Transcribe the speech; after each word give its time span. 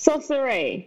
So, 0.00 0.16
Saray, 0.16 0.86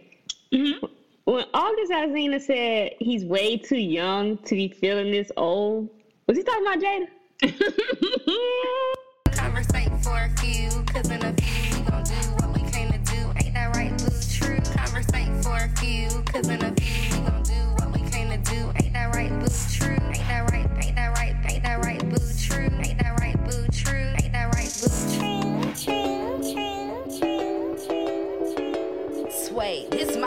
Mm-hmm. 0.52 0.86
when 1.24 1.44
August 1.54 1.92
Alsina 1.92 2.40
said 2.40 2.96
he's 2.98 3.24
way 3.24 3.56
too 3.56 3.78
young 3.78 4.38
to 4.38 4.56
be 4.56 4.68
feeling 4.68 5.12
this 5.12 5.30
old, 5.36 5.88
was 6.26 6.36
he 6.36 6.42
talking 6.42 6.66
about 6.66 6.80
Jada? 6.80 7.06
Conversate 9.36 9.92
for 10.02 10.18
a 10.18 10.28
few, 10.40 10.68
cause 10.92 11.08
in 11.12 11.24
a 11.24 11.32
few 11.32 11.78
we 11.78 11.84
gon' 11.88 12.02
do 12.02 12.14
what 12.40 12.60
we 12.60 12.70
came 12.72 12.90
to 12.90 12.98
do. 12.98 13.32
Ain't 13.40 13.54
that 13.54 13.76
right, 13.76 13.96
boo? 13.96 14.06
True. 14.32 14.58
Conversate 14.76 15.44
for 15.44 15.58
a 15.58 15.68
few, 15.76 16.08
cause 16.24 16.48
in 16.48 16.60
a 16.64 16.74
few 16.74 17.20
we 17.20 17.26
gon' 17.28 17.42
do 17.44 17.54
what 17.78 17.92
we 17.92 18.10
came 18.10 18.30
to 18.30 18.50
do. 18.50 18.72
Ain't 18.82 18.92
that 18.94 19.14
right, 19.14 19.30
boo? 19.30 19.46
True. 19.70 19.94
Ain't 20.08 20.26
that 20.26 20.50
right? 20.50 20.68
Ain't 20.84 20.96
that 20.96 21.16
right? 21.16 21.36
Ain't 21.52 21.62
that 21.62 21.84
right, 21.84 22.03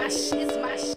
my. 0.07 0.13
This 0.13 0.31
my. 0.31 0.93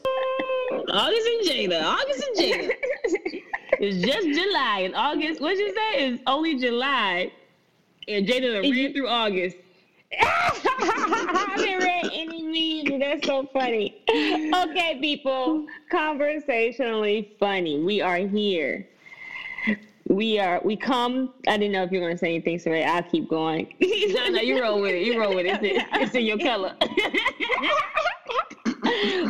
August 0.93 1.29
and 1.29 1.49
Jada. 1.49 1.83
August 1.83 2.25
and 2.29 2.37
Jada. 2.37 2.71
it's 3.81 4.07
just 4.07 4.27
July. 4.29 4.83
And 4.85 4.95
August, 4.95 5.41
what 5.41 5.57
you 5.57 5.75
say? 5.75 6.07
It's 6.07 6.23
only 6.27 6.59
July. 6.59 7.33
And 8.09 8.27
Jada 8.27 8.63
done 8.63 8.71
ran 8.71 8.93
through 8.93 9.09
August. 9.09 9.57
I 10.21 11.57
haven't 11.57 11.79
read 11.79 12.11
any 12.13 12.85
memes. 12.85 13.01
That's 13.01 13.27
so 13.27 13.49
funny. 13.53 14.03
Okay, 14.09 14.99
people, 15.01 15.67
conversationally 15.91 17.35
funny. 17.39 17.81
We 17.81 18.01
are 18.01 18.19
here. 18.19 18.89
We 20.09 20.41
are. 20.41 20.61
We 20.65 20.77
come. 20.77 21.35
I 21.47 21.57
didn't 21.57 21.73
know 21.73 21.85
if 21.85 21.93
you 21.93 22.01
were 22.01 22.07
going 22.07 22.17
to 22.17 22.19
say 22.19 22.35
anything, 22.35 22.59
so 22.59 22.73
I'll 22.73 23.03
keep 23.05 23.29
going. 23.29 23.75
No, 23.81 24.29
no, 24.29 24.41
you 24.41 24.61
roll 24.61 24.81
with 24.81 24.95
it. 24.95 25.03
You 25.03 25.21
roll 25.21 25.37
with 25.37 25.47
it. 25.47 25.63
It's 25.63 25.95
in, 25.95 26.03
it's 26.03 26.15
in 26.17 26.25
your 26.25 26.39
color. 26.51 26.75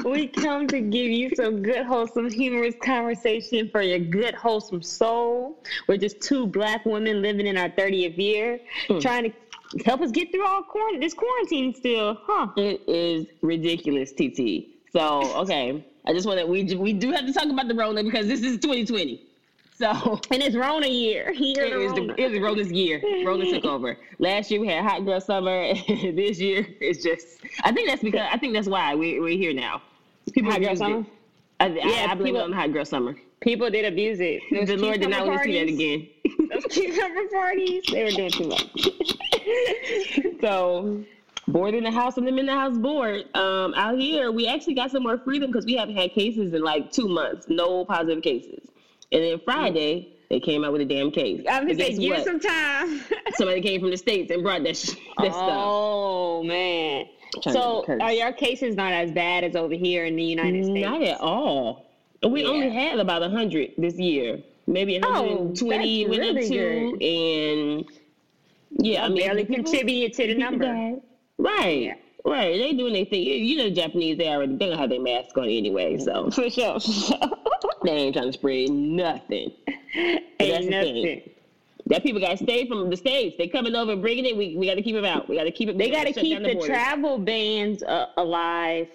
we 0.05 0.27
come 0.29 0.67
to 0.69 0.81
give 0.81 1.11
you 1.11 1.31
some 1.35 1.63
good, 1.63 1.85
wholesome, 1.87 2.31
humorous 2.31 2.75
conversation 2.83 3.69
for 3.69 3.83
your 3.83 3.99
good, 3.99 4.35
wholesome 4.35 4.83
soul. 4.83 5.63
We're 5.87 5.97
just 5.97 6.21
two 6.21 6.47
black 6.47 6.85
women 6.85 7.23
living 7.23 7.47
in 7.47 7.57
our 7.57 7.69
30th 7.69 8.17
year, 8.19 8.61
hmm. 8.89 8.99
trying 8.99 9.25
to 9.31 9.83
help 9.85 10.01
us 10.01 10.11
get 10.11 10.31
through 10.31 10.47
all 10.47 10.63
quarantine, 10.63 11.01
this 11.01 11.15
quarantine 11.15 11.75
still, 11.75 12.19
huh? 12.27 12.49
It 12.57 12.83
is 12.89 13.27
ridiculous, 13.43 14.13
TT. 14.13 14.67
So, 14.93 15.23
okay. 15.43 15.85
I 16.07 16.13
just 16.13 16.27
want 16.27 16.41
to, 16.41 16.47
we, 16.47 16.65
we 16.75 16.93
do 16.93 17.13
have 17.13 17.27
to 17.27 17.33
talk 17.33 17.49
about 17.49 17.69
the 17.69 17.75
Rona 17.75 18.03
because 18.03 18.27
this 18.27 18.41
is 18.41 18.59
2020. 18.59 19.30
So, 19.81 20.21
And 20.31 20.43
it's 20.43 20.55
Rona 20.55 20.87
year. 20.89 21.33
Year 21.35 21.65
it 21.65 21.73
of 21.73 21.95
the, 21.95 22.01
Rona. 22.03 22.15
it 22.19 22.33
is 22.33 22.39
Rona's 22.39 22.71
year. 22.71 23.01
Rona 23.27 23.51
took 23.51 23.65
over. 23.77 23.97
Last 24.19 24.51
year 24.51 24.61
we 24.61 24.67
had 24.69 24.85
hot 24.85 25.07
girl 25.07 25.21
summer. 25.23 25.73
this 25.89 26.39
year 26.39 26.67
it's 26.81 27.03
just, 27.03 27.39
I 27.65 27.73
think 27.73 27.89
that's 27.89 28.03
because, 28.03 28.29
I 28.31 28.37
think 28.37 28.53
that's 28.53 28.69
why 28.69 28.95
we, 28.95 29.19
we're 29.21 29.39
here 29.39 29.55
now. 29.55 29.81
People 30.33 30.53
Hot 30.53 30.61
girl 30.61 30.77
summer? 30.77 31.07
I, 31.61 31.67
Yeah, 31.69 31.83
I, 32.09 32.13
I 32.13 32.15
blame 32.15 32.35
people- 32.35 32.43
on 32.43 32.53
hot 32.53 32.73
girl 32.75 32.85
summer. 32.85 33.17
People 33.41 33.71
did 33.71 33.87
abuse 33.87 34.21
it. 34.21 34.43
Those 34.53 34.69
The 34.69 34.77
Lord 34.77 35.01
did 35.01 35.09
not 35.09 35.27
want 35.27 35.39
to 35.39 35.45
see 35.45 35.59
that 35.59 35.73
again. 35.73 36.09
Those 36.53 36.65
cucumber 36.67 37.27
parties, 37.33 37.85
they 37.91 38.05
were 38.05 38.11
doing 38.11 38.31
too 38.31 38.49
much. 38.49 38.89
so 40.43 41.03
bored 41.49 41.75
in 41.75 41.85
the 41.85 41.91
house 41.91 42.19
and 42.19 42.27
them 42.27 42.39
in 42.39 42.45
the 42.45 42.53
house 42.55 42.77
bored. 42.77 43.35
Um, 43.35 43.73
out 43.75 43.99
here, 43.99 44.31
we 44.31 44.47
actually 44.47 44.75
got 44.75 44.91
some 44.91 45.03
more 45.03 45.17
freedom 45.17 45.51
because 45.51 45.65
we 45.65 45.75
haven't 45.75 45.97
had 45.97 46.13
cases 46.13 46.53
in 46.53 46.63
like 46.63 46.93
two 46.93 47.09
months, 47.09 47.47
no 47.49 47.87
positive 47.87 48.23
cases. 48.23 48.69
And 49.13 49.23
then 49.25 49.39
mm. 49.39 49.45
Friday, 49.45 50.13
they 50.29 50.41
came 50.41 50.65
out 50.65 50.73
with 50.73 50.81
a 50.83 50.85
damn 50.85 51.11
case. 51.11 51.45
I'm 51.49 51.67
But 51.67 51.77
gonna 51.77 51.85
say, 51.85 51.97
guess 51.97 51.99
give 51.99 52.25
some 52.25 52.41
time. 52.41 53.01
Somebody 53.35 53.61
came 53.61 53.81
from 53.81 53.91
the 53.91 53.97
states 53.97 54.31
and 54.31 54.43
brought 54.43 54.63
that, 54.65 54.77
sh- 54.77 54.91
that 55.19 55.33
stuff. 55.33 55.35
oh 55.35 56.43
man. 56.45 57.07
So 57.43 57.85
are 58.01 58.13
your 58.13 58.33
cases 58.33 58.75
not 58.77 58.93
as 58.93 59.13
bad 59.13 59.45
as 59.45 59.55
over 59.57 59.75
here 59.75 60.05
in 60.05 60.17
the 60.17 60.23
United 60.25 60.65
States? 60.65 60.85
Not 60.87 61.03
at 61.03 61.21
all. 61.21 61.87
We 62.29 62.43
Yeah. 62.43 62.49
only 62.49 62.71
had 62.71 62.99
about 62.99 63.23
hundred 63.31 63.71
this 63.79 63.95
year, 63.99 64.41
maybe 64.67 65.01
Oh, 65.03 65.11
120 65.11 66.05
that's 66.05 66.11
went 66.19 66.23
up 66.31 66.37
really 66.37 66.49
to, 66.49 66.97
good. 66.99 67.03
and 67.03 67.85
yeah, 68.85 69.05
I 69.05 69.09
mean, 69.09 69.19
barely 69.19 69.45
people- 69.45 69.65
contributed 69.65 70.13
to 70.17 70.27
the 70.27 70.35
number. 70.35 70.99
Right. 71.39 71.83
Yeah. 71.83 71.95
Right, 72.25 72.59
they 72.59 72.73
doing 72.75 72.93
their 72.93 73.05
thing. 73.07 73.23
You- 73.23 73.35
You 73.35 73.57
know, 73.57 73.65
the 73.65 73.71
Japanese 73.71 74.19
they 74.19 74.29
already 74.29 74.57
they 74.57 74.69
don't 74.69 74.79
have 74.79 74.91
their 74.91 75.01
mask 75.01 75.37
on 75.39 75.45
anyway, 75.45 75.97
so 75.99 76.31
For 76.33 76.51
sure. 76.51 76.79
they 77.85 77.91
ain't 77.91 78.15
trying 78.15 78.27
to 78.29 78.33
spread 78.33 78.71
nothing. 78.71 79.53
Ain't 80.39 80.69
nothing. 80.71 81.23
That 81.87 82.03
people 82.05 82.21
got 82.21 82.37
to 82.39 82.45
stay 82.45 82.69
from 82.69 82.89
the 82.89 82.97
states. 82.97 83.37
They 83.37 83.49
coming 83.49 83.75
over 83.75 83.93
and 83.93 84.03
bringing 84.03 84.25
it. 84.27 84.37
We, 84.37 84.55
we 84.55 84.67
got 84.67 84.75
to 84.75 84.83
keep 84.83 84.95
them 84.95 85.05
out. 85.05 85.29
We 85.29 85.37
got 85.37 85.45
to 85.45 85.51
keep 85.51 85.69
it. 85.69 85.77
They 85.79 85.91
got 85.91 86.07
to 86.07 86.13
keep 86.13 86.35
down 86.41 86.43
the 86.45 86.65
travel 86.65 87.19
bans 87.19 87.83
uh, 87.83 88.07
alive 88.17 88.87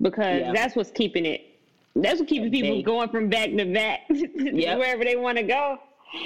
because 0.00 0.40
Yeah. 0.42 0.52
that's 0.52 0.76
what's 0.76 0.90
keeping 0.92 1.26
it. 1.26 1.40
That's 1.96 2.20
what 2.20 2.28
keeping 2.28 2.50
people 2.50 2.80
going 2.82 3.08
from 3.08 3.28
back 3.28 3.50
to 3.50 3.64
back 3.72 4.00
Yep. 4.10 4.78
wherever 4.78 5.04
they 5.04 5.16
want 5.16 5.38
to 5.38 5.44
go. 5.44 5.78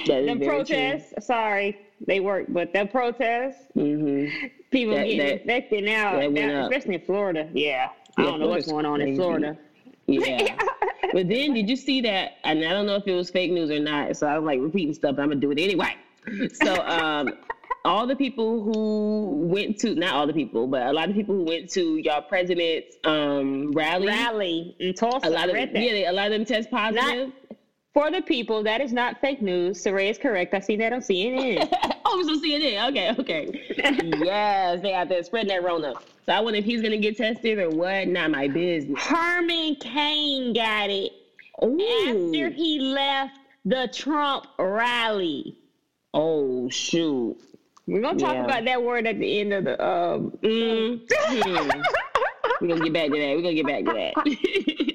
That 0.06 0.20
is 0.20 0.26
Them 0.26 0.38
very 0.40 0.50
protests, 0.50 1.26
sorry, 1.26 1.78
they 2.06 2.20
work, 2.20 2.46
but 2.48 2.72
the 2.72 2.86
protests, 2.86 3.66
True. 3.72 4.28
hmm 4.28 4.46
people 4.70 4.94
That- 4.94 5.04
getting 5.04 5.18
that- 5.18 5.40
infected 5.42 5.84
now, 5.84 6.20
that 6.20 6.32
now, 6.32 6.62
especially 6.62 6.94
in 6.96 7.00
Florida. 7.02 7.48
Yeah, 7.54 7.88
I 8.16 8.22
Yeah, 8.22 8.30
don't 8.30 8.40
know 8.40 8.48
what's 8.48 8.70
going 8.70 8.86
on 8.86 9.00
in. 9.00 9.16
Florida. 9.16 9.56
Yeah. 10.06 10.56
but 11.12 11.28
then 11.28 11.54
did 11.54 11.68
you 11.68 11.76
see 11.76 12.00
that? 12.02 12.32
And 12.44 12.64
I 12.64 12.70
don't 12.70 12.86
know 12.86 12.96
if 12.96 13.06
it 13.06 13.14
was 13.14 13.30
fake 13.30 13.50
news 13.50 13.70
or 13.70 13.78
not. 13.78 14.16
So 14.16 14.26
I 14.26 14.38
was 14.38 14.46
like 14.46 14.60
repeating 14.60 14.94
stuff, 14.94 15.16
but 15.16 15.22
I'm 15.22 15.28
gonna 15.28 15.40
do 15.40 15.50
it 15.50 15.58
anyway. 15.58 15.94
So 16.52 16.74
um, 16.86 17.34
all 17.84 18.06
the 18.06 18.16
people 18.16 18.62
who 18.62 19.30
went 19.48 19.78
to 19.80 19.94
not 19.94 20.14
all 20.14 20.26
the 20.26 20.32
people, 20.32 20.66
but 20.66 20.86
a 20.86 20.92
lot 20.92 21.08
of 21.08 21.14
people 21.14 21.34
who 21.34 21.44
went 21.44 21.70
to 21.70 21.96
y'all 21.98 22.22
president's 22.22 22.96
um, 23.04 23.72
rally. 23.72 24.06
Rally 24.06 24.76
in 24.78 24.94
Tulsa. 24.94 25.28
A 25.28 25.30
lot 25.30 25.48
of 25.48 25.54
that. 25.54 25.74
yeah, 25.74 25.92
they, 25.92 26.06
a 26.06 26.12
lot 26.12 26.26
of 26.26 26.32
them 26.32 26.44
test 26.44 26.70
positive. 26.70 27.32
For 27.94 28.10
the 28.10 28.20
people, 28.22 28.62
that 28.64 28.80
is 28.80 28.92
not 28.92 29.20
fake 29.20 29.40
news. 29.42 29.82
Saray 29.82 30.10
is 30.10 30.18
correct. 30.18 30.54
I 30.54 30.60
seen 30.60 30.78
that 30.80 30.92
on 30.92 31.00
CNN. 31.00 31.68
oh, 32.04 32.22
so 32.26 32.38
CNN. 32.40 32.90
Okay, 32.90 33.14
okay. 33.18 33.48
yes, 34.24 34.80
they 34.82 34.92
out 34.94 35.08
there 35.08 35.22
spreading 35.22 35.48
that 35.48 35.64
Rona. 35.64 35.94
So 36.26 36.32
I 36.32 36.40
wonder 36.40 36.58
if 36.58 36.64
he's 36.64 36.82
gonna 36.82 36.98
get 36.98 37.16
tested 37.16 37.58
or 37.58 37.70
what. 37.70 38.06
Not 38.08 38.30
my 38.30 38.46
business. 38.48 39.02
Herman 39.02 39.76
Cain 39.76 40.52
got 40.52 40.90
it 40.90 41.12
Ooh. 41.64 41.80
after 42.08 42.50
he 42.50 42.78
left 42.80 43.38
the 43.64 43.88
Trump 43.92 44.46
rally. 44.58 45.56
Oh 46.14 46.68
shoot. 46.68 47.36
We're 47.86 48.02
gonna 48.02 48.18
talk 48.18 48.34
Yeah. 48.34 48.44
about 48.44 48.64
that 48.66 48.82
word 48.82 49.06
at 49.06 49.18
the 49.18 49.40
end 49.40 49.52
of 49.54 49.64
the 49.64 49.82
um 49.84 50.30
Mm. 50.42 51.00
We're 52.60 52.68
gonna 52.68 52.84
get 52.84 52.92
back 52.92 53.10
to 53.10 53.18
that. 53.18 53.36
We're 53.36 53.42
gonna 53.42 53.54
get 53.54 53.66
back 53.66 53.84
to 53.84 53.92
that. 53.94 54.87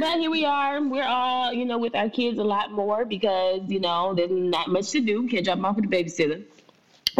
But 0.00 0.18
here 0.18 0.30
we 0.30 0.44
are. 0.44 0.82
We're 0.82 1.04
all, 1.04 1.52
you 1.52 1.64
know, 1.64 1.78
with 1.78 1.94
our 1.94 2.08
kids 2.08 2.38
a 2.38 2.44
lot 2.44 2.72
more 2.72 3.04
because, 3.04 3.62
you 3.68 3.80
know, 3.80 4.14
there's 4.14 4.30
not 4.30 4.68
much 4.68 4.90
to 4.90 5.00
do. 5.00 5.28
Can't 5.28 5.44
drop 5.44 5.58
them 5.58 5.64
off 5.64 5.76
with 5.76 5.90
the 5.90 5.96
babysitter. 5.96 6.44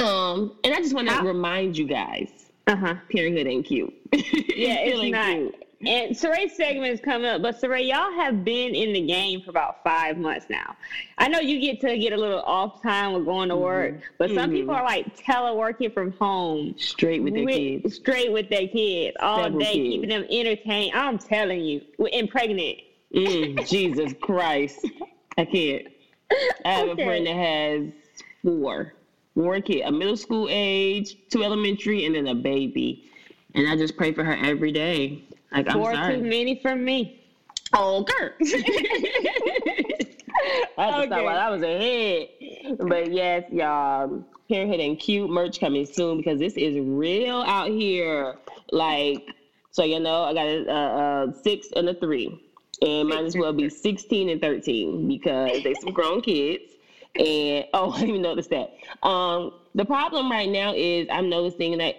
Um, 0.03 0.53
and 0.63 0.75
I 0.75 0.79
just 0.79 0.95
want 0.95 1.09
to 1.09 1.23
remind 1.23 1.79
you 1.79 1.87
guys, 1.87 2.29
uh-huh. 2.67 2.97
parenthood 3.11 3.47
ain't 3.47 3.67
cute. 3.67 3.95
Yeah, 4.57 4.79
it's 4.81 5.13
not. 5.13 5.35
cute. 5.35 5.66
And 5.87 6.17
Saray's 6.17 6.57
segment 6.57 6.93
is 6.93 7.01
coming 7.01 7.27
up, 7.29 7.43
but 7.43 7.61
Saray, 7.61 7.89
y'all 7.89 8.13
have 8.13 8.45
been 8.45 8.75
in 8.75 8.93
the 8.93 9.01
game 9.07 9.41
for 9.43 9.51
about 9.51 9.83
five 9.85 10.17
months 10.19 10.47
now. 10.51 10.75
I 11.19 11.29
know 11.29 11.39
you 11.39 11.61
get 11.61 11.81
to 11.83 11.97
get 11.99 12.13
a 12.13 12.17
little 12.17 12.43
off 12.43 12.83
time 12.83 13.13
with 13.13 13.25
going 13.25 13.49
to 13.51 13.57
work, 13.57 14.01
but 14.19 14.31
some 14.31 14.51
Mhm. 14.51 14.55
people 14.55 14.75
are 14.75 14.83
like 14.85 15.17
teleworking 15.17 15.93
from 15.95 16.13
home, 16.13 16.75
Straight 16.77 17.23
with 17.23 17.35
their 17.35 17.45
with- 17.45 17.55
kids. 17.55 17.95
straight 17.97 18.33
with 18.33 18.49
their 18.49 18.67
kids 18.67 19.17
all 19.21 19.45
Several 19.45 19.61
day, 19.61 19.73
kids. 19.75 19.89
keeping 19.95 20.09
them 20.09 20.27
entertained. 20.31 20.93
I'm 20.95 21.19
telling 21.19 21.65
you, 21.65 21.83
and 22.13 22.29
pregnant. 22.29 22.79
Mm, 23.15 23.69
Jesus 23.69 24.13
Christ. 24.21 24.85
I 25.39 25.45
can't. 25.45 25.87
I 26.65 26.71
have 26.73 26.89
Okay. 26.89 27.03
a 27.03 27.07
friend 27.07 27.27
that 27.27 27.37
has 27.37 27.83
four. 28.43 28.95
Four 29.35 29.61
kids, 29.61 29.83
a 29.85 29.93
middle 29.93 30.17
school 30.17 30.49
age, 30.51 31.17
two 31.31 31.45
elementary, 31.45 32.05
and 32.07 32.15
then 32.15 32.27
a 32.27 32.35
baby. 32.35 33.05
And 33.55 33.69
I 33.69 33.77
just 33.77 33.97
pray 33.97 34.13
for 34.13 34.25
her 34.25 34.37
every 34.43 34.73
day. 34.73 35.23
Like, 35.53 35.69
I'm 35.69 35.79
Four 35.79 35.93
sorry. 35.93 36.17
too 36.17 36.23
many 36.23 36.57
for 36.57 36.75
me. 36.77 37.13
Oh, 37.73 38.05
Kurt. 38.07 38.35
I 40.79 40.93
to 40.93 41.03
Okay. 41.03 41.07
stop 41.07 41.25
while 41.25 41.39
I 41.39 41.49
was 41.51 41.63
ahead. 41.63 42.29
But 42.79 43.13
yes, 43.13 43.45
y'all, 43.51 44.25
Parenthood 44.51 44.81
and 44.81 44.99
Cute 44.99 45.31
merch 45.31 45.61
coming 45.61 45.87
soon 45.87 46.19
because 46.19 46.39
this 46.39 46.57
is 46.57 46.77
real 46.79 47.43
out 47.47 47.71
here. 47.71 48.37
Like, 48.73 49.35
so 49.71 49.85
you 49.85 50.01
know, 50.01 50.25
I 50.25 50.35
got 50.35 50.47
a, 50.47 50.71
a, 50.71 51.29
a 51.29 51.33
six 51.33 51.69
and 51.77 51.89
a 51.89 51.95
three. 51.95 52.41
And 52.83 53.09
might 53.09 53.25
as 53.25 53.37
well 53.37 53.53
be 53.53 53.69
16 53.71 54.29
and 54.29 54.41
13 54.41 55.09
because 55.09 55.63
they 55.63 55.75
some 55.75 55.93
grown 55.93 56.21
kids. 56.21 56.65
And 57.19 57.65
oh, 57.73 57.91
I 57.91 58.01
didn't 58.01 58.11
even 58.11 58.23
notice 58.23 58.49
that. 58.49 58.71
Um, 59.03 59.51
the 59.75 59.85
problem 59.85 60.31
right 60.31 60.49
now 60.49 60.75
is 60.75 61.07
I'm 61.11 61.31
noticing 61.31 61.79
that 61.79 61.97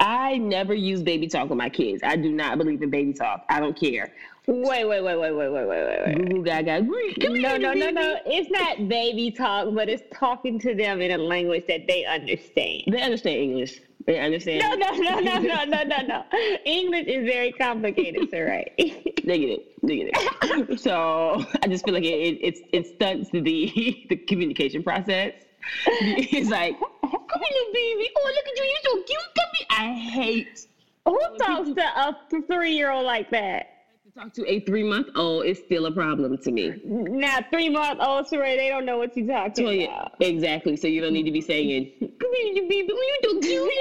I 0.00 0.38
never 0.38 0.74
use 0.74 1.02
baby 1.02 1.28
talk 1.28 1.50
with 1.50 1.58
my 1.58 1.68
kids. 1.68 2.02
I 2.02 2.16
do 2.16 2.32
not 2.32 2.56
believe 2.56 2.82
in 2.82 2.88
baby 2.90 3.12
talk. 3.12 3.44
I 3.50 3.60
don't 3.60 3.78
care. 3.78 4.12
Wait, 4.46 4.84
wait, 4.84 5.02
wait, 5.02 5.16
wait, 5.16 5.32
wait, 5.32 5.48
wait, 5.48 5.50
wait, 5.50 5.68
wait. 5.68 6.06
wait. 6.06 6.16
Google, 6.16 6.42
gaga. 6.42 6.78
Come 7.20 7.40
no, 7.40 7.56
no, 7.58 7.74
no, 7.74 7.90
no. 7.90 8.16
It's 8.24 8.50
not 8.50 8.88
baby 8.88 9.30
talk, 9.30 9.74
but 9.74 9.90
it's 9.90 10.02
talking 10.12 10.58
to 10.60 10.74
them 10.74 11.02
in 11.02 11.10
a 11.10 11.18
language 11.18 11.64
that 11.68 11.86
they 11.86 12.06
understand. 12.06 12.84
They 12.86 13.02
understand 13.02 13.36
English. 13.36 13.80
They 14.06 14.18
understand. 14.18 14.60
No, 14.60 14.74
no, 14.74 14.96
no, 14.96 15.20
no, 15.20 15.38
no, 15.38 15.64
no, 15.64 15.82
no, 15.84 16.02
no. 16.06 16.24
English 16.64 17.06
is 17.06 17.26
very 17.26 17.52
complicated, 17.52 18.30
sir. 18.30 18.48
Right? 18.48 18.72
they 19.24 19.38
get 19.38 19.50
it. 19.50 19.86
They 19.86 19.96
get 19.98 20.10
it. 20.14 20.80
so 20.80 21.44
I 21.62 21.68
just 21.68 21.84
feel 21.84 21.92
like 21.92 22.04
it 22.04 22.08
it, 22.08 22.38
it, 22.42 22.58
it 22.72 22.86
stunts 22.86 23.28
the 23.30 23.40
the 24.08 24.16
communication 24.16 24.82
process. 24.82 25.34
It's 25.86 26.50
like, 26.50 26.78
come 26.78 26.90
here, 27.02 27.52
little 27.52 27.72
baby. 27.72 28.10
Oh, 28.16 28.32
look 28.34 28.46
at 28.46 28.56
you. 28.56 28.64
You're 28.64 28.82
so 28.82 29.02
cute. 29.02 29.20
Come 29.36 29.50
here. 29.58 29.66
I 29.70 29.94
hate 29.94 30.66
Who 31.06 31.20
talks 31.38 31.70
to 31.70 32.38
a 32.38 32.42
three 32.42 32.72
year 32.72 32.90
old 32.90 33.04
like 33.06 33.30
that? 33.30 33.66
to 34.04 34.10
talk 34.20 34.32
to 34.34 34.44
a 34.50 34.60
three 34.60 34.82
month 34.82 35.08
old. 35.16 35.44
is 35.46 35.58
still 35.58 35.86
a 35.86 35.92
problem 35.92 36.36
to 36.38 36.50
me. 36.50 36.74
Now, 36.84 37.38
three 37.52 37.68
month 37.68 38.00
old 38.00 38.26
Saray, 38.26 38.56
they 38.56 38.68
don't 38.68 38.84
know 38.84 38.98
what 38.98 39.16
you're 39.16 39.26
talking 39.26 39.66
So, 39.66 39.70
about. 39.70 40.14
exactly. 40.20 40.76
So 40.76 40.86
you 40.88 41.00
don't 41.00 41.12
need 41.12 41.24
to 41.24 41.32
be 41.32 41.40
saying, 41.40 41.92
come 42.00 42.34
here, 42.34 42.52
little 42.54 42.68
baby. 42.68 42.88
Oh, 42.92 43.02
you 43.02 43.18
so 43.22 43.40
cute. 43.40 43.72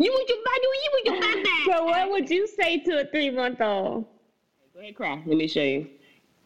You 0.00 0.10
want 0.12 0.28
your 0.28 0.38
body? 0.44 0.66
You 0.84 0.90
want 0.92 1.06
your 1.06 1.20
body? 1.20 1.50
So, 1.72 1.84
what 1.84 2.10
would 2.10 2.30
you 2.30 2.46
say 2.46 2.78
to 2.80 3.00
a 3.00 3.04
three 3.06 3.30
month 3.30 3.60
old? 3.60 4.04
Go 4.74 4.80
ahead, 4.80 4.94
cry. 4.94 5.22
Let 5.26 5.36
me 5.38 5.48
show 5.48 5.62
you. 5.62 5.88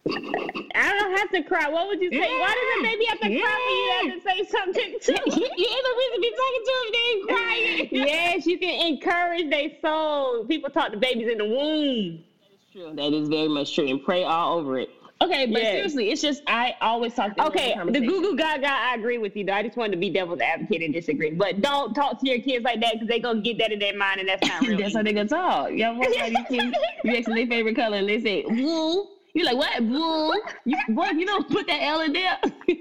I 0.08 0.92
don't 0.98 1.16
have 1.18 1.30
to 1.30 1.42
cry. 1.44 1.68
What 1.68 1.86
would 1.86 2.00
you 2.00 2.10
say? 2.10 2.18
Why 2.18 2.54
does 2.54 2.80
a 2.80 2.82
baby 2.82 3.04
have 3.06 3.20
to 3.20 3.40
cry 3.40 3.58
for 3.66 3.72
you 3.72 3.86
to 3.86 3.94
have 3.94 4.14
to 4.16 4.28
say 4.28 4.44
something 4.50 4.98
to? 5.00 5.12
you 5.26 5.66
ain't 5.68 5.84
no 5.84 5.96
reason 5.96 6.14
to 6.14 6.20
be 6.20 6.34
talking 6.36 6.62
to 6.64 6.72
him. 6.72 6.92
They 6.92 6.98
ain't 7.10 7.28
crying. 7.28 7.88
yes, 8.08 8.46
you 8.46 8.58
can 8.58 8.86
encourage 8.88 9.50
their 9.50 9.68
soul. 9.84 10.44
People 10.46 10.70
talk 10.70 10.92
to 10.92 10.98
babies 10.98 11.28
in 11.30 11.38
the 11.38 11.44
womb. 11.44 12.24
That 12.40 12.52
is 12.52 12.60
true. 12.72 12.92
That 12.94 13.12
is 13.12 13.28
very 13.28 13.48
much 13.48 13.74
true. 13.74 13.88
And 13.88 14.02
pray 14.02 14.24
all 14.24 14.58
over 14.58 14.78
it. 14.78 14.88
Okay, 15.22 15.46
but 15.46 15.62
Yes. 15.62 15.72
seriously, 15.72 16.10
it's 16.10 16.20
just 16.20 16.42
I 16.48 16.74
always 16.80 17.14
talk 17.14 17.36
to 17.36 17.46
Okay, 17.46 17.76
the 17.90 18.00
Google 18.00 18.34
Gaga, 18.34 18.66
I 18.68 18.94
agree 18.94 19.18
with 19.18 19.36
you 19.36 19.44
though. 19.44 19.52
I 19.52 19.62
just 19.62 19.76
wanted 19.76 19.92
to 19.92 19.98
be 19.98 20.10
devil's 20.10 20.40
advocate 20.40 20.82
and 20.82 20.92
disagree. 20.92 21.30
But 21.30 21.60
don't 21.60 21.94
talk 21.94 22.18
to 22.18 22.28
your 22.28 22.40
kids 22.40 22.64
like 22.64 22.80
that 22.80 22.94
because 22.94 23.06
they're 23.06 23.20
gonna 23.20 23.40
get 23.40 23.58
that 23.58 23.70
in 23.70 23.78
their 23.78 23.96
mind 23.96 24.18
and 24.18 24.28
that's 24.28 24.42
not 24.48 24.62
real. 24.66 24.78
That's 24.78 24.96
how 24.96 25.02
they 25.04 25.12
gonna 25.12 25.28
talk. 25.28 25.70
Y'all 25.70 25.94
want 25.96 26.10
these 26.10 26.46
kids? 26.48 26.76
You 27.04 27.16
ask 27.16 27.26
them 27.26 27.36
their 27.36 27.46
favorite 27.46 27.76
color 27.76 27.98
and 27.98 28.08
they 28.08 28.18
say 28.18 28.42
blue. 28.42 29.06
You 29.34 29.44
like 29.44 29.56
what? 29.56 29.86
Blue. 29.86 30.32
You, 30.64 30.76
boy, 30.90 31.06
you 31.16 31.26
don't 31.26 31.48
put 31.48 31.66
that 31.66 31.82
L 31.82 32.00
in 32.00 32.12
there. 32.12 32.38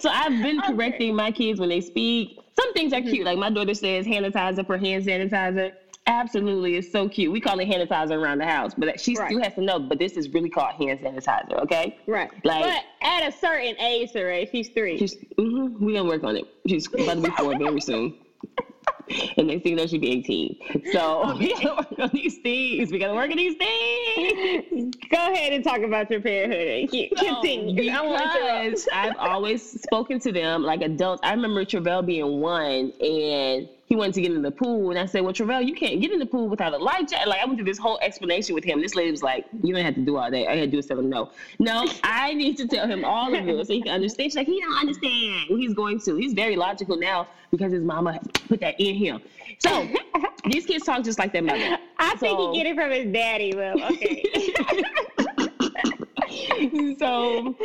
so 0.00 0.10
I've 0.10 0.42
been 0.42 0.60
correcting 0.60 1.14
my 1.14 1.30
kids 1.30 1.60
when 1.60 1.68
they 1.68 1.80
speak. 1.80 2.36
Some 2.58 2.72
things 2.72 2.92
are 2.92 3.00
cute. 3.00 3.24
Like 3.24 3.38
my 3.38 3.50
daughter 3.50 3.74
says 3.74 4.06
hand 4.06 4.24
sanitizer 4.26 4.66
for 4.66 4.76
hand 4.76 5.04
sanitizer. 5.04 5.72
Absolutely, 6.06 6.76
it's 6.76 6.90
so 6.90 7.08
cute. 7.08 7.30
We 7.30 7.40
call 7.40 7.60
it 7.60 7.68
hand 7.68 7.88
sanitizer 7.88 8.20
around 8.20 8.38
the 8.38 8.46
house, 8.46 8.72
but 8.76 8.98
she 8.98 9.14
Right. 9.16 9.28
still 9.30 9.42
has 9.42 9.54
to 9.54 9.60
know. 9.60 9.78
But 9.78 9.98
this 10.00 10.16
is 10.16 10.28
really 10.30 10.50
called 10.50 10.74
hand 10.74 10.98
sanitizer, 11.00 11.62
okay? 11.62 11.96
right. 12.06 12.30
Like- 12.44 12.64
but 12.64 12.84
at 13.06 13.28
a 13.28 13.32
certain 13.32 13.78
age, 13.80 14.10
Saray, 14.12 14.50
she's 14.50 14.68
three. 14.70 14.98
She's, 14.98 15.16
mm-hmm, 15.38 15.84
we 15.84 15.92
gonna 15.94 16.08
work 16.08 16.24
on 16.24 16.36
it. 16.36 16.44
She's 16.66 16.88
about 16.92 17.14
to 17.14 17.20
be 17.20 17.30
four 17.30 17.56
very 17.56 17.80
soon. 17.80 18.14
And 19.36 19.48
next 19.48 19.62
thing 19.62 19.72
you 19.72 19.76
know, 19.76 19.86
she'll 19.86 20.00
be 20.00 20.10
18. 20.10 20.56
So 20.92 21.34
we 21.38 21.52
gotta 21.54 21.74
work 21.76 21.98
on 21.98 22.10
these 22.12 22.38
things. 22.38 22.92
We 22.92 22.98
gotta 22.98 23.14
work 23.14 23.30
on 23.30 23.36
these 23.36 23.56
things. 23.56 24.94
Go 25.10 25.32
ahead 25.32 25.52
and 25.52 25.64
talk 25.64 25.80
about 25.80 26.10
your 26.10 26.20
parenthood. 26.20 26.90
Continue. 27.16 27.76
To. 27.76 27.82
Because 27.82 28.88
I've 28.92 29.16
always 29.16 29.80
spoken 29.82 30.18
to 30.20 30.32
them 30.32 30.62
like 30.62 30.82
adults. 30.82 31.20
I 31.24 31.32
remember 31.32 31.64
Travell 31.64 32.02
being 32.02 32.40
one 32.40 32.92
and 33.00 33.68
he 33.90 33.96
wanted 33.96 34.14
to 34.14 34.22
get 34.22 34.30
in 34.30 34.40
the 34.40 34.52
pool. 34.52 34.90
And 34.90 34.98
I 34.98 35.04
said, 35.04 35.22
Well, 35.22 35.32
Travell, 35.32 35.60
you 35.60 35.74
can't 35.74 36.00
get 36.00 36.12
in 36.12 36.20
the 36.20 36.26
pool 36.26 36.48
without 36.48 36.72
a 36.72 36.78
life 36.78 37.08
jacket. 37.08 37.28
Like, 37.28 37.42
I 37.42 37.44
went 37.44 37.58
through 37.58 37.66
this 37.66 37.76
whole 37.76 37.98
explanation 38.00 38.54
with 38.54 38.62
him. 38.62 38.80
This 38.80 38.94
lady 38.94 39.10
was 39.10 39.20
like, 39.20 39.46
You 39.64 39.74
don't 39.74 39.84
have 39.84 39.96
to 39.96 40.00
do 40.00 40.16
all 40.16 40.30
that. 40.30 40.48
I 40.48 40.54
had 40.54 40.60
to 40.60 40.66
do 40.68 40.78
is 40.78 40.86
tell 40.86 41.00
him 41.00 41.10
no. 41.10 41.32
No, 41.58 41.88
I 42.04 42.32
need 42.32 42.56
to 42.58 42.68
tell 42.68 42.86
him 42.86 43.04
all 43.04 43.34
of 43.34 43.44
this 43.44 43.66
so 43.66 43.74
he 43.74 43.82
can 43.82 43.90
understand. 43.92 44.30
She's 44.30 44.36
like, 44.36 44.46
He 44.46 44.60
don't 44.60 44.78
understand. 44.78 45.46
He's 45.48 45.74
going 45.74 45.98
to. 46.02 46.14
He's 46.14 46.34
very 46.34 46.54
logical 46.54 46.96
now 46.96 47.26
because 47.50 47.72
his 47.72 47.82
mama 47.82 48.20
put 48.48 48.60
that 48.60 48.76
in 48.78 48.94
him. 48.94 49.20
So 49.58 49.88
these 50.48 50.66
kids 50.66 50.86
talk 50.86 51.02
just 51.02 51.18
like 51.18 51.32
their 51.32 51.42
mother. 51.42 51.76
I 51.98 52.14
think 52.14 52.38
he 52.38 52.62
get 52.62 52.66
it 52.68 52.76
from 52.76 52.92
his 52.92 53.12
daddy, 53.12 53.52
but 53.52 53.82
okay. 53.90 54.54
so 57.00 57.56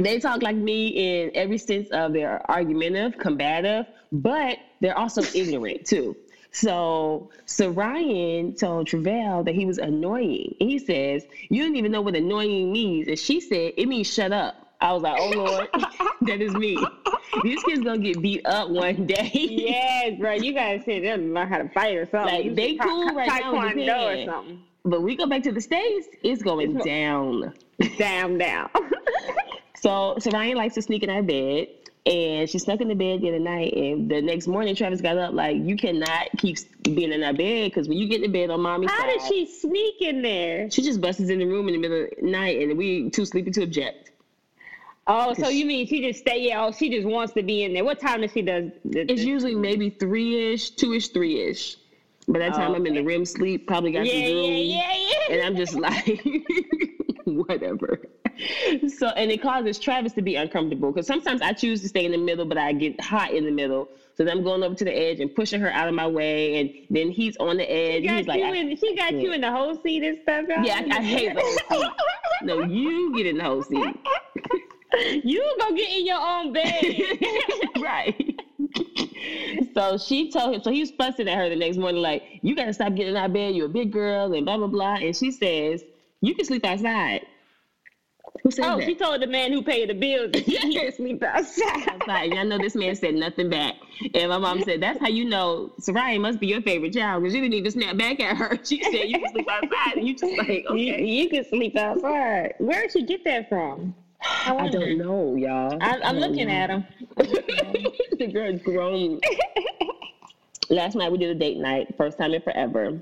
they 0.00 0.20
talk 0.20 0.40
like 0.42 0.54
me 0.54 0.86
in 0.86 1.32
every 1.34 1.58
sense 1.58 1.88
of 1.90 2.12
they're 2.12 2.48
argumentative, 2.48 3.18
combative, 3.18 3.86
but 4.12 4.58
they're 4.80 4.96
also 4.98 5.22
ignorant 5.36 5.86
too. 5.86 6.16
So, 6.50 7.30
so 7.44 7.68
Ryan 7.70 8.54
told 8.54 8.86
Travell 8.86 9.44
that 9.44 9.54
he 9.54 9.66
was 9.66 9.78
annoying. 9.78 10.54
And 10.60 10.68
he 10.70 10.78
says, 10.78 11.24
You 11.50 11.62
didn't 11.62 11.76
even 11.76 11.92
know 11.92 12.00
what 12.00 12.16
annoying 12.16 12.72
means. 12.72 13.06
And 13.08 13.18
she 13.18 13.40
said, 13.40 13.74
It 13.76 13.86
means 13.86 14.12
shut 14.12 14.32
up. 14.32 14.54
I 14.80 14.92
was 14.92 15.02
like, 15.02 15.20
Oh 15.20 15.30
Lord, 15.30 15.68
that 16.22 16.40
is 16.40 16.54
me. 16.54 16.78
These 17.42 17.62
kids 17.64 17.82
gonna 17.82 17.98
get 17.98 18.22
beat 18.22 18.46
up 18.46 18.70
one 18.70 19.06
day. 19.06 19.30
yes, 19.34 20.18
bro. 20.18 20.32
You 20.32 20.54
gotta 20.54 20.82
sit 20.82 21.02
there 21.02 21.14
and 21.14 21.34
learn 21.34 21.48
how 21.48 21.58
to 21.58 21.68
fight 21.68 21.96
or 21.96 22.06
something. 22.06 22.34
Like, 22.34 22.44
You 22.46 22.54
they 22.54 22.68
should 22.70 22.78
ta- 22.78 22.84
cool 22.84 23.14
right 23.14 23.28
now 23.42 23.60
in 23.68 23.76
Taekwondo 23.76 24.22
or 24.22 24.24
something. 24.24 24.62
But 24.84 25.02
we 25.02 25.16
go 25.16 25.26
back 25.26 25.42
to 25.42 25.52
the 25.52 25.60
States, 25.60 26.08
it's 26.22 26.42
going 26.42 26.70
It's- 26.70 26.84
down. 26.84 27.52
Down, 27.98 28.38
down. 28.38 28.70
So, 29.80 30.16
so 30.18 30.32
Ryan 30.32 30.56
likes 30.56 30.74
to 30.74 30.82
sneak 30.82 31.04
in 31.04 31.10
our 31.10 31.22
bed, 31.22 31.68
and 32.06 32.48
she 32.48 32.58
snuck 32.58 32.80
in 32.80 32.88
the 32.88 32.94
bed 32.94 33.20
the 33.20 33.28
other 33.28 33.38
night. 33.38 33.72
And 33.74 34.10
the 34.10 34.22
next 34.22 34.46
morning, 34.46 34.74
Travis 34.74 35.00
got 35.00 35.18
up 35.18 35.34
like, 35.34 35.56
"You 35.56 35.76
cannot 35.76 36.28
keep 36.38 36.56
being 36.82 37.12
in 37.12 37.22
our 37.22 37.32
bed 37.34 37.70
because 37.70 37.88
when 37.88 37.98
you 37.98 38.08
get 38.08 38.22
in 38.22 38.32
bed 38.32 38.50
on 38.50 38.60
mommy's 38.60 38.90
How 38.90 38.98
side, 39.00 39.18
did 39.18 39.22
she 39.28 39.46
sneak 39.46 40.00
in 40.00 40.22
there? 40.22 40.70
she 40.70 40.82
just 40.82 41.00
busts 41.00 41.20
in 41.20 41.38
the 41.38 41.44
room 41.46 41.68
in 41.68 41.74
the 41.74 41.80
middle 41.80 42.04
of 42.04 42.10
the 42.20 42.30
night, 42.30 42.60
and 42.60 42.78
we 42.78 43.10
too 43.10 43.24
sleepy 43.26 43.50
to 43.52 43.62
object. 43.62 44.12
Oh, 45.10 45.32
so 45.32 45.48
you 45.48 45.64
mean 45.64 45.86
she 45.86 46.02
just 46.02 46.20
stay? 46.20 46.46
Yeah, 46.46 46.66
oh, 46.66 46.72
she 46.72 46.90
just 46.90 47.06
wants 47.06 47.32
to 47.32 47.42
be 47.42 47.62
in 47.64 47.72
there. 47.72 47.82
What 47.84 47.98
time 47.98 48.20
does 48.20 48.32
she 48.32 48.42
does? 48.42 48.70
the- 48.84 49.10
It's 49.10 49.24
usually 49.24 49.54
maybe 49.54 49.88
three 49.90 50.52
ish, 50.52 50.70
two 50.70 50.92
ish, 50.92 51.08
three 51.08 51.40
ish. 51.42 51.76
By 52.26 52.40
that 52.40 52.52
time, 52.52 52.74
I'm 52.74 52.84
in 52.86 52.92
the 52.94 53.02
REM 53.02 53.24
sleep. 53.24 53.66
Probably 53.66 53.90
got 53.90 54.04
yeah, 54.04 54.26
some 54.26 54.34
room. 54.36 54.44
yeah, 54.52 54.58
yeah, 54.58 54.94
yeah. 55.30 55.34
and 55.34 55.42
I'm 55.46 55.56
just 55.56 55.74
like, 55.74 56.22
whatever. 57.24 58.00
So, 58.88 59.08
and 59.08 59.30
it 59.30 59.42
causes 59.42 59.78
Travis 59.78 60.12
to 60.14 60.22
be 60.22 60.36
uncomfortable 60.36 60.92
because 60.92 61.06
sometimes 61.06 61.40
I 61.42 61.52
choose 61.52 61.80
to 61.82 61.88
stay 61.88 62.04
in 62.04 62.12
the 62.12 62.18
middle, 62.18 62.44
but 62.44 62.58
I 62.58 62.72
get 62.72 63.00
hot 63.00 63.32
in 63.32 63.44
the 63.44 63.50
middle. 63.50 63.88
So 64.16 64.24
then 64.24 64.38
I'm 64.38 64.44
going 64.44 64.62
over 64.62 64.74
to 64.74 64.84
the 64.84 64.96
edge 64.96 65.20
and 65.20 65.32
pushing 65.34 65.60
her 65.60 65.70
out 65.70 65.88
of 65.88 65.94
my 65.94 66.06
way, 66.06 66.60
and 66.60 66.70
then 66.90 67.10
he's 67.10 67.36
on 67.36 67.56
the 67.56 67.70
edge. 67.70 68.02
She 68.02 68.08
got 68.08 68.16
he's 68.18 68.26
like, 68.26 68.40
you 68.40 68.52
in. 68.52 68.76
She 68.76 68.94
got 68.96 69.12
you 69.12 69.32
in 69.32 69.40
the 69.40 69.50
whole 69.50 69.80
seat 69.82 70.02
and 70.02 70.18
stuff. 70.22 70.46
y'all? 70.48 70.64
yeah, 70.64 70.82
I, 70.90 70.98
I 70.98 71.02
hate 71.02 71.34
the 71.34 71.40
whole 71.40 71.82
seat. 71.82 71.92
No, 72.42 72.62
you 72.64 73.14
get 73.16 73.26
in 73.26 73.38
the 73.38 73.44
whole 73.44 73.62
seat. 73.62 73.96
You 75.22 75.54
go 75.60 75.72
get 75.74 75.90
in 75.92 76.06
your 76.06 76.18
own 76.18 76.52
bed. 76.52 76.82
right. 77.78 78.40
So 79.74 79.98
she 79.98 80.30
told 80.30 80.54
him, 80.54 80.62
so 80.62 80.70
he 80.70 80.80
was 80.80 80.90
fussing 80.92 81.28
at 81.28 81.36
her 81.36 81.48
the 81.48 81.56
next 81.56 81.76
morning, 81.76 82.00
like, 82.02 82.22
you 82.42 82.56
gotta 82.56 82.72
stop 82.72 82.94
getting 82.94 83.16
out 83.16 83.26
of 83.26 83.32
bed, 83.32 83.54
you're 83.54 83.66
a 83.66 83.68
big 83.68 83.92
girl, 83.92 84.32
and 84.32 84.44
blah, 84.44 84.56
blah, 84.56 84.66
blah. 84.66 84.94
And 84.94 85.14
she 85.14 85.30
says, 85.30 85.84
you 86.20 86.34
can 86.34 86.44
sleep 86.44 86.64
outside. 86.64 87.26
Who 88.42 88.50
said 88.50 88.64
oh, 88.64 88.78
that? 88.78 88.86
she 88.86 88.94
told 88.94 89.20
the 89.20 89.26
man 89.26 89.52
who 89.52 89.62
paid 89.62 89.88
the 89.88 89.94
bills 89.94 90.32
that 90.32 90.42
he 90.42 90.74
can 90.74 90.92
sleep 90.92 91.22
outside. 91.22 92.00
I 92.08 92.42
know 92.44 92.58
this 92.58 92.74
man 92.74 92.94
said 92.94 93.14
nothing 93.14 93.50
back. 93.50 93.74
And 94.14 94.30
my 94.30 94.38
mom 94.38 94.62
said, 94.62 94.80
That's 94.80 95.00
how 95.00 95.08
you 95.08 95.24
know 95.24 95.72
Soraya 95.80 96.20
must 96.20 96.40
be 96.40 96.46
your 96.46 96.62
favorite 96.62 96.92
child 96.92 97.22
because 97.22 97.34
you 97.34 97.40
didn't 97.40 97.54
even 97.54 97.70
snap 97.70 97.96
back 97.96 98.20
at 98.20 98.36
her. 98.36 98.58
She 98.64 98.82
said, 98.82 99.08
You 99.08 99.18
can 99.18 99.32
sleep 99.32 99.48
outside. 99.48 99.96
And 99.96 100.06
you 100.06 100.14
just 100.14 100.38
like, 100.38 100.64
Okay. 100.70 101.04
you 101.04 101.28
can 101.28 101.44
sleep 101.44 101.76
outside. 101.76 102.54
Where 102.58 102.82
did 102.82 102.92
she 102.92 103.04
get 103.04 103.24
that 103.24 103.48
from? 103.48 103.94
I, 104.20 104.54
I 104.54 104.68
don't 104.68 104.98
know, 104.98 105.36
y'all. 105.36 105.78
I, 105.80 106.00
I'm 106.02 106.16
looking 106.16 106.50
at 106.50 106.70
him. 106.70 106.84
the 107.16 108.30
girl's 108.32 108.60
grown. 108.62 109.20
Last 110.70 110.96
night 110.96 111.10
we 111.10 111.18
did 111.18 111.34
a 111.34 111.38
date 111.38 111.56
night, 111.58 111.94
first 111.96 112.18
time 112.18 112.34
in 112.34 112.42
forever. 112.42 113.00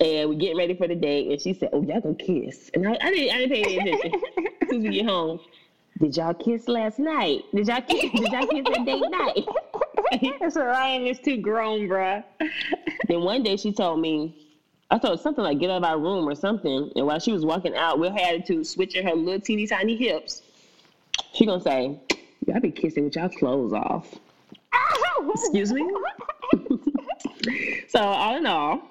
And 0.00 0.28
we 0.28 0.36
getting 0.36 0.58
ready 0.58 0.74
for 0.74 0.86
the 0.86 0.94
date, 0.94 1.30
and 1.30 1.40
she 1.40 1.54
said, 1.54 1.70
"Oh, 1.72 1.82
y'all 1.82 2.00
gonna 2.00 2.14
kiss?" 2.14 2.70
And 2.74 2.86
I, 2.86 2.98
I 3.00 3.10
didn't, 3.10 3.34
I 3.34 3.38
didn't 3.38 3.52
pay 3.52 3.62
any 3.62 3.92
attention. 3.92 4.20
As 4.62 4.68
soon 4.68 4.78
as 4.78 4.90
we 4.90 4.90
get 4.90 5.06
home, 5.06 5.40
did 5.98 6.16
y'all 6.16 6.34
kiss 6.34 6.68
last 6.68 6.98
night? 6.98 7.44
Did 7.54 7.68
y'all 7.68 7.80
kiss? 7.80 8.12
Did 8.12 8.32
y'all 8.32 8.46
kiss 8.46 8.66
at 8.76 8.84
date 8.84 9.02
night? 9.08 10.50
so 10.52 10.64
Ryan 10.64 11.06
is 11.06 11.18
too 11.20 11.38
grown, 11.38 11.88
bruh. 11.88 12.22
Then 13.08 13.22
one 13.22 13.42
day 13.42 13.56
she 13.56 13.72
told 13.72 14.00
me, 14.00 14.36
I 14.90 14.98
told 14.98 15.18
her 15.18 15.22
something 15.22 15.42
like 15.42 15.58
get 15.58 15.70
out 15.70 15.78
of 15.78 15.84
our 15.84 15.98
room 15.98 16.28
or 16.28 16.34
something. 16.34 16.92
And 16.94 17.06
while 17.06 17.18
she 17.18 17.32
was 17.32 17.44
walking 17.44 17.74
out, 17.74 17.98
we 17.98 18.08
had 18.10 18.44
to 18.46 18.64
switching 18.64 19.06
her 19.06 19.14
little 19.14 19.40
teeny 19.40 19.66
tiny 19.66 19.96
hips. 19.96 20.42
She 21.32 21.46
gonna 21.46 21.62
say, 21.62 21.98
Y'all 22.46 22.60
be 22.60 22.70
kissing 22.70 23.04
with 23.04 23.16
y'all 23.16 23.28
clothes 23.28 23.72
off. 23.72 24.14
Excuse 25.30 25.72
me? 25.72 25.90
so 27.88 28.00
all 28.00 28.36
in 28.36 28.46
all, 28.46 28.82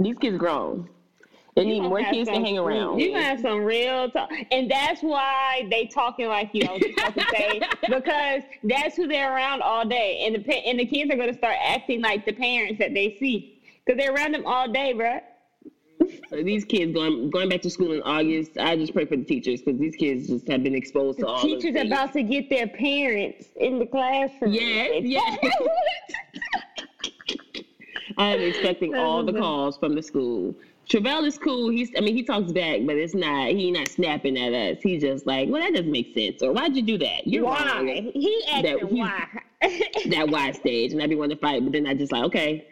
these 0.00 0.16
kids 0.18 0.38
grown. 0.38 0.88
They 1.56 1.64
need 1.64 1.80
more 1.80 2.02
kids 2.02 2.28
to 2.28 2.36
hang 2.36 2.58
around. 2.58 3.00
You 3.00 3.12
gonna 3.12 3.22
have 3.22 3.40
some 3.40 3.64
real 3.64 4.10
talk, 4.10 4.30
and 4.50 4.70
that's 4.70 5.02
why 5.02 5.66
they 5.70 5.86
talking 5.86 6.28
like 6.28 6.50
you. 6.52 6.62
I 6.66 6.72
was 6.72 6.82
about 6.92 7.14
to 7.14 7.24
say 7.36 7.60
because 7.88 8.42
that's 8.64 8.96
who 8.96 9.08
they're 9.08 9.34
around 9.34 9.60
all 9.60 9.84
day, 9.86 10.24
and 10.24 10.36
the 10.36 10.52
and 10.54 10.78
the 10.78 10.86
kids 10.86 11.12
are 11.12 11.16
gonna 11.16 11.34
start 11.34 11.56
acting 11.62 12.00
like 12.00 12.24
the 12.24 12.32
parents 12.32 12.78
that 12.78 12.94
they 12.94 13.16
see 13.18 13.60
because 13.84 13.98
they're 13.98 14.14
around 14.14 14.32
them 14.32 14.46
all 14.46 14.72
day, 14.72 14.94
bruh. 14.94 15.20
So 16.30 16.42
these 16.42 16.64
kids 16.64 16.94
going 16.94 17.30
going 17.30 17.48
back 17.48 17.62
to 17.62 17.70
school 17.70 17.92
in 17.92 18.02
August. 18.02 18.52
I 18.58 18.76
just 18.76 18.94
pray 18.94 19.04
for 19.04 19.16
the 19.16 19.24
teachers 19.24 19.60
because 19.60 19.78
these 19.78 19.96
kids 19.96 20.28
just 20.28 20.48
have 20.48 20.62
been 20.62 20.74
exposed 20.74 21.18
to 21.18 21.26
all. 21.26 21.42
Teachers 21.42 21.76
about 21.76 22.12
to 22.14 22.22
get 22.22 22.48
their 22.48 22.68
parents 22.68 23.48
in 23.56 23.78
the 23.78 23.86
classroom. 23.86 24.52
Yes, 24.52 25.02
yes. 25.04 25.38
I 28.20 28.34
am 28.34 28.40
expecting 28.40 28.94
all 28.94 29.24
the 29.24 29.32
calls 29.32 29.76
from 29.78 29.94
the 29.94 30.02
school. 30.02 30.54
Travell 30.88 31.24
is 31.24 31.38
cool. 31.38 31.70
He's, 31.70 31.90
I 31.96 32.00
mean, 32.00 32.14
he 32.14 32.22
talks 32.22 32.52
back, 32.52 32.80
but 32.84 32.96
it's 32.96 33.14
not. 33.14 33.48
He 33.48 33.70
not 33.70 33.88
snapping 33.88 34.36
at 34.36 34.52
us. 34.52 34.82
He's 34.82 35.00
just 35.02 35.26
like, 35.26 35.48
well, 35.48 35.62
that 35.62 35.72
doesn't 35.72 35.90
make 35.90 36.12
sense. 36.14 36.42
Or 36.42 36.52
why'd 36.52 36.76
you 36.76 36.82
do 36.82 36.98
that? 36.98 37.26
You're 37.26 37.44
why? 37.44 37.64
wrong. 37.64 37.86
He 37.86 38.44
asking 38.50 38.62
That- 38.78 38.92
why. 38.92 39.26
That 40.10 40.28
why 40.30 40.52
stage, 40.52 40.92
and 40.92 41.02
I'd 41.02 41.10
be 41.10 41.16
wanting 41.16 41.36
to 41.36 41.40
fight, 41.40 41.62
but 41.62 41.72
then 41.72 41.86
I 41.86 41.94
just 41.94 42.12
like, 42.12 42.24
okay, 42.24 42.66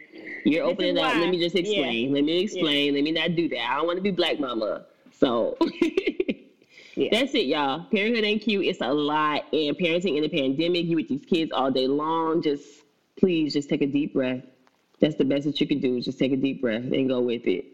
you're 0.45 0.65
This 0.65 0.71
opening 0.73 0.97
up. 0.97 1.13
why. 1.13 1.19
Let 1.19 1.29
me 1.29 1.39
just 1.39 1.55
Yeah. 1.55 1.61
explain. 1.61 2.13
Let 2.13 2.23
me 2.23 2.39
explain. 2.43 2.93
Let 2.95 3.03
me 3.03 3.11
not 3.11 3.35
do 3.35 3.47
that. 3.49 3.71
I 3.71 3.77
don't 3.77 3.85
want 3.87 3.97
to 3.97 4.03
be 4.03 4.11
black 4.11 4.39
mama. 4.39 4.85
So. 5.11 5.57
Yeah. 6.95 7.07
That's 7.13 7.33
it, 7.33 7.45
y'all. 7.45 7.85
Parenthood 7.93 8.25
ain't 8.25 8.41
cute. 8.41 8.65
It's 8.65 8.81
a 8.81 8.91
lot. 8.91 9.45
And 9.53 9.73
parenting 9.77 10.17
in 10.17 10.21
the 10.23 10.27
pandemic, 10.27 10.83
you 10.85 10.97
with 10.97 11.07
these 11.07 11.23
kids 11.23 11.49
all 11.53 11.71
day 11.71 11.87
long. 11.87 12.41
Just 12.41 12.65
please 13.17 13.53
just 13.53 13.69
take 13.69 13.81
a 13.81 13.87
deep 13.87 14.13
breath. 14.13 14.41
That's 14.99 15.15
the 15.15 15.25
best 15.25 15.45
that 15.45 15.59
you 15.61 15.67
can 15.67 15.79
do. 15.79 15.97
is 15.97 16.05
Just 16.05 16.19
take 16.19 16.31
a 16.31 16.37
deep 16.37 16.61
breath 16.61 16.83
and 16.83 17.07
go 17.07 17.21
with 17.21 17.45
it. 17.47 17.65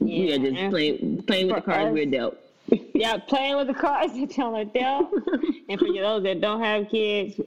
We 0.00 0.32
are 0.32 0.36
Yeah. 0.36 0.50
just 0.50 0.70
playing 0.70 1.22
playing 1.26 1.46
with 1.48 1.56
the 1.56 1.62
cards 1.62 1.92
we're 1.92 2.06
dealt. 2.06 2.36
yeah, 2.94 3.18
playing 3.18 3.56
with 3.56 3.66
the 3.66 3.74
cards 3.74 4.14
that 4.14 4.36
y'all 4.36 4.54
are 4.56 4.64
dealt. 4.64 5.12
and 5.68 5.78
for 5.78 5.92
those 5.92 6.22
that 6.22 6.40
don't 6.40 6.60
have 6.60 6.88
kids, 6.88 7.40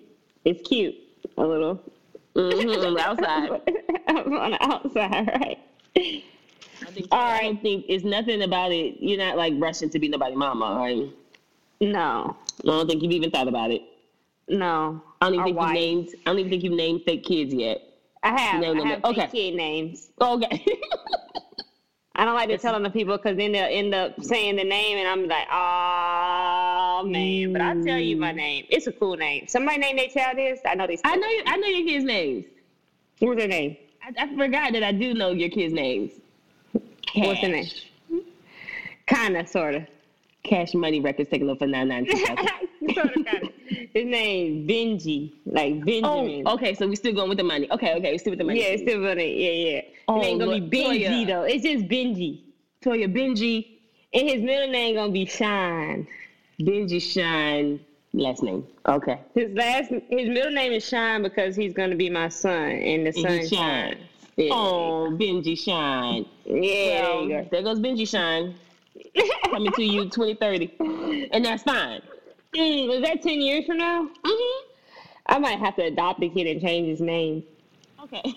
it's 0.46 0.68
cute. 0.68 0.96
A 1.38 1.46
little. 1.46 1.76
hmm 2.36 2.42
on 2.42 2.94
the 2.94 3.02
outside. 3.02 3.50
on 4.08 4.52
the 4.52 4.58
outside, 4.62 5.28
right? 5.28 5.60
I 5.96 6.92
think, 6.92 7.08
All 7.12 7.20
I 7.20 7.42
don't 7.42 7.62
think 7.62 7.86
it's 7.90 8.04
nothing 8.04 8.44
about 8.44 8.72
it. 8.72 8.98
You're 9.00 9.18
not 9.18 9.36
like 9.38 9.54
rushing 9.58 9.90
to 9.90 10.00
be 10.00 10.08
nobody 10.08 10.36
mama. 10.36 10.76
Right? 10.78 11.10
No, 11.82 12.36
I 12.64 12.68
don't 12.68 12.88
think 12.88 13.02
you've 13.02 13.12
even 13.14 13.32
thought 13.32 13.48
about 13.48 13.72
it. 13.72 13.82
no. 14.48 15.02
I 15.20 15.26
don't 15.26 15.34
even 15.34 15.42
Or 15.42 15.46
think 15.48 15.58
wife. 15.58 15.68
you 15.70 15.74
named. 15.82 16.10
I 16.26 16.30
don't 16.30 16.40
even 16.40 16.52
think 16.52 16.64
you've 16.64 16.74
named 16.74 17.02
fake 17.04 17.24
kids 17.24 17.52
yet. 17.54 17.82
I 18.24 18.40
have. 18.40 18.62
No, 18.62 18.72
I 18.72 18.74
no. 18.74 18.86
have 18.86 19.04
Okay. 19.06 19.28
kid 19.28 19.56
names. 19.56 20.10
Okay. 20.20 20.66
I 22.18 22.26
don't 22.26 22.34
like 22.34 22.50
to 22.50 22.58
tell 22.58 22.74
them 22.74 22.84
to 22.84 22.90
people 22.90 23.16
because 23.16 23.38
then 23.38 23.52
they'll 23.52 23.70
end 23.70 23.94
up 23.94 24.20
saying 24.24 24.56
the 24.56 24.64
name, 24.64 24.98
and 24.98 25.08
I'm 25.08 25.28
like, 25.28 25.48
oh 25.52 27.08
man. 27.08 27.54
But 27.54 27.62
I'll 27.62 27.84
tell 27.84 28.00
you 28.00 28.18
my 28.18 28.34
mm. 28.34 28.38
name. 28.38 28.66
It's 28.70 28.88
a 28.88 28.92
cool 28.92 29.16
name. 29.16 29.48
Somebody 29.48 29.78
named 29.78 30.00
their 30.00 30.10
child 30.10 30.38
this. 30.38 30.60
I 30.66 30.74
know 30.74 30.88
they. 30.88 30.98
I 31.04 31.16
know. 31.16 31.28
You, 31.28 31.44
I 31.46 31.58
know 31.58 31.68
your 31.68 31.88
kids' 31.88 32.06
names. 32.06 32.46
What's 33.20 33.40
their 33.40 33.48
name? 33.48 33.78
I, 34.02 34.24
I 34.24 34.36
forgot 34.36 34.74
that 34.74 34.84
I 34.84 34.92
do 34.94 35.14
know 35.14 35.30
your 35.30 35.50
kids' 35.50 35.74
names. 35.74 36.14
What's 37.16 37.42
the 37.42 37.50
name? 37.50 37.66
Cash. 37.66 37.86
Kinda, 39.06 39.48
sorta. 39.48 39.88
Cash 40.44 40.74
Money 40.74 41.00
Records 41.00 41.30
taking 41.30 41.50
over 41.50 41.60
for 41.60 41.68
nine 41.68 41.88
nine 41.88 42.06
two. 42.06 42.18
sorta, 42.96 43.14
kinda. 43.14 43.50
His 43.94 44.06
name 44.06 44.68
Benji, 44.68 45.34
like 45.46 45.84
Benjamin. 45.86 46.44
Oh, 46.46 46.54
okay. 46.56 46.74
So 46.74 46.88
we 46.88 46.96
still 46.96 47.14
going 47.14 47.30
with 47.30 47.38
the 47.38 47.44
money. 47.44 47.68
Okay, 47.72 47.94
okay. 47.96 48.12
We 48.12 48.18
still 48.18 48.32
with 48.32 48.40
the 48.40 48.46
money. 48.46 48.60
Yeah, 48.62 48.68
it's 48.70 48.82
still 48.84 49.04
funny. 49.04 49.44
Yeah, 49.44 49.72
yeah. 49.72 49.82
Oh, 50.08 50.22
it 50.22 50.26
ain't 50.26 50.40
gonna 50.40 50.52
look, 50.52 50.70
be 50.70 50.84
Benji 50.84 51.06
Toya. 51.08 51.28
though. 51.28 51.44
It's 51.44 51.64
just 51.64 51.86
Benji. 51.88 52.42
Toya 52.84 53.14
Benji, 53.14 53.80
And 54.14 54.30
his 54.30 54.42
middle 54.42 54.70
name 54.70 54.96
gonna 54.96 55.12
be 55.12 55.26
Shine. 55.26 56.08
Benji 56.60 57.02
Shine. 57.02 57.80
Last 58.14 58.42
name. 58.42 58.66
Okay. 58.88 59.20
His 59.36 59.52
last, 59.54 59.90
his 59.90 60.30
middle 60.30 60.52
name 60.52 60.72
is 60.72 60.88
Shine 60.88 61.22
because 61.24 61.56
he's 61.56 61.74
gonna 61.74 61.96
be 61.96 62.10
my 62.10 62.30
son, 62.30 62.72
and 62.72 63.06
the 63.06 63.10
And 63.10 63.16
sun 63.18 63.48
shine. 63.48 63.98
Yeah. 64.38 64.54
Oh, 64.54 65.10
Benji 65.12 65.58
Shine. 65.58 66.26
yeah. 66.46 67.02
Well, 67.10 67.46
there 67.52 67.64
goes 67.64 67.80
Benji 67.80 68.08
Shine. 68.08 68.56
Coming 69.46 69.72
to 69.74 69.84
you 69.84 70.06
2030. 70.10 71.30
And 71.32 71.46
that's 71.46 71.64
fine. 71.64 72.02
Mm, 72.56 72.88
was 72.88 73.01
that 73.01 73.22
ten 73.22 73.42
years 73.42 73.66
from 73.66 73.77
now? 73.77 74.10
Mm-hmm. 74.25 74.68
I 75.27 75.39
might 75.39 75.60
have 75.60 75.75
to 75.75 75.84
adopt 75.84 76.20
the 76.22 76.30
kid 76.30 76.48
and 76.48 76.62
change 76.62 76.88
his 76.88 77.01
name. 77.01 77.44
Okay. 78.01 78.22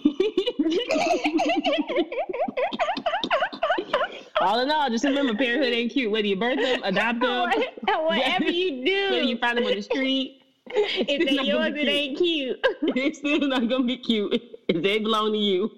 all 4.41 4.61
in 4.61 4.71
all, 4.71 4.91
just 4.91 5.05
remember 5.05 5.35
parenthood 5.35 5.73
ain't 5.73 5.93
cute. 5.93 6.11
Whether 6.11 6.27
you 6.27 6.37
birth 6.37 6.59
them, 6.59 6.83
adopt 6.83 7.21
them, 7.21 7.51
Whatever 8.05 8.47
you 8.47 8.85
do, 8.85 9.05
whether 9.11 9.23
you 9.23 9.39
find 9.39 9.59
them 9.59 9.67
on 9.67 9.75
the 9.77 9.83
street, 9.83 10.43
if 10.67 11.27
they're 11.27 11.37
not 11.37 11.47
yours, 11.47 11.75
it 11.77 11.89
ain't 11.89 12.19
cute. 12.19 12.59
it's 12.83 13.19
still 13.19 13.47
not 13.47 13.69
gonna 13.69 13.85
be 13.85 13.99
cute 13.99 14.43
if 14.69 14.83
they 14.83 14.99
belong 14.99 15.33
to 15.33 15.39
you. 15.39 15.71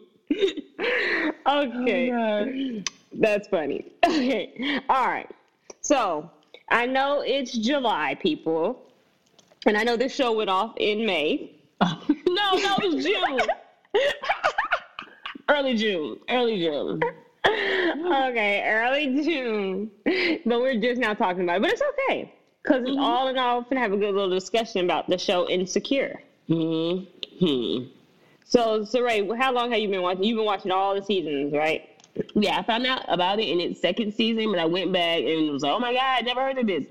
okay. 1.47 2.13
Oh, 2.13 2.83
That's 3.13 3.49
funny. 3.49 3.93
Okay. 4.07 4.81
All 4.89 5.07
right. 5.07 5.29
So 5.83 6.31
I 6.73 6.87
know 6.87 7.21
it's 7.21 7.53
July, 7.53 8.17
people. 8.21 8.83
And 9.67 9.77
I 9.77 9.85
know 9.85 9.97
this 9.97 10.15
show 10.15 10.33
went 10.33 10.51
off 10.51 10.75
in 10.79 11.07
May. 11.07 11.53
no, 11.83 11.97
no, 12.29 12.77
was 12.83 13.05
June. 13.05 13.41
Early 15.49 15.77
June. 15.77 16.19
Early 16.29 16.59
June. 16.59 17.01
okay, 17.47 18.63
early 18.67 19.23
June. 19.23 19.91
But 20.47 20.61
we're 20.61 20.81
just 20.81 21.01
now 21.01 21.13
talking 21.13 21.43
about 21.43 21.57
it. 21.57 21.63
But 21.63 21.73
it's 21.73 21.83
okay. 21.83 22.33
Because 22.63 22.83
it's 22.87 22.97
all 22.99 23.29
in 23.29 23.37
all, 23.37 23.59
we're 23.59 23.65
going 23.65 23.77
to 23.77 23.81
have 23.81 23.93
a 23.93 23.97
good 23.97 24.15
little 24.15 24.31
discussion 24.31 24.85
about 24.85 25.09
the 25.09 25.19
show 25.19 25.49
Insecure. 25.49 26.23
Hmm. 26.47 27.01
So, 28.45 28.83
Saray, 28.83 29.37
how 29.37 29.53
long 29.53 29.73
have 29.73 29.81
you 29.81 29.89
been 29.89 30.03
watching? 30.03 30.25
You've 30.25 30.37
been 30.37 30.47
watching 30.47 30.71
all 30.71 30.95
the 30.95 31.03
seasons, 31.03 31.53
right? 31.53 31.89
Yeah, 32.35 32.59
I 32.59 32.63
found 32.63 32.87
out 32.87 33.05
about 33.09 33.41
it 33.41 33.49
in 33.49 33.61
its 33.61 33.81
second 33.81 34.13
season, 34.15 34.51
but 34.51 34.59
I 34.59 34.67
went 34.67 34.93
back 34.93 35.21
and 35.23 35.51
was 35.51 35.63
like, 35.63 35.73
oh 35.73 35.79
my 35.79 35.93
God, 35.93 36.03
I 36.03 36.21
never 36.21 36.43
heard 36.43 36.59
of 36.59 36.67
this. 36.67 36.87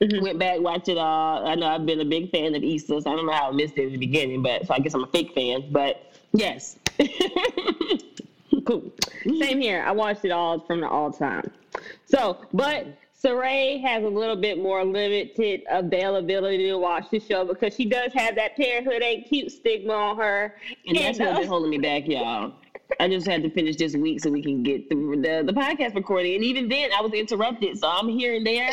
Mhm. 0.00 0.22
Went 0.22 0.38
back, 0.38 0.60
watched 0.60 0.88
it 0.88 0.98
all. 0.98 1.46
I 1.46 1.54
know 1.54 1.66
I've 1.66 1.86
been 1.86 2.00
a 2.00 2.04
big 2.04 2.30
fan 2.30 2.54
of 2.54 2.62
Easter, 2.62 3.00
so 3.00 3.12
I 3.12 3.16
don't 3.16 3.26
know 3.26 3.32
how 3.32 3.50
I 3.50 3.52
missed 3.52 3.78
it 3.78 3.86
in 3.86 3.92
the 3.92 3.98
beginning, 3.98 4.42
but 4.42 4.66
so 4.66 4.74
I 4.74 4.78
guess 4.80 4.94
I'm 4.94 5.04
a 5.04 5.08
fake 5.08 5.32
fan. 5.34 5.70
But 5.70 6.12
yes. 6.32 6.76
Cool. 8.64 8.92
Same 9.40 9.60
here. 9.60 9.82
I 9.86 9.92
watched 9.92 10.24
it 10.24 10.30
all 10.30 10.60
from 10.60 10.80
the 10.80 10.88
all 10.88 11.12
time. 11.12 11.50
So, 12.06 12.38
but 12.52 12.86
Saray 13.20 13.82
has 13.82 14.04
a 14.04 14.08
little 14.08 14.36
bit 14.36 14.58
more 14.58 14.84
limited 14.84 15.62
availability 15.70 16.68
to 16.68 16.76
watch 16.76 17.10
the 17.10 17.20
show 17.20 17.44
because 17.44 17.74
she 17.74 17.84
does 17.84 18.12
have 18.12 18.36
that 18.36 18.56
parenthood 18.56 19.02
ain't 19.02 19.26
cute 19.28 19.50
stigma 19.50 19.92
on 19.92 20.16
her. 20.16 20.56
And 20.86 20.96
that's 20.96 21.18
what's 21.18 21.44
uh, 21.44 21.48
holding 21.48 21.70
me 21.70 21.78
back, 21.78 22.06
y'all. 22.06 22.54
I 23.00 23.08
just 23.08 23.26
had 23.26 23.42
to 23.42 23.50
finish 23.50 23.76
this 23.76 23.94
week 23.96 24.20
so 24.20 24.30
we 24.30 24.42
can 24.42 24.62
get 24.62 24.88
the, 24.88 24.94
the 24.94 25.52
the 25.52 25.52
podcast 25.52 25.94
recording. 25.94 26.36
And 26.36 26.44
even 26.44 26.68
then, 26.68 26.90
I 26.96 27.00
was 27.00 27.12
interrupted, 27.12 27.78
so 27.78 27.88
I'm 27.88 28.08
here 28.08 28.34
and 28.34 28.46
there. 28.46 28.70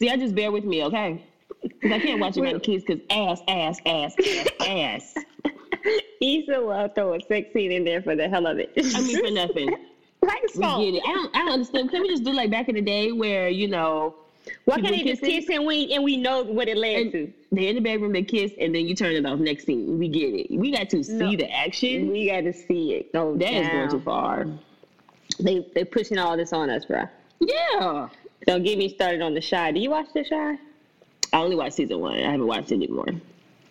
See, 0.00 0.08
I 0.10 0.16
just 0.16 0.34
bear 0.34 0.52
with 0.52 0.64
me, 0.64 0.84
okay? 0.84 1.24
Because 1.62 1.92
I 1.92 1.98
can't 1.98 2.20
watch 2.20 2.36
it 2.36 2.40
with 2.40 2.52
the 2.52 2.60
kids 2.60 2.84
because 2.84 3.02
ass, 3.10 3.40
ass, 3.48 3.78
ass, 3.84 4.14
ass, 4.18 4.48
ass. 4.66 5.14
Issa 6.20 6.60
will 6.60 6.88
throw 6.94 7.14
a 7.14 7.20
sex 7.20 7.52
scene 7.52 7.72
in 7.72 7.84
there 7.84 8.02
for 8.02 8.14
the 8.16 8.28
hell 8.28 8.46
of 8.46 8.58
it. 8.58 8.72
I 8.76 9.00
mean, 9.00 9.24
for 9.24 9.30
nothing. 9.30 9.70
like 10.22 10.42
We 10.42 10.48
so. 10.62 10.78
get 10.78 10.94
it. 10.94 11.02
I 11.06 11.12
don't, 11.12 11.36
I 11.36 11.38
don't 11.40 11.52
understand. 11.52 11.90
Can 11.90 12.02
we 12.02 12.08
just 12.08 12.24
do 12.24 12.32
like 12.32 12.50
back 12.50 12.68
in 12.68 12.74
the 12.74 12.80
day 12.80 13.12
where, 13.12 13.48
you 13.48 13.68
know, 13.68 14.14
Why 14.68 14.82
can't 14.82 14.94
they 14.94 15.02
just 15.02 15.22
kiss 15.22 15.48
and 15.48 15.64
we 15.64 15.94
and 15.94 16.04
we 16.04 16.18
know 16.18 16.42
what 16.44 16.68
it 16.68 16.76
led 16.76 16.96
And 16.96 17.12
to? 17.12 17.32
they're 17.52 17.70
in 17.70 17.76
the 17.76 17.80
bedroom, 17.80 18.12
they 18.12 18.22
kiss, 18.22 18.52
and 18.60 18.74
then 18.74 18.86
you 18.86 18.94
turn 18.94 19.12
it 19.14 19.24
off. 19.24 19.38
Next 19.38 19.64
scene, 19.64 19.98
we 19.98 20.08
get 20.08 20.34
it. 20.34 20.50
We 20.50 20.70
got 20.70 20.90
to 20.90 21.02
see 21.02 21.14
No. 21.14 21.36
the 21.36 21.50
action. 21.50 22.10
We 22.10 22.28
got 22.28 22.42
to 22.42 22.52
see 22.52 22.92
it 22.92 23.10
go 23.14 23.34
That 23.38 23.50
is 23.50 23.68
going 23.68 23.90
too 23.90 24.00
far. 24.00 24.46
They 25.40 25.66
they 25.74 25.84
pushing 25.84 26.18
all 26.18 26.36
this 26.36 26.52
on 26.52 26.68
us, 26.68 26.84
bro. 26.84 27.04
Yeah. 27.40 28.08
Don't 28.46 28.62
get 28.62 28.76
me 28.76 28.90
started 28.90 29.22
on 29.22 29.32
the 29.32 29.40
Chi. 29.40 29.72
Do 29.72 29.80
you 29.80 29.88
watch 29.88 30.08
the 30.12 30.22
Chi? 30.24 30.58
I 31.32 31.36
only 31.40 31.56
watched 31.56 31.76
season 31.76 32.00
one. 32.00 32.18
I 32.18 32.30
haven't 32.30 32.46
watched 32.46 32.70
it 32.70 32.74
anymore. 32.74 33.06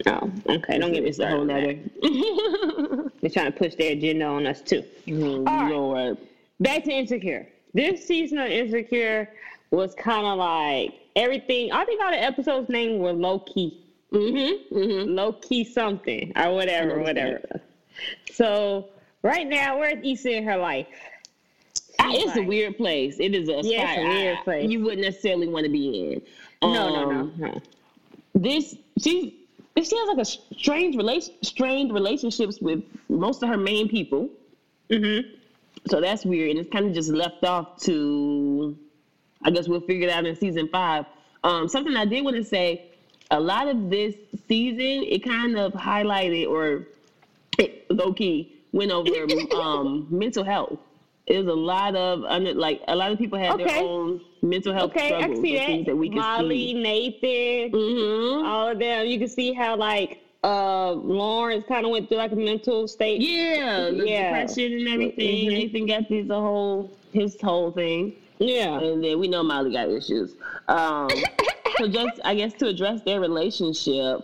Oh, 0.07 0.31
okay. 0.49 0.79
Don't 0.79 0.93
get 0.93 1.03
me 1.03 1.11
started. 1.11 1.31
whole 1.33 1.41
on 1.41 1.47
that. 1.47 3.11
They're 3.21 3.29
trying 3.29 3.51
to 3.51 3.57
push 3.57 3.75
their 3.75 3.91
agenda 3.93 4.25
on 4.25 4.47
us 4.47 4.61
too. 4.61 4.83
Oh, 5.09 5.43
right. 5.43 5.71
Lord. 5.71 6.17
Back 6.59 6.83
to 6.85 6.91
Insecure. 6.91 7.47
This 7.73 8.05
season 8.05 8.39
of 8.39 8.47
Insecure 8.49 9.29
was 9.71 9.93
kind 9.95 10.25
of 10.25 10.37
like 10.37 10.93
everything. 11.15 11.71
I 11.71 11.85
think 11.85 12.01
all 12.01 12.11
the 12.11 12.21
episodes' 12.23 12.69
names 12.69 12.99
were 12.99 13.13
low 13.13 13.39
key, 13.39 13.83
Mm-hmm. 14.11 14.73
Mm-hmm. 14.77 15.09
low 15.11 15.33
key 15.33 15.63
something 15.65 16.31
or 16.37 16.53
whatever, 16.53 16.99
whatever. 16.99 17.59
So 18.31 18.89
right 19.23 19.45
now, 19.47 19.79
where's 19.79 20.03
Issa 20.05 20.31
in 20.37 20.43
her 20.45 20.57
life? 20.57 20.87
It's 21.99 22.37
a 22.37 22.41
weird 22.43 22.77
place. 22.77 23.17
It 23.19 23.33
is 23.35 23.49
a 23.49 23.61
Yeah, 23.63 23.91
it's 23.91 23.99
a 23.99 24.07
weird 24.07 24.37
I- 24.37 24.43
place. 24.43 24.69
You 24.71 24.83
wouldn't 24.83 25.01
necessarily 25.01 25.47
want 25.47 25.65
to 25.65 25.71
be 25.71 26.11
in. 26.13 26.21
No, 26.61 26.73
no, 26.89 27.11
no, 27.11 27.19
Um, 27.19 27.33
no. 27.37 27.61
This 28.35 28.75
she 28.99 29.45
she 29.81 29.95
has 29.97 30.07
like 30.09 30.19
a 30.19 30.25
strange 30.55 30.95
relation 30.95 31.33
strained 31.43 31.93
relationships 31.93 32.59
with 32.61 32.83
most 33.09 33.43
of 33.43 33.49
her 33.49 33.57
main 33.57 33.89
people. 33.89 34.29
Mm-hmm. 34.89 35.27
So 35.87 35.99
that's 36.01 36.23
weird, 36.25 36.51
and 36.51 36.59
it's 36.59 36.69
kind 36.71 36.85
of 36.85 36.93
just 36.93 37.09
left 37.09 37.43
off 37.43 37.79
to. 37.81 38.77
I 39.43 39.51
guess 39.51 39.67
we'll 39.67 39.81
figure 39.81 40.07
it 40.07 40.11
out 40.11 40.25
in 40.25 40.35
season 40.35 40.67
five. 40.67 41.05
Um, 41.43 41.67
something 41.67 41.95
I 41.95 42.05
did 42.05 42.23
want 42.23 42.35
to 42.37 42.43
say: 42.43 42.81
a 43.31 43.39
lot 43.39 43.67
of 43.67 43.89
this 43.89 44.15
season, 44.47 45.03
it 45.07 45.23
kind 45.23 45.57
of 45.57 45.73
highlighted 45.73 46.47
or 46.47 46.87
it, 47.59 47.85
low 47.89 48.13
key 48.13 48.53
went 48.71 48.91
over 48.91 49.09
um, 49.55 50.05
mental 50.09 50.43
health. 50.43 50.79
it 51.25 51.37
was 51.37 51.47
a 51.47 51.53
lot 51.53 51.95
of 51.95 52.23
under 52.25 52.53
like 52.53 52.81
a 52.87 52.95
lot 52.95 53.11
of 53.11 53.17
people 53.17 53.37
had 53.39 53.53
Okay. 53.53 53.63
their 53.65 53.83
own 53.83 54.19
mental 54.41 54.73
health 54.73 54.91
Okay, 54.91 55.05
I 55.13 55.19
struggles. 55.21 55.35
can 55.39 55.41
see 55.43 55.55
or 55.57 55.65
things 55.65 55.85
that. 55.87 55.95
we 55.95 56.09
could 56.09 56.17
Molly, 56.17 56.67
see. 56.67 56.73
Nathan, 56.73 57.71
Mm-hmm. 57.71 58.45
all 58.45 58.69
of 58.69 58.79
them. 58.79 59.05
You 59.07 59.17
can 59.19 59.27
see 59.27 59.53
how 59.53 59.75
like 59.75 60.19
uh 60.43 60.91
Lawrence 60.91 61.65
kind 61.67 61.85
of 61.85 61.91
went 61.91 62.07
through 62.09 62.17
like 62.19 62.31
a 62.31 62.35
mental 62.35 62.87
state. 62.87 63.21
Yeah, 63.21 63.89
the 63.89 64.05
Yeah. 64.05 64.23
depression 64.45 64.73
and 64.73 64.87
everything. 64.87 65.45
Mhm. 65.47 65.57
Nathan 65.57 65.85
got 65.87 66.09
this 66.09 66.29
a 66.29 66.39
whole 66.39 66.91
his 67.13 67.39
whole 67.41 67.71
thing, 67.71 68.13
Yeah. 68.39 68.79
and 68.79 69.03
then 69.03 69.19
we 69.19 69.27
know 69.27 69.43
Molly 69.43 69.71
got 69.73 69.89
issues. 69.89 70.35
Um, 70.67 71.09
so 71.77 71.87
just 71.89 72.19
I 72.23 72.35
guess 72.35 72.53
to 72.53 72.67
address 72.67 73.01
their 73.03 73.19
relationship, 73.19 74.21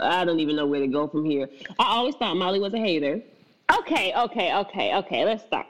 I 0.00 0.24
don't 0.24 0.40
even 0.40 0.56
know 0.56 0.66
where 0.66 0.80
to 0.80 0.86
go 0.86 1.06
from 1.08 1.24
here. 1.24 1.48
I 1.78 1.84
always 1.96 2.14
thought 2.14 2.36
Molly 2.36 2.60
was 2.60 2.72
a 2.74 2.78
hater. 2.78 3.20
Okay, 3.80 4.12
okay, 4.16 4.54
okay, 4.54 4.94
okay. 4.96 5.24
Let's 5.24 5.44
start. 5.44 5.66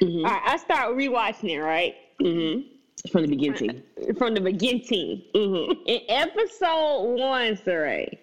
Mm-hmm. 0.00 0.24
All 0.24 0.32
right, 0.32 0.42
I 0.46 0.56
start 0.56 0.96
rewatching 0.96 1.50
it 1.50 1.60
right 1.60 1.96
Mm-hmm. 2.20 3.08
From 3.10 3.22
the 3.22 3.28
beginning. 3.28 3.82
from 4.18 4.34
the 4.34 4.40
beginning. 4.40 5.22
Mm-hmm. 5.34 5.72
In 5.86 6.00
episode 6.08 7.14
one, 7.18 7.56
Saray, 7.56 8.18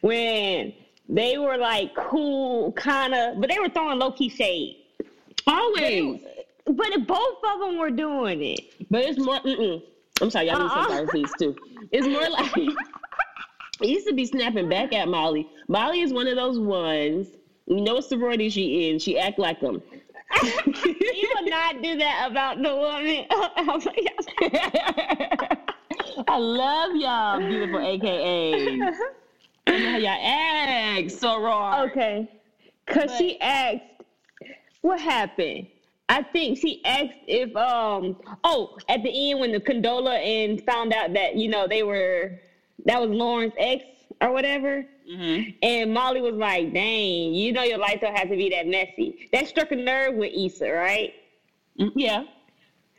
when 0.00 0.72
they 1.08 1.38
were 1.38 1.56
like 1.56 1.94
cool, 1.94 2.72
kind 2.72 3.14
of, 3.14 3.40
but 3.40 3.48
they 3.48 3.58
were 3.60 3.68
throwing 3.68 3.98
low 4.00 4.10
key 4.10 4.28
shade. 4.28 4.78
Always. 5.46 6.20
But 6.66 6.88
if 6.88 7.06
both 7.06 7.38
of 7.44 7.60
them 7.60 7.78
were 7.78 7.90
doing 7.90 8.42
it. 8.42 8.60
But 8.90 9.04
it's 9.04 9.18
more. 9.18 9.38
Mm-mm. 9.40 9.82
I'm 10.20 10.30
sorry, 10.30 10.46
y'all 10.48 10.58
need 10.58 10.64
Uh-uh. 10.64 10.96
some 10.96 11.08
these 11.12 11.32
too. 11.38 11.56
It's 11.92 12.06
more 12.06 12.28
like 12.28 12.56
it 13.82 13.88
used 13.88 14.06
to 14.08 14.14
be 14.14 14.26
snapping 14.26 14.68
back 14.68 14.92
at 14.92 15.08
Molly. 15.08 15.48
Molly 15.68 16.00
is 16.00 16.12
one 16.12 16.26
of 16.26 16.36
those 16.36 16.58
ones. 16.58 17.28
You 17.66 17.80
know 17.82 17.94
what 17.94 18.04
sorority 18.04 18.48
she 18.48 18.88
in? 18.90 18.98
She 18.98 19.18
act 19.18 19.38
like 19.38 19.60
them. 19.60 19.82
you 20.42 21.30
would 21.34 21.48
not 21.50 21.82
do 21.82 21.96
that 21.98 22.28
about 22.30 22.60
the 22.62 22.74
woman. 22.74 23.26
I 26.28 26.38
love 26.38 26.96
y'all, 26.96 27.38
beautiful 27.38 27.78
AKAs. 27.78 28.92
I 29.68 29.78
know 29.78 29.90
how 29.90 29.96
y'all 29.98 30.98
act 30.98 31.10
so 31.12 31.40
wrong. 31.40 31.88
Okay. 31.90 32.28
Cause 32.86 33.04
But- 33.06 33.18
she 33.18 33.40
asked, 33.40 33.82
what 34.80 35.00
happened? 35.00 35.68
I 36.08 36.22
think 36.22 36.58
she 36.58 36.84
asked 36.84 37.18
if 37.26 37.54
um 37.56 38.16
oh 38.44 38.76
at 38.88 39.02
the 39.02 39.30
end 39.30 39.40
when 39.40 39.52
the 39.52 39.60
Condola 39.60 40.16
and 40.18 40.62
found 40.64 40.92
out 40.92 41.12
that 41.14 41.34
you 41.36 41.48
know 41.48 41.66
they 41.66 41.82
were 41.82 42.38
that 42.84 43.00
was 43.00 43.10
Lawrence's 43.10 43.56
ex 43.58 43.84
or 44.20 44.32
whatever. 44.32 44.86
Mm-hmm. 45.10 45.50
And 45.62 45.92
Molly 45.94 46.20
was 46.20 46.34
like, 46.34 46.72
dang, 46.72 47.34
you 47.34 47.52
know 47.52 47.62
your 47.62 47.78
life 47.78 48.00
don't 48.00 48.16
have 48.16 48.28
to 48.28 48.36
be 48.36 48.48
that 48.50 48.66
messy. 48.66 49.28
That 49.32 49.46
struck 49.48 49.72
a 49.72 49.76
nerve 49.76 50.14
with 50.14 50.32
Issa, 50.34 50.70
right? 50.72 51.12
Yeah. 51.76 52.24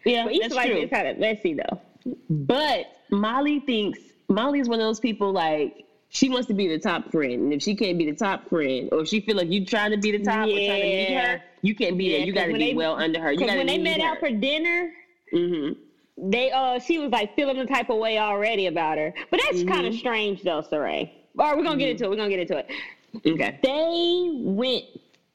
Yeah, 0.06 0.26
But 0.26 0.34
Issa 0.34 0.42
that's 0.42 0.56
like 0.56 0.72
true. 0.72 0.82
it's 0.82 0.92
kind 0.94 1.08
of 1.08 1.18
messy 1.18 1.54
though. 1.56 1.82
But 2.30 2.86
Molly 3.10 3.60
thinks 3.62 4.00
Molly's 4.30 4.70
one 4.70 4.80
of 4.80 4.86
those 4.86 5.00
people 5.00 5.32
like 5.32 5.86
she 6.10 6.30
wants 6.30 6.48
to 6.48 6.54
be 6.54 6.68
the 6.68 6.80
top 6.80 7.12
friend, 7.12 7.34
and 7.34 7.54
if 7.54 7.62
she 7.62 7.76
can't 7.76 7.98
be 7.98 8.10
the 8.10 8.16
top 8.18 8.48
friend, 8.50 8.90
or 8.92 9.02
if 9.02 9.08
she 9.08 9.20
feel 9.22 9.36
like 9.36 9.50
you 9.50 9.66
trying 9.66 9.92
to 9.92 9.98
be 9.98 10.12
the 10.12 10.24
top 10.24 10.48
or 10.48 10.52
trying 10.52 10.82
to 10.82 10.88
meet 10.88 11.14
her, 11.14 11.44
you 11.62 11.76
can't 11.76 11.98
be 11.98 12.06
Yeah, 12.06 12.18
there. 12.20 12.26
You 12.28 12.34
got 12.34 12.46
to 12.48 12.54
be 12.54 12.60
they- 12.60 12.74
well 12.74 12.96
under 12.96 13.20
her. 13.20 13.32
You 13.32 13.38
Because 13.40 13.50
got 13.50 13.54
to 13.54 13.58
when 13.60 13.68
they 13.68 13.78
met 13.78 14.00
her. 14.02 14.08
out 14.08 14.20
for 14.20 14.30
dinner, 14.30 14.92
mm-hmm. 15.34 16.30
they 16.30 16.52
uh 16.52 16.80
she 16.80 16.98
was 17.00 17.12
like 17.12 17.36
feeling 17.36 17.58
the 17.58 17.66
type 17.66 17.90
of 17.90 17.98
way 17.98 18.18
already 18.20 18.68
about 18.68 18.98
her. 18.98 19.14
But 19.30 19.42
that's 19.44 19.64
kind 19.64 19.86
of 19.86 19.94
strange 19.94 20.44
though, 20.44 20.62
Saray. 20.62 21.12
All 21.38 21.46
right, 21.50 21.58
we're 21.58 21.64
gonna 21.64 21.78
get 21.78 21.90
into 21.90 22.06
it. 22.06 22.10
We're 22.10 22.16
gonna 22.16 22.30
get 22.30 22.40
into 22.40 22.58
it. 22.58 22.70
Okay. 23.26 23.60
They 23.64 24.30
went. 24.44 24.86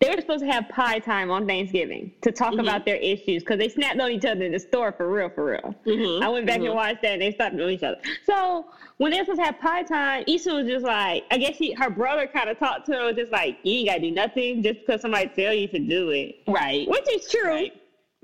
They 0.02 0.10
were 0.14 0.20
supposed 0.20 0.40
to 0.40 0.50
have 0.50 0.68
pie 0.68 0.98
time 0.98 1.30
on 1.30 1.46
Thanksgiving 1.46 2.12
to 2.22 2.32
talk 2.32 2.54
about 2.58 2.84
their 2.84 2.96
issues 2.96 3.42
because 3.44 3.58
they 3.58 3.68
snapped 3.68 4.00
on 4.00 4.10
each 4.10 4.24
other 4.24 4.44
in 4.44 4.50
the 4.52 4.58
store 4.58 4.90
for 4.90 5.08
real, 5.08 5.28
for 5.30 5.44
real. 5.44 5.74
Mhm, 5.86 6.22
I 6.22 6.28
went 6.28 6.44
back 6.46 6.58
mhm. 6.60 6.66
and 6.66 6.74
watched 6.74 7.02
that, 7.02 7.12
and 7.12 7.22
they 7.22 7.30
stopped 7.30 7.54
on 7.54 7.70
each 7.70 7.84
other. 7.84 7.98
So 8.26 8.66
when 8.96 9.12
they 9.12 9.18
were 9.18 9.24
supposed 9.24 9.40
to 9.40 9.46
have 9.46 9.60
pie 9.60 9.84
time, 9.84 10.24
Issa 10.26 10.52
was 10.54 10.66
just 10.66 10.84
like, 10.84 11.24
I 11.30 11.38
guess 11.38 11.56
she, 11.56 11.72
her 11.74 11.88
brother 11.88 12.26
kind 12.26 12.50
of 12.50 12.58
talked 12.58 12.86
to 12.86 12.92
her, 12.94 13.04
was 13.04 13.16
just 13.16 13.30
like, 13.30 13.58
you 13.62 13.78
ain't 13.78 13.88
gotta 13.88 14.00
do 14.00 14.10
nothing 14.10 14.62
just 14.62 14.80
because 14.80 15.00
somebody 15.02 15.28
tell 15.36 15.52
you 15.54 15.68
to 15.68 15.78
do 15.78 16.10
it, 16.10 16.36
Right. 16.48 16.88
which 16.88 17.06
is 17.14 17.28
true. 17.30 17.44
Right. 17.44 17.72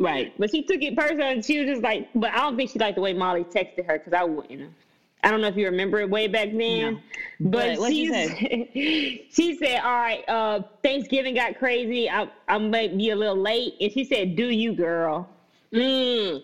Right. 0.01 0.33
But 0.39 0.51
she 0.53 0.63
took 0.63 0.81
it 0.83 0.97
personal, 0.97 1.29
and 1.29 1.45
she 1.45 1.61
was 1.61 1.69
just 1.69 1.83
like, 1.83 2.09
but 2.15 2.33
I 2.33 2.39
don't 2.39 2.57
think 2.57 2.71
she 2.71 2.79
liked 2.79 2.97
the 2.97 3.03
way 3.03 3.13
Molly 3.13 3.45
texted 3.45 3.87
her 3.87 3.99
because 3.99 4.13
I 4.13 4.25
wouldn't. 4.25 4.61
have. 4.61 4.71
I 5.25 5.31
don't 5.31 5.41
know 5.41 5.49
if 5.49 5.57
you 5.57 5.67
remember 5.67 5.99
it 6.01 6.09
way 6.09 6.29
back 6.29 6.49
then, 6.53 6.95
No. 6.95 7.01
but 7.41 7.79
But 7.79 7.91
she 7.91 8.07
said, 8.07 8.37
she 9.31 9.57
said, 9.57 9.81
"All 9.81 9.91
right, 10.01 10.23
uh, 10.29 10.61
Thanksgiving 10.83 11.35
got 11.35 11.59
crazy. 11.59 12.09
I 12.09 12.29
I 12.47 12.59
might 12.59 12.97
be 12.97 13.11
a 13.11 13.17
little 13.17 13.37
late," 13.37 13.75
and 13.81 13.91
she 13.93 14.05
said, 14.05 14.37
"Do 14.37 14.47
you, 14.49 14.73
girl?" 14.75 15.29
Mm. 15.73 16.43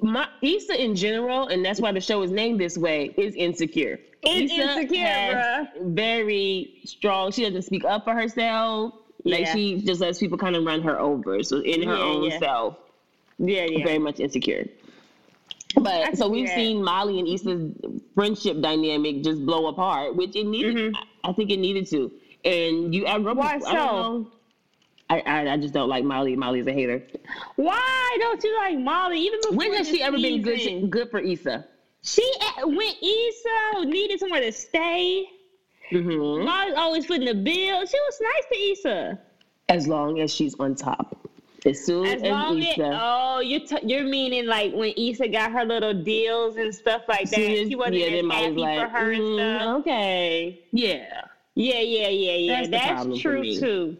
My, 0.00 0.28
Issa 0.42 0.80
in 0.80 0.94
general, 0.94 1.48
and 1.48 1.64
that's 1.64 1.80
why 1.80 1.90
the 1.92 2.00
show 2.00 2.22
is 2.22 2.30
named 2.30 2.60
this 2.60 2.78
way, 2.78 3.12
is 3.16 3.34
insecure. 3.34 3.98
Is 4.24 4.52
Issa 4.52 4.62
insecure, 4.78 5.04
has 5.06 5.66
Very 5.80 6.74
strong. 6.84 7.32
She 7.32 7.42
doesn't 7.42 7.62
speak 7.62 7.84
up 7.84 8.04
for 8.04 8.14
herself. 8.14 8.94
Like 9.24 9.40
Yeah. 9.40 9.52
she 9.54 9.80
just 9.82 10.00
lets 10.00 10.18
people 10.18 10.38
kind 10.38 10.54
of 10.56 10.64
run 10.64 10.82
her 10.82 11.00
over. 11.00 11.42
So 11.42 11.58
in 11.60 11.82
her 11.82 11.94
Yeah, 11.96 12.00
own 12.02 12.24
yeah. 12.24 12.38
self, 12.38 12.76
Yeah, 13.38 13.64
yeah. 13.64 13.84
very 13.84 13.98
much 13.98 14.20
insecure. 14.20 14.66
But 15.76 16.16
so 16.16 16.28
we've 16.28 16.46
that. 16.46 16.54
seen 16.56 16.82
Molly 16.82 17.18
and 17.18 17.28
Issa's 17.28 17.72
friendship 18.14 18.60
dynamic 18.60 19.22
just 19.22 19.44
blow 19.46 19.66
apart, 19.68 20.16
which 20.16 20.36
it 20.36 20.46
needed. 20.46 20.76
Mhm. 20.76 20.94
I 21.24 21.32
think 21.32 21.50
it 21.50 21.58
needed 21.58 21.86
to. 21.90 22.10
And 22.44 22.94
you, 22.94 23.06
I, 23.06 23.18
Why 23.18 23.54
I 23.54 23.58
don't 23.58 23.74
know. 23.74 24.30
I, 25.08 25.20
I 25.20 25.52
I 25.52 25.56
just 25.56 25.74
don't 25.74 25.88
like 25.88 26.04
Molly. 26.04 26.36
Molly's 26.36 26.66
a 26.66 26.72
hater. 26.72 27.02
Why 27.56 28.16
don't 28.20 28.42
you 28.42 28.56
like 28.58 28.78
Molly? 28.78 29.20
Even 29.20 29.40
before 29.40 29.56
When 29.56 29.72
has 29.74 29.88
she 29.88 30.02
ever 30.02 30.16
been 30.16 30.42
good? 30.42 30.58
season? 30.58 30.88
Good 30.90 31.10
for 31.10 31.20
Issa. 31.20 31.66
She 32.02 32.28
when 32.64 32.92
Issa 33.02 33.84
needed 33.84 34.18
somewhere 34.20 34.40
to 34.40 34.52
stay. 34.52 35.26
Mm-hmm. 35.90 36.44
Molly's 36.44 36.74
always 36.74 37.06
footing 37.06 37.26
the 37.26 37.34
bill. 37.34 37.86
She 37.86 37.98
was 38.00 38.20
nice 38.20 38.44
to 38.50 38.58
Issa. 38.72 39.20
As 39.68 39.86
long 39.86 40.20
as 40.20 40.34
she's 40.34 40.54
on 40.58 40.74
top. 40.74 41.28
As 41.64 41.84
soon 41.84 42.06
As 42.06 42.22
as, 42.22 42.30
long 42.30 42.58
as 42.60 42.66
Issa. 42.76 42.98
oh, 43.00 43.40
you're 43.40 43.60
t- 43.60 43.78
you're 43.86 44.02
meaning 44.04 44.46
like 44.46 44.72
when 44.72 44.92
Issa 44.96 45.28
got 45.28 45.52
her 45.52 45.64
little 45.64 45.94
deals 45.94 46.56
and 46.56 46.74
stuff 46.74 47.02
like 47.08 47.30
that. 47.30 47.36
soon 47.36 47.52
as- 47.52 47.68
she 47.68 47.76
wasn't 47.76 47.96
yeah, 47.96 48.06
as 48.06 48.12
then 48.12 48.26
Molly's 48.26 48.44
happy 48.48 48.60
like, 48.60 48.80
for 48.80 48.98
her 48.98 49.12
and 49.12 49.22
"Mm, 49.22 49.56
stuff. 49.60 49.80
Okay. 49.80 50.60
Yeah. 50.72 51.20
Yeah, 51.54 51.78
yeah, 51.80 52.08
yeah, 52.08 52.32
yeah. 52.32 52.54
That's 52.56 52.66
the 52.66 52.70
That's, 52.72 53.04
for 53.06 53.22
true 53.22 53.40
me. 53.42 53.60
too. 53.60 53.96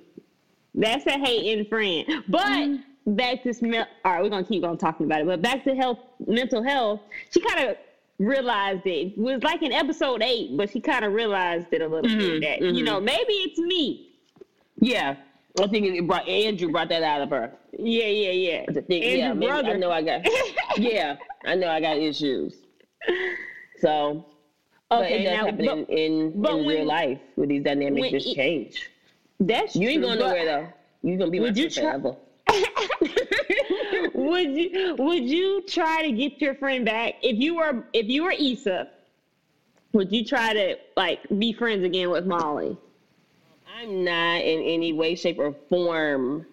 That's 0.75 1.07
a 1.07 1.12
hating 1.12 1.66
friend. 1.66 2.25
But 2.29 2.46
Mm-hmm. 2.46 3.14
back 3.14 3.42
to 3.44 3.53
smell. 3.55 3.87
All 4.05 4.12
right, 4.12 4.22
we're 4.22 4.31
gonna 4.31 4.42
keep 4.44 4.64
on 4.64 4.77
talking 4.79 5.07
about 5.07 5.20
it. 5.20 5.27
But 5.27 5.42
back 5.42 5.62
to 5.64 5.75
health, 5.75 5.98
mental 6.27 6.62
health. 6.64 7.01
She 7.31 7.40
kind 7.40 7.68
of 7.68 7.77
realized 8.18 8.87
it. 8.87 9.09
it 9.12 9.18
was 9.18 9.42
like 9.42 9.62
in 9.62 9.70
episode 9.72 10.22
eight, 10.22 10.57
but 10.57 10.70
she 10.70 10.81
kind 10.81 11.05
of 11.05 11.12
realized 11.12 11.66
it 11.72 11.83
a 11.83 11.87
little 11.87 12.11
Mhm, 12.11 12.18
bit 12.18 12.40
that 12.42 12.61
you 12.62 12.83
mhm. 12.83 12.87
know 12.87 13.01
maybe 13.01 13.33
it's 13.35 13.59
me. 13.59 14.11
Yeah. 14.81 15.16
I 15.61 15.67
think 15.67 15.87
it 15.87 16.07
brought 16.07 16.27
Andrew 16.29 16.71
brought 16.71 16.88
that 16.88 17.03
out 17.03 17.21
of 17.21 17.31
her. 17.31 17.53
Yeah, 17.79 18.07
yeah, 18.07 18.31
yeah. 18.31 18.65
The 18.69 18.83
thing, 18.83 19.03
Andrew 19.03 19.19
yeah, 19.19 19.33
maybe- 19.35 19.47
brother. 19.47 19.71
I 19.71 19.77
know 19.77 19.91
I 19.91 20.03
got. 20.03 20.23
yeah, 20.79 21.17
I 21.45 21.55
know 21.55 21.69
I 21.69 21.81
got 21.81 21.99
issues. 21.99 22.57
So, 23.79 24.25
but 24.88 25.03
Okay, 25.05 25.21
it 25.21 25.25
does 25.25 25.37
now, 25.38 25.45
happen 25.47 25.67
but 25.67 25.79
in, 25.79 25.85
in, 25.99 26.41
but 26.43 26.51
in 26.53 26.57
when- 26.65 26.77
real 26.77 26.87
life 26.87 27.19
with 27.37 27.49
these 27.51 27.62
dynamics 27.65 28.11
just 28.11 28.27
it- 28.29 28.35
change. 28.35 28.91
that's 29.41 29.77
You 29.77 29.88
ain't 29.88 30.03
going 30.03 30.19
nowhere 30.19 30.45
though. 30.45 30.69
You're 31.03 31.19
gonna 31.19 31.31
be 31.31 31.41
my 31.41 31.49
you 31.49 31.69
try- 31.69 31.83
forever. 31.83 32.17
would 34.15 34.51
you 34.53 34.95
would 34.99 35.25
you 35.25 35.62
try 35.62 36.03
to 36.03 36.12
get 36.12 36.41
your 36.41 36.55
friend 36.55 36.85
back 36.85 37.15
if 37.23 37.38
you 37.38 37.57
were 37.57 37.85
if 37.93 38.07
you 38.09 38.25
were 38.25 38.33
Issa? 38.33 38.88
Would 39.93 40.12
you 40.12 40.25
try 40.25 40.53
to 40.55 40.77
like 40.97 41.21
be 41.38 41.53
friends 41.53 41.85
again 41.85 42.11
with 42.11 42.25
Molly? 42.27 42.77
I'm 43.83 44.05
not 44.05 44.42
in 44.42 44.61
any 44.62 44.92
way, 44.92 45.16
shape, 45.16 45.38
or 45.38 45.53
form 45.68 46.47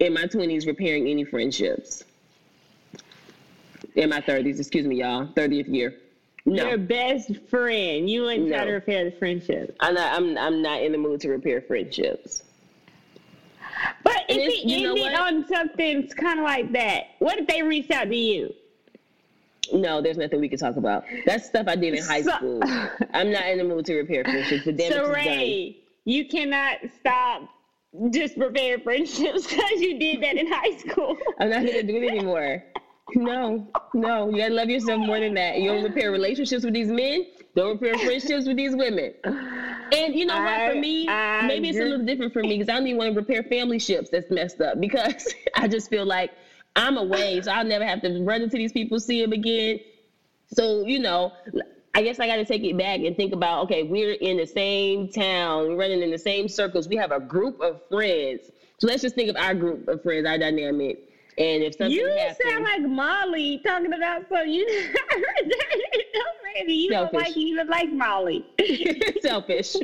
in 0.00 0.12
my 0.12 0.22
20s 0.22 0.66
repairing 0.66 1.06
any 1.06 1.24
friendships. 1.24 2.02
In 3.94 4.10
my 4.10 4.20
30s, 4.20 4.58
excuse 4.58 4.84
me, 4.86 4.96
y'all, 4.96 5.26
30th 5.28 5.72
year. 5.72 5.94
No, 6.44 6.68
Your 6.68 6.78
best 6.78 7.30
friend. 7.48 8.08
You 8.10 8.22
wouldn't 8.22 8.48
try 8.48 8.64
to 8.64 8.72
repair 8.72 9.04
the 9.04 9.10
friendship. 9.16 9.76
I'm 9.80 9.94
not. 9.94 10.12
I'm. 10.14 10.38
I'm 10.38 10.62
not 10.62 10.80
in 10.80 10.92
the 10.92 10.98
mood 10.98 11.20
to 11.22 11.28
repair 11.28 11.60
friendships. 11.60 12.44
But 14.04 14.24
if 14.28 14.62
And 14.62 14.70
you 14.70 14.82
know 14.82 14.94
ended 14.94 15.14
on 15.18 15.48
something 15.48 16.08
kind 16.08 16.38
of 16.38 16.44
like 16.44 16.70
that, 16.72 17.06
what 17.18 17.38
if 17.40 17.48
they 17.48 17.62
reached 17.62 17.90
out 17.90 18.04
to 18.08 18.16
you? 18.16 18.54
No, 19.72 20.00
there's 20.00 20.16
nothing 20.18 20.40
we 20.40 20.48
can 20.48 20.58
talk 20.58 20.76
about. 20.76 21.04
That's 21.26 21.46
stuff 21.46 21.66
I 21.68 21.74
did 21.74 21.94
in 21.94 22.04
high 22.04 22.22
So- 22.22 22.30
school. 22.36 22.60
I'm 23.12 23.32
not 23.32 23.46
in 23.48 23.58
the 23.58 23.64
mood 23.64 23.84
to 23.86 23.96
repair 23.96 24.22
friendships. 24.22 24.64
The 24.64 24.72
damage 24.72 24.92
so 24.94 25.12
is 25.12 25.24
done. 25.24 25.74
You 26.06 26.28
cannot 26.28 26.78
stop 27.00 27.42
just 28.10 28.36
repairing 28.36 28.82
friendships 28.82 29.46
because 29.48 29.80
you 29.80 29.98
did 29.98 30.22
that 30.22 30.36
in 30.36 30.46
high 30.50 30.76
school. 30.78 31.16
I'm 31.40 31.50
not 31.50 31.66
gonna 31.66 31.82
do 31.82 31.96
it 31.96 32.08
anymore. 32.08 32.62
No, 33.14 33.68
no. 33.92 34.30
You 34.30 34.38
gotta 34.38 34.54
love 34.54 34.68
yourself 34.68 35.00
more 35.00 35.18
than 35.18 35.34
that. 35.34 35.58
You 35.58 35.72
don't 35.72 35.82
repair 35.82 36.12
relationships 36.12 36.64
with 36.64 36.74
these 36.74 36.88
men. 36.88 37.26
Don't 37.56 37.80
repair 37.80 37.98
friendships 37.98 38.46
with 38.46 38.56
these 38.56 38.76
women. 38.76 39.14
And 39.24 40.14
you 40.14 40.26
know 40.26 40.40
what? 40.40 40.72
For 40.72 40.78
me, 40.78 41.08
I 41.08 41.46
maybe 41.46 41.70
it's 41.70 41.78
a 41.78 41.82
little 41.82 42.06
different 42.06 42.32
for 42.32 42.42
me 42.42 42.58
because 42.58 42.68
I 42.68 42.74
don't 42.74 42.86
even 42.86 42.98
want 42.98 43.12
to 43.12 43.20
repair 43.20 43.42
family 43.42 43.78
ships 43.80 44.10
that's 44.10 44.30
messed 44.30 44.60
up 44.60 44.80
because 44.80 45.34
I 45.54 45.66
just 45.66 45.90
feel 45.90 46.06
like 46.06 46.30
I'm 46.76 46.98
away, 46.98 47.40
so 47.40 47.50
I'll 47.50 47.64
never 47.64 47.84
have 47.84 48.02
to 48.02 48.22
run 48.22 48.42
into 48.42 48.58
these 48.58 48.72
people, 48.72 49.00
see 49.00 49.22
them 49.22 49.32
again. 49.32 49.80
So 50.48 50.86
you 50.86 51.00
know, 51.00 51.32
I 51.96 52.02
guess 52.02 52.20
I 52.20 52.26
got 52.26 52.36
to 52.36 52.44
take 52.44 52.62
it 52.62 52.76
back 52.76 53.00
and 53.00 53.16
think 53.16 53.32
about 53.32 53.64
okay, 53.64 53.82
we're 53.82 54.12
in 54.12 54.36
the 54.36 54.44
same 54.46 55.08
town, 55.08 55.68
we're 55.68 55.76
running 55.76 56.02
in 56.02 56.10
the 56.10 56.18
same 56.18 56.46
circles, 56.46 56.88
we 56.88 56.96
have 56.96 57.10
a 57.10 57.18
group 57.18 57.58
of 57.62 57.80
friends. 57.88 58.50
So 58.76 58.86
let's 58.86 59.00
just 59.00 59.14
think 59.14 59.30
of 59.30 59.36
our 59.36 59.54
group 59.54 59.88
of 59.88 60.02
friends, 60.02 60.26
our 60.26 60.36
dynamic. 60.36 61.08
And 61.38 61.62
if 61.62 61.76
something 61.76 61.96
You 61.96 62.06
happens, 62.06 62.36
sound 62.46 62.64
like 62.64 62.82
Molly 62.82 63.62
talking 63.64 63.94
about 63.94 64.28
so 64.28 64.42
you. 64.42 64.66
you 66.66 66.90
don't 66.90 67.14
like 67.14 67.34
you 67.34 67.56
don't 67.56 67.70
like 67.70 67.90
Molly. 67.90 68.44
selfish. 69.22 69.76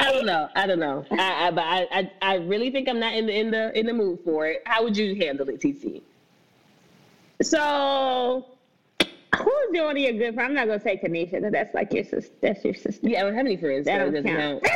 I 0.00 0.12
don't 0.12 0.26
know. 0.26 0.48
I 0.56 0.66
don't 0.66 0.80
know. 0.80 1.04
I, 1.12 1.46
I 1.46 1.50
but 1.52 1.64
I, 1.64 1.86
I 1.92 2.10
I 2.22 2.34
really 2.38 2.72
think 2.72 2.88
I'm 2.88 2.98
not 2.98 3.14
in 3.14 3.26
the 3.26 3.38
in 3.38 3.52
the 3.52 3.78
in 3.78 3.86
the 3.86 3.92
mood 3.92 4.18
for 4.24 4.48
it. 4.48 4.62
How 4.66 4.82
would 4.82 4.96
you 4.96 5.14
handle 5.14 5.48
it, 5.48 5.60
TC? 5.60 6.02
So, 7.40 8.46
who's 9.36 9.70
the 9.72 9.80
only 9.80 10.06
a 10.06 10.12
good 10.12 10.34
friend? 10.34 10.48
I'm 10.48 10.54
not 10.54 10.66
gonna 10.66 10.80
say 10.80 10.96
Tanisha 10.96 11.32
because 11.32 11.52
that's 11.52 11.74
like 11.74 11.92
your 11.92 12.04
sister. 12.04 12.34
That's 12.40 12.64
your 12.64 12.74
sister. 12.74 13.08
Yeah, 13.08 13.20
I 13.20 13.22
don't 13.24 13.34
have 13.34 13.46
any 13.46 13.56
friends. 13.56 13.86
That 13.86 13.98
so 13.98 14.10
don't 14.10 14.24
doesn't 14.24 14.36
count. 14.36 14.62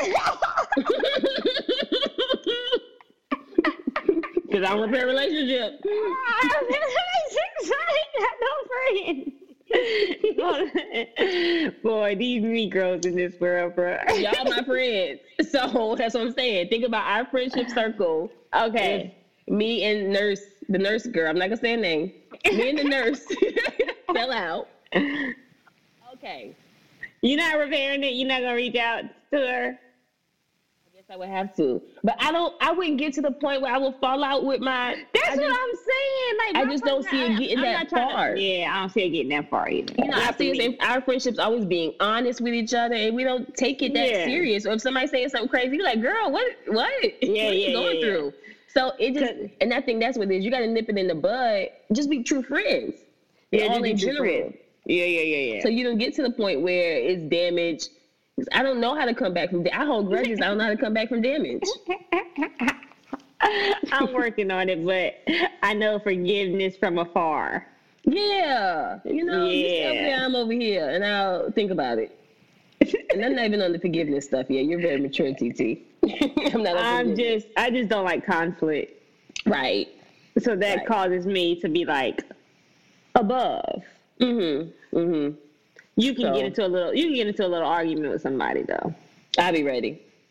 Because 4.54 4.70
I 4.70 4.74
want 4.76 4.94
a 4.94 5.04
relationship. 5.04 5.82
Boy, 11.82 12.14
these 12.14 12.40
Negroes 12.40 13.04
in 13.04 13.16
this 13.16 13.34
world, 13.40 13.74
bro. 13.74 13.98
Y'all 14.16 14.44
my 14.44 14.62
friends. 14.62 15.18
So 15.50 15.96
that's 15.98 16.14
what 16.14 16.22
I'm 16.22 16.32
saying. 16.34 16.68
Think 16.68 16.84
about 16.84 17.04
our 17.04 17.26
friendship 17.26 17.68
circle. 17.70 18.30
Okay. 18.54 19.18
Me 19.48 19.82
and 19.82 20.12
nurse, 20.12 20.42
the 20.68 20.78
nurse 20.78 21.04
girl. 21.08 21.30
I'm 21.30 21.38
not 21.38 21.46
gonna 21.46 21.56
say 21.56 21.72
a 21.72 21.76
name. 21.76 22.12
Me 22.44 22.70
and 22.70 22.78
the 22.78 22.84
nurse 22.84 23.26
fell 24.12 24.32
out. 24.32 24.68
Okay. 26.14 26.54
You're 27.22 27.38
not 27.38 27.58
repairing 27.58 28.02
it. 28.04 28.14
You're 28.14 28.28
not 28.28 28.40
gonna 28.42 28.54
reach 28.54 28.76
out 28.76 29.04
to 29.32 29.38
her. 29.38 29.78
I 29.78 30.96
guess 30.96 31.04
I 31.10 31.16
would 31.16 31.28
have 31.28 31.54
to. 31.56 31.80
But 32.02 32.16
I 32.20 32.30
don't 32.30 32.54
I 32.60 32.70
wouldn't 32.72 32.98
get 32.98 33.14
to 33.14 33.22
the 33.22 33.30
point 33.32 33.62
where 33.62 33.72
I 33.74 33.78
would 33.78 33.94
fall 34.00 34.22
out 34.22 34.44
with 34.44 34.60
my 34.60 34.94
That's 35.14 35.28
I 35.28 35.34
what 35.36 35.48
just- 35.48 35.60
I'm 35.60 35.74
saying. 35.74 36.54
Like, 36.54 36.56
I 36.68 36.70
just 36.70 36.84
don't 36.84 37.02
see 37.04 37.22
it 37.24 37.38
getting 37.38 37.58
I'm 37.58 37.64
that 37.64 37.88
trying 37.88 38.08
to- 38.08 38.14
far. 38.14 38.36
yeah, 38.36 38.72
I 38.76 38.80
don't 38.80 38.90
see 38.90 39.02
it 39.02 39.08
getting 39.10 39.30
that 39.30 39.48
far 39.50 39.68
either. 39.68 39.94
You 39.98 40.04
know, 40.06 40.16
I 40.18 40.32
see 40.32 40.68
us 40.68 40.74
our 40.80 41.00
friendships 41.00 41.38
always 41.38 41.64
being 41.64 41.94
honest 42.00 42.40
with 42.40 42.52
each 42.54 42.74
other, 42.74 42.94
and 42.94 43.16
we 43.16 43.24
don't 43.24 43.54
take 43.56 43.82
it 43.82 43.94
that 43.94 44.08
Yeah. 44.10 44.24
serious. 44.26 44.66
Or 44.66 44.72
if 44.74 44.82
somebody's 44.82 45.10
saying 45.10 45.30
something 45.30 45.48
crazy, 45.48 45.76
you're 45.76 45.84
like, 45.84 46.00
"Girl, 46.02 46.30
what? 46.30 46.46
What? 46.66 46.92
Yeah, 47.22 47.44
what 47.44 47.52
are 47.52 47.54
you 47.54 47.66
yeah, 47.68 47.72
going 47.72 47.96
yeah. 48.00 48.02
through?" 48.06 48.32
So 48.68 48.92
it 48.98 49.14
just, 49.14 49.32
and 49.60 49.72
I 49.72 49.80
think 49.80 50.00
that's 50.00 50.18
what 50.18 50.30
it 50.30 50.34
is. 50.36 50.44
You 50.44 50.50
got 50.50 50.58
to 50.58 50.66
nip 50.66 50.88
it 50.88 50.98
in 50.98 51.06
the 51.06 51.14
bud. 51.14 51.68
Just 51.92 52.10
be 52.10 52.22
true 52.24 52.42
friends. 52.42 52.94
Yeah, 53.58 53.66
all 53.68 53.82
general. 53.94 54.52
Yeah, 54.86 55.04
yeah, 55.04 55.20
yeah, 55.22 55.54
yeah. 55.54 55.62
So 55.62 55.68
you 55.68 55.84
don't 55.84 55.98
get 55.98 56.14
to 56.14 56.22
the 56.22 56.30
point 56.30 56.60
where 56.60 56.96
it's 56.98 57.22
damage. 57.22 57.84
I 58.52 58.62
don't 58.62 58.80
know 58.80 58.94
how 58.94 59.06
to 59.06 59.14
come 59.14 59.32
back 59.32 59.50
from. 59.50 59.62
Da- 59.62 59.70
I 59.72 59.84
hold 59.84 60.08
grudges. 60.08 60.40
I 60.40 60.46
don't 60.46 60.58
know 60.58 60.64
how 60.64 60.70
to 60.70 60.76
come 60.76 60.92
back 60.92 61.08
from 61.08 61.22
damage. 61.22 61.62
I'm 63.92 64.12
working 64.12 64.50
on 64.50 64.68
it, 64.68 64.84
but 64.84 65.14
I 65.62 65.74
know 65.74 65.98
forgiveness 65.98 66.76
from 66.76 66.98
afar. 66.98 67.66
Yeah, 68.04 68.98
you 69.04 69.24
know, 69.24 69.46
you 69.46 69.64
stay 69.66 69.84
over 69.86 69.94
Yeah. 69.94 70.02
there, 70.16 70.24
I'm 70.26 70.34
over 70.34 70.52
here, 70.52 70.88
and 70.90 71.04
I'll 71.04 71.50
think 71.52 71.70
about 71.70 71.98
it. 71.98 72.18
and 73.14 73.24
I'm 73.24 73.34
not 73.34 73.44
even 73.46 73.62
on 73.62 73.72
the 73.72 73.78
forgiveness 73.78 74.26
stuff 74.26 74.46
yet. 74.50 74.64
You're 74.64 74.80
very 74.80 75.00
mature, 75.00 75.32
TT. 75.32 75.78
I'm 76.54 76.62
not. 76.62 76.76
I'm 76.76 77.16
just, 77.16 77.46
I 77.56 77.70
just 77.70 77.88
don't 77.88 78.04
like 78.04 78.26
conflict. 78.26 79.00
right. 79.46 79.88
So 80.40 80.56
that 80.56 80.78
Right. 80.78 80.86
causes 80.86 81.26
me 81.26 81.60
to 81.60 81.68
be 81.68 81.84
like 81.84 82.24
above. 83.14 83.82
Mm-hmm. 84.20 84.96
Mm-hmm. 84.96 85.36
You 85.96 86.14
can 86.14 86.24
So- 86.24 86.34
get 86.34 86.46
into 86.46 86.66
a 86.66 86.68
little, 86.68 86.94
you 86.94 87.04
can 87.04 87.14
get 87.14 87.26
into 87.26 87.46
a 87.46 87.48
little 87.48 87.68
argument 87.68 88.12
with 88.12 88.22
somebody 88.22 88.62
though. 88.62 88.94
I'll 89.38 89.52
be 89.52 89.62
ready. 89.62 90.00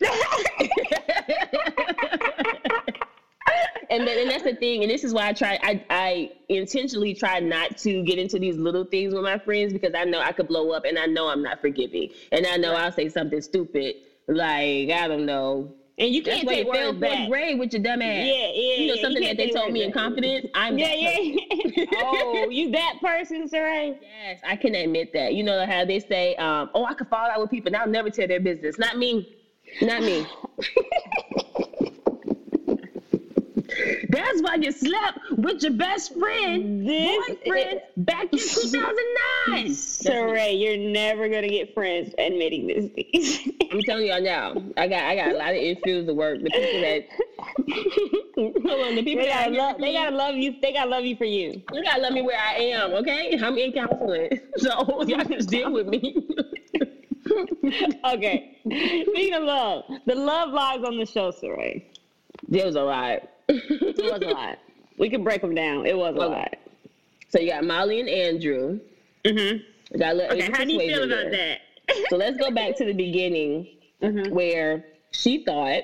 and, 3.90 4.06
then, 4.06 4.18
and 4.18 4.30
that's 4.30 4.42
the 4.42 4.56
thing, 4.58 4.82
and 4.82 4.90
this 4.90 5.04
is 5.04 5.12
why 5.14 5.28
I 5.28 5.32
try. 5.32 5.58
I, 5.62 5.84
I 5.90 6.32
intentionally 6.48 7.14
try 7.14 7.40
not 7.40 7.76
to 7.78 8.02
get 8.02 8.18
into 8.18 8.38
these 8.38 8.56
little 8.56 8.84
things 8.84 9.14
with 9.14 9.22
my 9.22 9.38
friends 9.38 9.72
because 9.72 9.94
I 9.94 10.04
know 10.04 10.20
I 10.20 10.32
could 10.32 10.48
blow 10.48 10.70
up, 10.72 10.84
and 10.84 10.98
I 10.98 11.06
know 11.06 11.28
I'm 11.28 11.42
not 11.42 11.60
forgiving, 11.60 12.10
and 12.32 12.46
I 12.46 12.56
know 12.56 12.74
I'll 12.74 12.92
say 12.92 13.08
something 13.08 13.40
stupid 13.40 13.96
like 14.26 14.90
I 14.90 15.06
don't 15.08 15.26
know. 15.26 15.72
And 15.96 16.12
you 16.12 16.22
can't 16.22 16.48
take 16.48 16.66
you 16.66 16.72
failed 16.72 16.98
fourth 16.98 17.28
grade 17.28 17.58
with 17.58 17.72
your 17.72 17.82
dumb 17.82 18.02
ass. 18.02 18.26
Yeah, 18.26 18.50
yeah. 18.52 18.76
You 18.78 18.86
know 18.88 19.00
something 19.00 19.22
can't 19.22 19.38
that 19.38 19.44
they 19.44 19.50
told 19.50 19.72
me 19.72 19.84
in 19.84 19.92
confidence. 19.92 20.46
I'm 20.52 20.76
Yeah, 20.76 20.92
yeah. 20.92 21.84
oh, 21.98 22.48
you 22.50 22.72
that 22.72 22.94
person, 23.00 23.48
Saray? 23.48 23.96
Yes, 24.02 24.40
I 24.44 24.56
can 24.56 24.74
admit 24.74 25.12
that. 25.12 25.34
You 25.34 25.44
know 25.44 25.64
how 25.64 25.84
they 25.84 26.00
say, 26.00 26.34
um, 26.36 26.70
"Oh, 26.74 26.84
I 26.84 26.94
could 26.94 27.08
fall 27.08 27.30
out 27.30 27.40
with 27.40 27.50
people, 27.50 27.68
and 27.68 27.76
I'll 27.76 27.88
never 27.88 28.10
tell 28.10 28.26
their 28.26 28.40
business." 28.40 28.76
Not 28.76 28.98
me. 28.98 29.36
Not 29.80 30.02
me. 30.02 30.26
That's 34.08 34.42
why 34.42 34.56
you 34.60 34.72
slept 34.72 35.18
with 35.32 35.62
your 35.62 35.72
best 35.72 36.14
friend, 36.18 36.88
This 36.88 37.28
boyfriend, 37.44 37.80
back 37.96 38.24
in 38.32 38.38
2009. 38.38 39.66
Saray, 39.70 40.60
you're 40.60 40.76
never 40.76 41.28
gonna 41.28 41.48
get 41.48 41.74
friends 41.74 42.14
admitting 42.18 42.66
this. 42.66 43.48
I'm 43.72 43.80
telling 43.82 44.06
y'all 44.06 44.22
now. 44.22 44.54
I 44.76 44.88
got 44.88 45.02
I 45.04 45.16
got 45.16 45.32
a 45.32 45.36
lot 45.36 45.50
of 45.50 45.56
issues 45.56 46.06
to 46.06 46.14
work. 46.14 46.42
The 46.42 46.50
people 46.50 46.80
that 46.80 47.08
hold 48.70 48.86
on, 48.88 48.94
the 48.94 49.02
people 49.02 49.22
they 49.24 49.28
that 49.30 49.50
gotta 49.50 49.56
love. 49.56 49.78
They 49.80 49.92
gotta 49.92 50.16
love 50.16 50.34
you. 50.36 50.54
They 50.60 50.72
gotta 50.72 50.90
love 50.90 51.04
you 51.04 51.16
for 51.16 51.24
you. 51.24 51.62
you 51.72 51.82
gotta 51.82 52.02
love 52.02 52.12
me 52.12 52.22
where 52.22 52.38
I 52.38 52.54
am, 52.54 52.92
okay? 52.92 53.38
I'm 53.42 53.56
in 53.58 53.72
counseling, 53.72 54.40
so 54.56 55.02
y'all 55.04 55.24
just 55.24 55.48
deal 55.48 55.72
with 55.72 55.86
me. 55.88 56.26
Okay. 58.04 58.58
Speaking 58.62 59.34
of 59.34 59.44
love, 59.44 59.84
the 60.06 60.14
love 60.14 60.50
lies 60.52 60.84
on 60.84 60.98
the 60.98 61.06
show, 61.06 61.32
Saray. 61.32 61.84
There 62.48 62.66
was 62.66 62.76
a 62.76 62.82
lot. 62.82 63.22
It 63.48 63.98
was 64.12 64.20
a 64.22 64.26
lot. 64.34 64.58
We 64.98 65.08
can 65.10 65.24
break 65.24 65.40
them 65.40 65.54
down. 65.54 65.86
It 65.86 65.96
was 65.96 66.14
a 66.16 66.20
Okay. 66.20 66.34
lot. 66.34 66.54
So 67.28 67.40
you 67.40 67.50
got 67.50 67.64
Molly 67.64 68.00
and 68.00 68.08
Andrew. 68.08 68.80
Mm-hmm. 69.24 69.98
Got 69.98 70.12
a 70.12 70.16
little 70.16 70.36
Okay, 70.36 70.50
how 70.52 70.64
do 70.64 70.72
you 70.72 70.78
feel 70.80 71.02
about 71.04 71.30
there. 71.30 71.58
that? 71.88 71.96
So 72.10 72.16
let's 72.16 72.36
go 72.38 72.50
back 72.50 72.76
to 72.76 72.84
the 72.84 72.92
beginning 72.92 73.68
Mhm. 74.02 74.30
where 74.30 74.84
she 75.10 75.44
thought, 75.44 75.82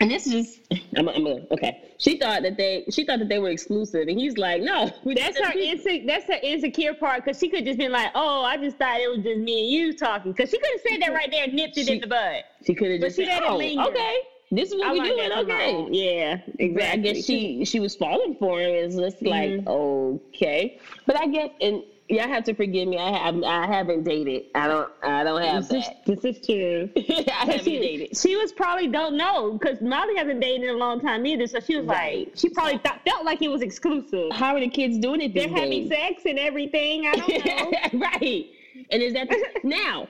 and 0.00 0.10
this 0.10 0.26
is 0.26 0.60
I'm, 0.96 1.08
I'm 1.08 1.22
gonna, 1.24 1.46
okay. 1.50 1.78
She 1.98 2.16
thought 2.18 2.42
that 2.42 2.56
they, 2.56 2.84
she 2.90 3.04
thought 3.04 3.20
that 3.20 3.28
they 3.28 3.38
were 3.38 3.50
exclusive, 3.50 4.08
and 4.08 4.18
he's 4.18 4.36
like, 4.36 4.60
no, 4.62 4.90
we 5.04 5.14
That's 5.14 5.38
her 5.38 5.52
insecure. 5.56 6.06
That's 6.06 6.24
her 6.26 6.38
insecure 6.42 6.94
part 6.94 7.24
because 7.24 7.38
she 7.38 7.48
could 7.48 7.64
just 7.64 7.78
been 7.78 7.92
like, 7.92 8.10
"Oh, 8.14 8.42
I 8.42 8.56
just 8.56 8.76
thought 8.78 8.98
it 9.00 9.08
was 9.08 9.18
just 9.24 9.38
me 9.38 9.60
and 9.62 9.70
you 9.70 9.92
talking." 9.96 10.32
Because 10.32 10.50
she 10.50 10.58
could 10.58 10.70
have 10.72 10.80
said 10.88 11.02
that 11.02 11.12
right 11.14 11.30
there, 11.30 11.44
and 11.44 11.54
nipped 11.54 11.76
it 11.78 11.86
She- 11.86 11.94
in 11.94 12.00
the 12.00 12.06
bud. 12.08 12.42
She 12.66 12.74
could 12.74 12.90
have 12.90 13.00
But 13.00 13.06
just 13.08 13.16
she 13.18 13.24
said, 13.26 13.34
let 13.34 13.42
it 13.44 13.50
oh, 13.50 13.56
linger. 13.56 13.82
okay, 13.82 14.16
this 14.52 14.70
is 14.70 14.76
what 14.78 14.88
I 14.88 14.92
we 14.92 15.00
doing, 15.00 15.28
that 15.30 15.38
okay. 15.38 15.86
Yeah, 15.90 16.36
But 16.46 16.60
exactly. 16.60 17.10
I 17.10 17.12
guess 17.14 17.24
she 17.24 17.64
she 17.64 17.80
was 17.80 17.96
falling 17.96 18.36
for 18.38 18.60
him. 18.60 18.70
It's 18.70 18.94
just 18.96 19.22
like 19.22 19.50
Mhm. 19.50 19.66
okay, 19.66 20.78
but 21.06 21.18
I 21.18 21.26
guess 21.26 21.50
and 21.60 21.82
y'all 22.08 22.28
have 22.28 22.44
to 22.44 22.54
forgive 22.54 22.86
me. 22.88 22.98
I 22.98 23.16
have 23.16 23.42
I 23.42 23.66
haven't 23.66 24.04
dated. 24.04 24.44
I 24.54 24.68
don't 24.68 24.90
I 25.02 25.24
don't 25.24 25.42
have 25.42 25.68
This 25.68 25.82
is, 25.82 25.88
that. 25.88 26.04
this 26.06 26.24
is 26.24 26.46
true. 26.46 26.90
I 26.96 27.24
haven't 27.46 27.64
she, 27.64 27.78
dated. 27.78 28.16
she 28.16 28.36
was 28.36 28.52
probably 28.52 28.88
don't 28.88 29.16
know 29.16 29.52
because 29.52 29.80
Molly 29.80 30.16
hasn't 30.16 30.40
dated 30.40 30.68
in 30.68 30.74
a 30.74 30.78
long 30.78 31.00
time 31.00 31.24
either. 31.26 31.46
So 31.46 31.58
she 31.60 31.76
was 31.76 31.86
Right. 31.86 32.26
like, 32.26 32.36
she 32.36 32.48
probably 32.50 32.78
thought, 32.78 33.00
felt 33.06 33.24
like 33.24 33.40
it 33.40 33.48
was 33.48 33.62
exclusive. 33.62 34.30
How 34.32 34.54
are 34.54 34.60
the 34.60 34.68
kids 34.68 34.98
doing 34.98 35.22
it 35.22 35.32
They're 35.34 35.48
having 35.48 35.88
sex 35.88 36.24
and 36.26 36.38
everything. 36.38 37.06
I 37.06 37.12
don't 37.14 37.46
know. 37.94 37.98
right. 38.00 38.46
And 38.90 39.02
is 39.02 39.14
that 39.14 39.28
the, 39.30 39.60
now? 39.64 40.08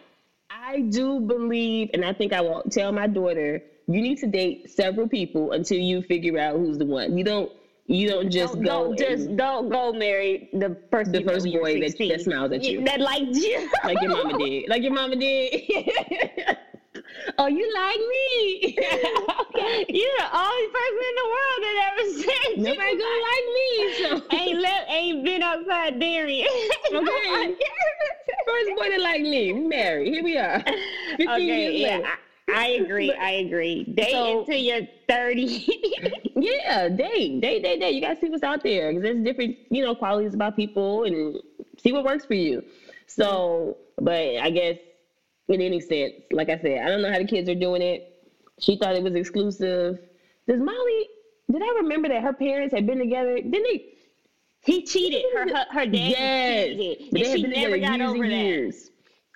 I 0.50 0.80
do 0.82 1.18
believe, 1.20 1.90
and 1.94 2.04
I 2.04 2.12
think 2.12 2.32
I 2.32 2.40
will 2.40 2.62
tell 2.70 2.92
my 2.92 3.06
daughter, 3.06 3.62
you 3.88 4.00
need 4.00 4.18
to 4.18 4.26
date 4.26 4.70
several 4.70 5.08
people 5.08 5.52
until 5.52 5.78
you 5.78 6.02
figure 6.02 6.38
out 6.38 6.56
who's 6.56 6.78
the 6.78 6.86
one. 6.86 7.16
You 7.16 7.24
don't. 7.24 7.50
You 7.86 8.08
don't 8.08 8.30
just 8.30 8.54
don't, 8.54 8.62
go 8.62 8.94
don't 8.94 8.98
just 8.98 9.36
don't 9.36 9.68
go 9.68 9.92
marry 9.92 10.48
the 10.52 10.70
person 10.70 11.12
The 11.12 11.24
first 11.24 11.42
when 11.42 11.52
you 11.52 11.58
were 11.60 11.64
boy 11.66 11.80
that- 11.80 11.98
that 11.98 12.20
smiles 12.20 12.52
at 12.52 12.62
you. 12.62 12.84
that 12.84 13.00
liked 13.00 13.24
you 13.34 13.68
like 13.84 14.00
your 14.00 14.10
mama 14.12 14.38
did. 14.38 14.68
Like 14.68 14.82
your 14.82 14.92
mama 14.92 15.16
did. 15.16 15.62
oh, 17.38 17.48
you 17.48 17.74
like 17.74 17.98
me? 17.98 18.78
okay. 18.78 19.84
You're 19.88 20.16
the 20.18 20.30
only 20.32 20.68
person 20.78 21.02
in 21.10 21.14
the 21.20 21.28
world 21.34 21.58
that 21.60 21.76
ever 21.90 22.04
said 22.22 22.56
you 22.56 22.62
Nobody 22.62 22.96
gonna 22.96 23.22
like 23.30 23.46
me. 23.58 23.68
So 23.98 24.36
ain't 24.36 24.60
left 24.60 24.90
ain't 24.90 25.24
been 25.24 25.42
outside 25.42 25.98
Darien. 25.98 26.46
Okay. 26.94 27.56
first 28.46 28.70
boy 28.76 28.88
that 28.90 29.00
like 29.00 29.22
me, 29.22 29.52
Mary. 29.52 30.10
Here 30.10 30.22
we 30.22 30.36
are. 30.36 30.62
15 31.16 31.28
okay, 31.28 31.44
years 31.44 32.02
yeah. 32.02 32.16
I, 32.48 32.68
agree. 32.82 33.12
I 33.12 33.30
agree. 33.32 33.84
Date 33.84 34.10
So- 34.12 34.40
until 34.40 34.56
you're 34.56 34.86
30. 35.08 35.68
Yeah, 36.34 36.88
date, 36.88 37.40
date, 37.40 37.62
date, 37.62 37.78
date. 37.78 37.94
You 37.94 38.00
gotta 38.00 38.18
see 38.18 38.28
what's 38.28 38.42
out 38.42 38.64
there 38.64 38.88
because 38.90 39.04
there's 39.04 39.22
different, 39.22 39.56
you 39.70 39.84
know, 39.84 39.94
qualities 39.94 40.34
about 40.34 40.56
people 40.56 41.04
and 41.04 41.36
see 41.78 41.92
what 41.92 42.02
works 42.04 42.24
for 42.24 42.34
you. 42.34 42.64
So, 43.06 43.76
but 44.00 44.38
I 44.38 44.50
guess 44.50 44.76
in 45.48 45.60
any 45.60 45.80
sense. 45.80 46.14
Like 46.32 46.48
I 46.48 46.58
said, 46.58 46.82
I 46.84 46.88
don't 46.88 47.02
know 47.02 47.12
how 47.12 47.18
the 47.18 47.26
kids 47.26 47.48
are 47.48 47.54
doing 47.54 47.82
it. 47.82 48.28
She 48.58 48.76
thought 48.76 48.96
it 48.96 49.02
was 49.02 49.14
exclusive. 49.14 49.98
Does 50.48 50.60
Molly? 50.60 51.08
Did 51.50 51.62
I 51.62 51.74
remember 51.82 52.08
that 52.08 52.22
her 52.22 52.32
parents 52.32 52.74
had 52.74 52.86
been 52.86 52.98
together? 52.98 53.36
Didn't 53.36 53.62
they? 53.62 53.94
He 54.64 54.84
cheated. 54.84 55.24
Her 55.34 55.48
her, 55.48 55.66
her 55.70 55.86
dad 55.86 55.94
Yes, 55.94 56.66
cheated, 56.68 57.14
and 57.14 57.26
she 57.26 57.42
never 57.60 57.78
got 57.78 58.00
over 58.00 58.22
and 58.24 58.32
that. 58.32 58.90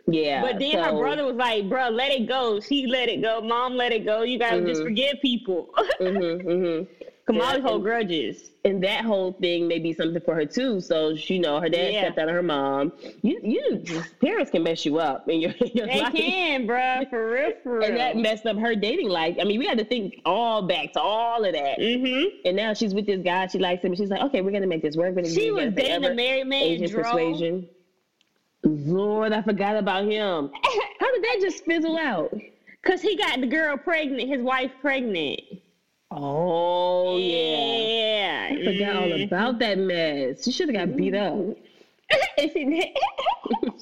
Yeah, 0.09 0.41
But 0.43 0.59
then 0.61 0.79
her 0.79 0.93
brother 0.93 1.25
was 1.25 1.35
like, 1.37 1.69
"Bro, 1.69 1.89
let 1.91 2.13
it 2.13 2.27
go." 2.29 2.61
She 2.61 2.87
let 2.87 3.09
it 3.09 3.23
go. 3.23 3.41
Mom 3.41 3.75
let 3.77 3.93
it 3.93 4.05
go. 4.05 4.23
You 4.23 4.39
gotta 4.39 4.61
just 4.65 4.81
Mhm. 4.81 4.85
forgive 4.85 5.15
people. 5.21 5.69
Mhm, 6.01 6.43
mhm. 6.45 6.87
Cause 7.27 7.35
Yeah, 7.35 7.43
Molly 7.43 7.61
hold 7.61 7.83
grudges. 7.83 8.53
and 8.65 8.81
that 8.85 9.05
whole 9.05 9.33
thing 9.33 9.67
may 9.67 9.81
be 9.81 9.93
something 9.93 10.23
for 10.23 10.37
her 10.37 10.45
too. 10.47 10.79
So 10.81 11.17
she, 11.17 11.35
you 11.35 11.41
know, 11.41 11.59
her 11.59 11.69
dad 11.69 11.93
Yeah. 11.93 12.03
stepped 12.03 12.19
out 12.21 12.29
on 12.29 12.35
her 12.37 12.43
mom. 12.43 12.93
You, 13.23 13.41
you, 13.43 13.83
parents 14.21 14.53
can 14.53 14.63
mess 14.63 14.87
you 14.87 14.99
up 15.01 15.29
in 15.29 15.41
your, 15.41 15.51
in 15.61 15.71
your 15.75 15.87
They 15.89 16.03
life. 16.03 16.15
can, 16.15 16.67
bro. 16.67 17.01
For 17.11 17.33
real, 17.33 17.53
for 17.65 17.79
real. 17.79 17.89
And 17.89 17.97
that 17.97 18.17
messed 18.17 18.47
up 18.47 18.57
her 18.59 18.77
dating 18.77 19.09
life. 19.09 19.37
I 19.41 19.45
mean, 19.45 19.59
we 19.59 19.67
had 19.67 19.79
to 19.79 19.85
think 19.85 20.21
all 20.25 20.63
back 20.63 20.93
to 20.93 21.01
all 21.01 21.45
of 21.45 21.53
that. 21.53 21.81
mm-hmm. 21.81 22.29
And 22.45 22.57
now 22.57 22.75
she's 22.75 22.95
with 22.95 23.07
this 23.07 23.23
guy. 23.23 23.49
She 23.49 23.59
likes 23.59 23.83
him. 23.85 23.93
She's 23.97 24.09
like, 24.11 24.21
okay, 24.23 24.41
we're 24.41 24.53
gonna 24.53 24.69
make 24.69 24.83
this 24.83 24.97
work. 24.97 25.09
We're 25.17 25.23
gonna 25.23 25.35
She 25.35 25.51
was 25.51 25.73
dating 25.75 26.03
forever. 26.03 26.13
a 26.13 26.15
married 26.15 26.47
man. 26.47 26.63
Asian 26.63 26.91
persuasion. 26.91 27.69
Lord, 28.67 29.33
I 29.33 29.43
forgot 29.43 29.77
about 29.77 30.05
him. 30.05 30.51
How 31.01 31.15
did 31.15 31.23
that 31.23 31.39
just 31.41 31.65
fizzle 31.65 31.97
out? 31.97 32.35
Cause 32.85 33.01
he 33.03 33.17
got 33.17 33.41
the 33.41 33.47
girl 33.47 33.77
pregnant, 33.77 34.29
his 34.29 34.41
wife 34.41 34.71
pregnant. 34.81 35.41
Oh 36.11 37.17
yeah. 37.19 37.77
yeah. 37.77 38.61
I 38.61 38.65
forgot 38.65 38.97
all 38.97 39.23
about 39.23 39.59
that 39.59 39.79
mess. 39.79 40.45
She 40.45 40.53
should 40.53 40.69
have 40.75 40.89
got 40.89 40.97
beat 40.97 41.15
up. 41.15 41.35
she, 42.39 42.95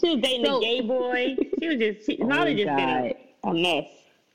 was 0.02 0.20
dating 0.22 0.46
So- 0.46 0.58
a 0.58 0.60
gay 0.60 0.80
boy. 0.80 1.36
She 1.60 1.68
was 1.68 1.76
just, 1.76 2.06
she, 2.06 2.18
Oh, 2.22 2.26
Molly 2.26 2.54
just 2.54 2.66
been 2.66 2.76
God. 2.76 3.14
a, 3.44 3.48
a 3.48 3.54
mess. 3.54 3.88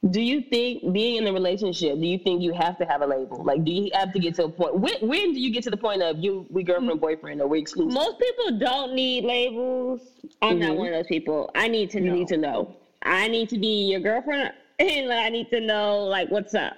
Do 0.07 0.21
you 0.21 0.41
think 0.49 0.93
being 0.93 1.17
in 1.17 1.27
a 1.27 1.33
relationship, 1.33 1.99
do 1.99 2.05
you 2.07 2.17
think 2.19 2.41
you 2.41 2.53
have 2.53 2.77
to 2.77 2.85
have 2.85 3.01
a 3.01 3.05
label? 3.05 3.43
Like, 3.43 3.65
do 3.65 3.71
you 3.71 3.89
have 3.93 4.13
to 4.13 4.19
get 4.19 4.35
to 4.35 4.45
a 4.45 4.49
point? 4.49 4.75
When, 4.75 4.93
when 5.01 5.33
do 5.33 5.39
you 5.41 5.51
get 5.51 5.63
to 5.63 5.69
the 5.69 5.77
point 5.77 6.01
of 6.01 6.17
you, 6.19 6.47
we 6.49 6.63
girlfriend, 6.63 7.01
boyfriend, 7.01 7.41
or 7.41 7.47
we 7.47 7.59
exclusive? 7.59 7.93
Most 7.93 8.17
people 8.17 8.57
don't 8.59 8.93
need 8.93 9.25
labels. 9.25 9.99
I'm 10.41 10.57
not 10.57 10.71
Mhm. 10.71 10.77
one 10.77 10.87
of 10.87 10.93
those 10.93 11.07
people. 11.07 11.49
I 11.53 11.67
need 11.67 11.89
to 11.91 11.99
you 11.99 12.05
know. 12.05 12.13
need 12.13 12.27
to 12.29 12.37
know. 12.37 12.75
I 13.01 13.27
need 13.27 13.49
to 13.49 13.57
be 13.57 13.89
your 13.91 13.99
girlfriend, 13.99 14.53
and 14.79 15.11
I 15.11 15.29
need 15.29 15.49
to 15.49 15.59
know 15.59 16.05
like 16.05 16.29
what's 16.31 16.55
up. 16.55 16.73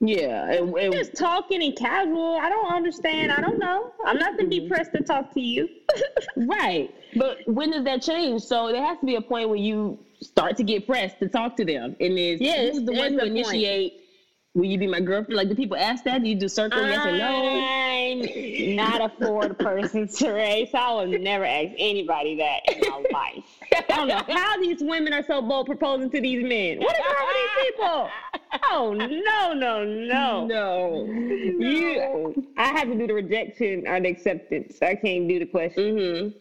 Yeah, 0.00 0.50
and, 0.50 0.76
and 0.76 0.92
Just 0.92 1.14
talking 1.16 1.62
and 1.62 1.74
casual. 1.74 2.34
I 2.34 2.48
don't 2.48 2.70
understand. 2.72 3.30
I 3.30 3.40
don't 3.40 3.58
know. 3.60 3.92
I'm 4.04 4.18
not 4.18 4.36
gonna 4.36 4.48
be 4.48 4.68
pressed 4.68 4.92
to 4.92 5.02
talk 5.02 5.32
to 5.34 5.40
you. 5.40 5.68
right. 6.36 6.92
But 7.14 7.38
when 7.46 7.70
does 7.70 7.84
that 7.84 8.02
change? 8.02 8.42
So 8.42 8.72
there 8.72 8.84
has 8.84 8.98
to 8.98 9.06
be 9.06 9.14
a 9.14 9.22
point 9.22 9.48
where 9.48 9.56
you 9.56 9.98
start 10.20 10.56
to 10.56 10.64
get 10.64 10.86
pressed 10.86 11.18
to 11.20 11.28
talk 11.28 11.56
to 11.56 11.64
them, 11.64 11.96
and 12.00 12.18
is 12.18 12.40
Yeah, 12.40 12.70
who's 12.70 12.84
the 12.84 12.92
one 12.92 13.14
it's 13.14 13.22
who 13.22 13.30
the 13.30 13.42
point. 13.42 13.54
initiate? 13.54 14.00
Will 14.54 14.64
you 14.64 14.78
be 14.78 14.86
my 14.86 15.00
girlfriend? 15.00 15.36
Like, 15.36 15.48
do 15.50 15.54
people 15.54 15.76
ask 15.76 16.04
that? 16.04 16.22
Do 16.22 16.28
you 16.30 16.34
do 16.34 16.48
circle 16.48 16.80
yes 16.80 17.04
or 17.04 17.12
no? 17.12 17.26
I'm 17.60 18.76
not 18.76 19.02
a 19.02 19.14
forward 19.22 19.58
person, 19.58 20.08
Teray, 20.08 20.70
so 20.70 20.78
I 20.78 20.92
will 20.94 21.18
never 21.18 21.44
ask 21.44 21.72
anybody 21.78 22.36
that 22.36 22.60
in 22.74 22.80
my 22.88 23.04
life. 23.12 23.44
I 23.76 23.82
don't 23.86 24.08
know 24.08 24.22
how 24.34 24.58
these 24.58 24.80
women 24.80 25.12
are 25.12 25.22
so 25.22 25.42
bold 25.42 25.66
proposing 25.66 26.08
to 26.10 26.20
these 26.22 26.42
men. 26.42 26.78
What 26.78 26.96
is 26.96 27.04
wrong 27.04 27.26
with 27.26 27.36
these 27.36 27.70
people? 27.70 28.08
Oh 28.70 28.94
no, 28.94 29.52
no, 29.52 29.84
no. 29.84 30.46
No. 30.46 31.04
You, 31.04 32.46
I 32.56 32.68
have 32.68 32.88
to 32.88 32.94
do 32.94 33.06
the 33.06 33.12
rejection 33.12 33.86
or 33.86 34.00
the 34.00 34.08
acceptance. 34.08 34.78
I 34.80 34.94
can't 34.94 35.28
do 35.28 35.38
the 35.38 35.46
question. 35.46 35.82
Mm-hmm. 35.96 36.38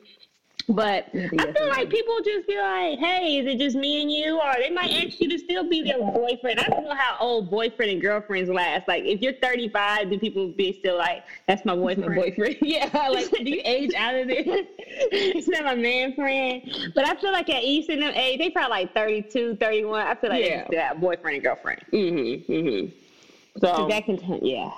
But 0.67 1.09
I 1.13 1.27
feel 1.27 1.39
and 1.39 1.69
like 1.69 1.91
people 1.91 2.17
just 2.25 2.47
be 2.47 2.57
like, 2.57 2.97
"Hey, 2.97 3.37
is 3.37 3.45
it 3.45 3.59
just 3.59 3.75
me 3.75 4.01
and 4.01 4.11
you?" 4.11 4.39
Or 4.41 4.51
they 4.57 4.71
might 4.71 4.91
ask 5.05 5.21
you 5.21 5.29
to 5.29 5.37
still 5.37 5.69
be 5.69 5.83
their 5.83 5.99
boyfriend. 5.99 6.59
I 6.59 6.63
don't 6.67 6.85
know 6.85 6.95
how 6.95 7.17
old 7.19 7.51
boyfriend 7.51 7.91
and 7.91 8.01
girlfriends 8.01 8.49
last. 8.49 8.87
Like, 8.87 9.03
if 9.03 9.21
you're 9.21 9.33
35, 9.33 10.09
do 10.09 10.17
people 10.17 10.47
be 10.47 10.73
still 10.73 10.97
like, 10.97 11.23
"That's 11.47 11.65
my 11.65 11.75
boyfriend"? 11.75 12.15
My 12.15 12.15
boyfriend. 12.15 12.57
Yeah. 12.61 12.89
Like, 13.09 13.29
do 13.29 13.43
you 13.43 13.61
age 13.63 13.93
out 13.95 14.15
of 14.15 14.27
this? 14.27 14.47
it's 14.79 15.47
not 15.47 15.65
my 15.65 15.75
man 15.75 16.15
friend. 16.15 16.63
But 16.95 17.05
I 17.07 17.15
feel 17.15 17.31
like 17.31 17.47
at 17.51 17.61
East 17.63 17.89
in 17.91 17.99
them 17.99 18.13
age, 18.15 18.39
they 18.39 18.49
probably 18.49 18.71
like 18.71 18.93
32, 18.95 19.57
31. 19.57 20.01
I 20.07 20.15
feel 20.15 20.31
like 20.31 20.43
Yeah. 20.45 20.61
they 20.61 20.65
still 20.67 20.79
have 20.81 20.99
boyfriend 20.99 21.35
and 21.35 21.43
girlfriend. 21.43 21.81
Mm-hmm. 21.93 22.51
Mm-hmm. 22.51 23.59
So 23.59 23.75
So, 23.75 23.87
that 23.87 24.05
can, 24.05 24.17
yeah. 24.43 24.71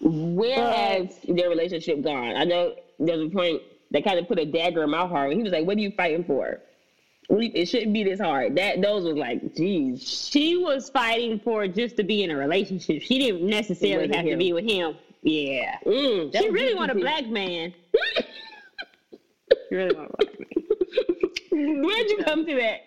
where 0.00 0.56
But- 0.56 0.76
has 0.76 1.16
their 1.28 1.48
relationship 1.48 2.02
gone? 2.02 2.36
I 2.36 2.44
know 2.44 2.74
there's 2.98 3.26
a 3.26 3.30
point 3.30 3.62
that 3.92 4.04
kind 4.04 4.18
of 4.18 4.28
put 4.28 4.38
a 4.38 4.44
dagger 4.46 4.82
in 4.84 4.90
my 4.90 5.06
heart. 5.06 5.32
He 5.32 5.42
was 5.42 5.52
like, 5.52 5.66
"What 5.66 5.76
are 5.76 5.80
you 5.80 5.90
fighting 5.92 6.24
for? 6.24 6.60
What 7.28 7.40
do 7.40 7.46
you- 7.46 7.52
It 7.54 7.66
shouldn't 7.66 7.92
be 7.92 8.02
this 8.04 8.20
hard." 8.20 8.56
That 8.56 8.80
those 8.82 9.04
was 9.04 9.16
like, 9.16 9.54
"Geez." 9.56 10.28
She 10.30 10.56
was 10.56 10.90
fighting 10.90 11.38
for 11.40 11.66
just 11.68 11.96
to 11.96 12.02
be 12.04 12.22
in 12.22 12.30
a 12.30 12.36
relationship. 12.36 13.02
She 13.02 13.18
didn't 13.18 13.46
necessarily 13.46 14.08
have 14.14 14.24
to 14.26 14.36
be 14.36 14.52
with 14.52 14.64
him. 14.68 14.96
Yeah. 15.22 15.76
Mm, 15.84 16.34
She 16.36 16.50
really 16.50 16.74
want 16.74 16.90
a 16.90 16.94
black 16.94 17.26
man. 17.26 17.74
She 19.68 19.74
really 19.74 19.94
want 19.94 20.10
a 20.10 20.16
black 20.16 20.38
man. 20.40 21.82
Where'd 21.82 22.10
you 22.10 22.18
come 22.24 22.46
to 22.46 22.54
that? 22.56 22.80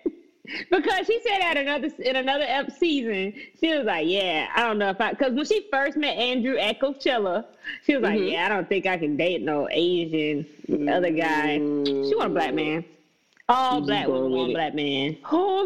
Because 0.70 1.08
she 1.08 1.22
said 1.26 1.40
at 1.42 1.58
another 1.58 1.90
in 2.00 2.18
another 2.18 2.44
ep 2.48 2.70
season, 2.72 3.34
she 3.62 3.74
was 3.76 3.86
like, 3.86 4.06
"Yeah, 4.08 4.50
I 4.54 4.64
don't 4.64 4.78
know 4.78 4.90
if 4.90 5.00
I." 5.00 5.12
Because 5.12 5.34
when 5.34 5.46
she 5.46 5.68
first 5.72 5.96
met 5.96 6.18
Andrew 6.18 6.58
at 6.58 6.80
Coachella, 6.82 7.46
she 7.86 7.96
was 7.96 8.04
like, 8.04 8.20
Mhm. 8.20 8.32
"Yeah, 8.34 8.46
I 8.46 8.50
don't 8.50 8.68
think 8.68 8.86
I 8.86 8.98
can 8.98 9.16
date 9.16 9.42
no 9.42 9.70
Asian 9.72 10.46
other 10.90 11.12
guy." 11.12 11.58
She 11.58 12.14
want 12.16 12.32
a 12.32 12.34
black 12.34 12.54
man. 12.54 12.84
All 13.48 13.80
She's 13.80 13.88
black 13.88 14.06
going 14.08 14.32
women 14.32 14.50
a 14.50 14.54
black 14.54 14.74
man. 14.74 15.18
Oh 15.32 15.64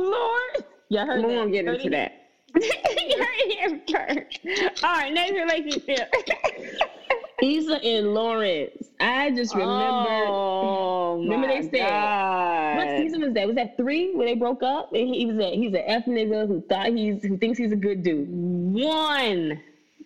Lord! 0.55 0.65
Yeah, 0.89 1.17
We 1.17 1.35
won't 1.35 1.51
get 1.51 1.65
into 1.65 1.89
that. 1.89 2.27
you 2.55 2.61
heard 3.17 3.81
it 3.87 3.91
first. 3.91 4.83
All 4.83 4.93
right, 4.95 5.11
next 5.11 5.31
relationship. 5.33 6.13
Issa 7.41 7.83
and 7.83 8.13
Lawrence. 8.13 8.89
I 8.99 9.29
just 9.31 9.53
remember. 9.53 10.25
Oh, 10.27 11.19
Remember 11.21 11.47
my 11.47 11.61
they 11.61 11.69
said- 11.69 11.87
God. 11.89 12.77
What 12.77 12.97
season 12.97 13.21
was 13.21 13.33
that? 13.33 13.47
Was 13.47 13.55
that 13.55 13.77
three 13.77 14.11
when 14.15 14.25
they 14.25 14.33
broke 14.35 14.63
up? 14.63 14.91
And 14.93 15.13
he 15.13 15.25
was 15.25 15.37
a 15.37 15.55
he's 15.55 15.73
an 15.73 15.83
F 15.85 16.05
nigga 16.05 16.47
who 16.47 16.61
thought 16.67 16.87
he's 16.87 17.21
who 17.23 17.37
thinks 17.37 17.57
he's 17.57 17.71
a 17.71 17.75
good 17.75 18.01
dude. 18.03 18.27
One. 18.29 19.59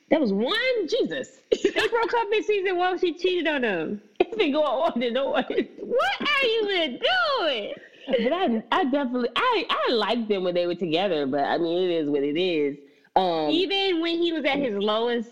That 0.10 0.20
was 0.20 0.34
one. 0.34 0.88
Jesus. 0.89 1.39
They 1.63 1.70
broke 1.88 2.13
up 2.13 2.28
in 2.34 2.44
season 2.44 2.76
one. 2.78 2.98
She 3.00 3.13
cheated 3.13 3.48
on 3.48 3.63
him. 3.63 4.02
it's 4.20 4.36
been 4.36 4.52
going 4.52 4.65
on 4.65 5.02
and 5.02 5.17
on. 5.17 5.44
What 5.80 6.22
are 6.22 6.46
you 6.48 7.00
doing? 7.39 7.74
But 8.08 8.34
I, 8.34 8.63
I 8.74 8.84
definitely, 8.86 9.30
I, 9.36 9.65
I 9.70 9.91
liked 9.94 10.28
them 10.28 10.44
when 10.44 10.54
they 10.54 10.65
were 10.67 10.76
together. 10.76 11.26
But 11.28 11.46
I 11.46 11.58
mean, 11.58 11.78
it 11.78 11.91
is 11.91 12.10
what 12.10 12.24
it 12.24 12.38
is. 12.38 12.78
Um, 13.15 13.50
Even 13.52 14.02
when 14.02 14.17
he 14.22 14.34
was 14.34 14.44
at 14.44 14.58
his 14.58 14.76
lowest. 14.76 15.30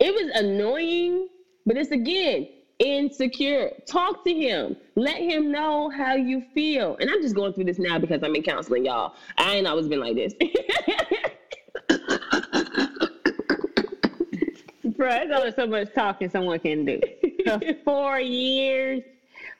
It 0.00 0.14
was 0.14 0.30
annoying, 0.34 1.28
but 1.64 1.76
it's 1.76 1.90
again 1.90 2.48
insecure. 2.78 3.70
Talk 3.86 4.24
to 4.24 4.34
him. 4.34 4.76
Let 4.94 5.16
him 5.16 5.50
know 5.50 5.88
how 5.90 6.14
you 6.14 6.42
feel. 6.54 6.96
And 7.00 7.10
I'm 7.10 7.22
just 7.22 7.34
going 7.34 7.52
through 7.54 7.64
this 7.64 7.78
now 7.78 7.98
because 7.98 8.22
I'm 8.22 8.34
in 8.34 8.42
counseling, 8.42 8.84
y'all. 8.84 9.14
I 9.38 9.56
ain't 9.56 9.66
always 9.66 9.88
been 9.88 10.00
like 10.00 10.14
this. 10.14 10.34
Bro, 14.96 15.08
there's 15.08 15.30
only 15.30 15.52
so 15.52 15.66
much 15.66 15.92
talking 15.94 16.30
someone 16.30 16.58
can 16.58 16.84
do. 16.84 17.00
For 17.44 17.60
four 17.84 18.20
years. 18.20 19.02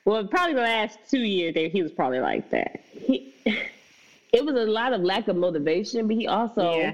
Well, 0.05 0.25
probably 0.25 0.55
the 0.55 0.61
last 0.61 0.99
two 1.09 1.19
years 1.19 1.53
there, 1.53 1.69
he 1.69 1.83
was 1.83 1.91
probably 1.91 2.19
like 2.19 2.49
that. 2.51 2.81
he, 2.93 3.33
it 4.33 4.45
was 4.45 4.55
a 4.55 4.65
lot 4.65 4.93
of 4.93 5.01
lack 5.01 5.27
of 5.27 5.35
motivation, 5.35 6.07
but 6.07 6.15
he 6.15 6.27
also 6.27 6.77
Yeah. 6.77 6.93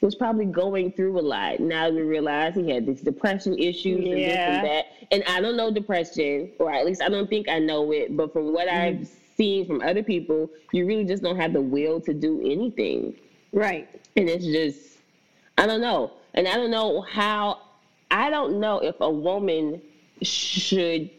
Was 0.00 0.14
probably 0.14 0.44
going 0.44 0.92
through 0.92 1.18
a 1.18 1.20
lot. 1.20 1.58
Now 1.58 1.90
we 1.90 2.02
realize 2.02 2.54
he 2.54 2.70
had 2.70 2.86
these 2.86 3.00
depression 3.00 3.58
issues 3.58 4.04
and 4.04 4.14
this 4.14 4.36
and 4.36 4.66
that. 4.66 4.86
And 5.10 5.24
I 5.26 5.40
don't 5.40 5.56
know 5.56 5.72
depression, 5.72 6.52
or 6.58 6.72
at 6.72 6.86
least 6.86 7.02
I 7.02 7.08
don't 7.08 7.28
think 7.28 7.48
I 7.48 7.58
know 7.58 7.92
it. 7.92 8.16
But 8.16 8.32
from 8.32 8.52
what 8.52 8.68
Mm-hmm. 8.68 9.00
I've 9.00 9.08
seen 9.36 9.66
from 9.66 9.80
other 9.82 10.02
people, 10.02 10.50
you 10.72 10.86
really 10.86 11.04
just 11.04 11.22
don't 11.22 11.36
have 11.36 11.52
the 11.52 11.62
will 11.62 12.00
to 12.02 12.12
do 12.12 12.40
anything. 12.40 13.14
Right. 13.52 13.88
And 14.16 14.28
it's 14.28 14.44
just, 14.44 14.98
I 15.56 15.66
don't 15.66 15.80
know. 15.80 16.12
And 16.34 16.46
I 16.46 16.54
don't 16.54 16.70
know 16.70 17.00
how, 17.00 17.60
I 18.10 18.30
don't 18.30 18.60
know 18.60 18.78
if 18.80 18.96
a 19.00 19.10
woman 19.10 19.80
should, 20.22 21.10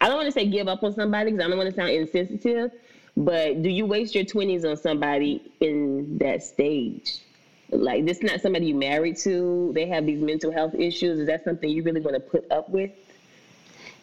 I 0.00 0.08
don't 0.08 0.16
want 0.16 0.26
to 0.26 0.32
say 0.32 0.46
give 0.46 0.68
up 0.68 0.82
on 0.82 0.94
somebody 0.94 1.32
because 1.32 1.44
I 1.44 1.48
don't 1.48 1.58
want 1.58 1.70
to 1.70 1.76
sound 1.76 1.90
insensitive, 1.90 2.72
but 3.16 3.62
do 3.62 3.68
you 3.68 3.86
waste 3.86 4.14
your 4.14 4.24
20s 4.24 4.68
on 4.68 4.76
somebody 4.76 5.42
in 5.60 6.18
that 6.18 6.42
stage? 6.42 7.20
Like, 7.70 8.04
this 8.04 8.18
is 8.18 8.22
not 8.24 8.40
somebody 8.40 8.66
you 8.66 8.74
married 8.74 9.16
to. 9.18 9.70
They 9.74 9.86
have 9.86 10.06
these 10.06 10.20
mental 10.20 10.52
health 10.52 10.74
issues. 10.74 11.20
Is 11.20 11.26
that 11.26 11.44
something 11.44 11.68
you 11.68 11.82
really 11.82 12.00
want 12.00 12.14
to 12.14 12.20
put 12.20 12.50
up 12.50 12.68
with? 12.68 12.90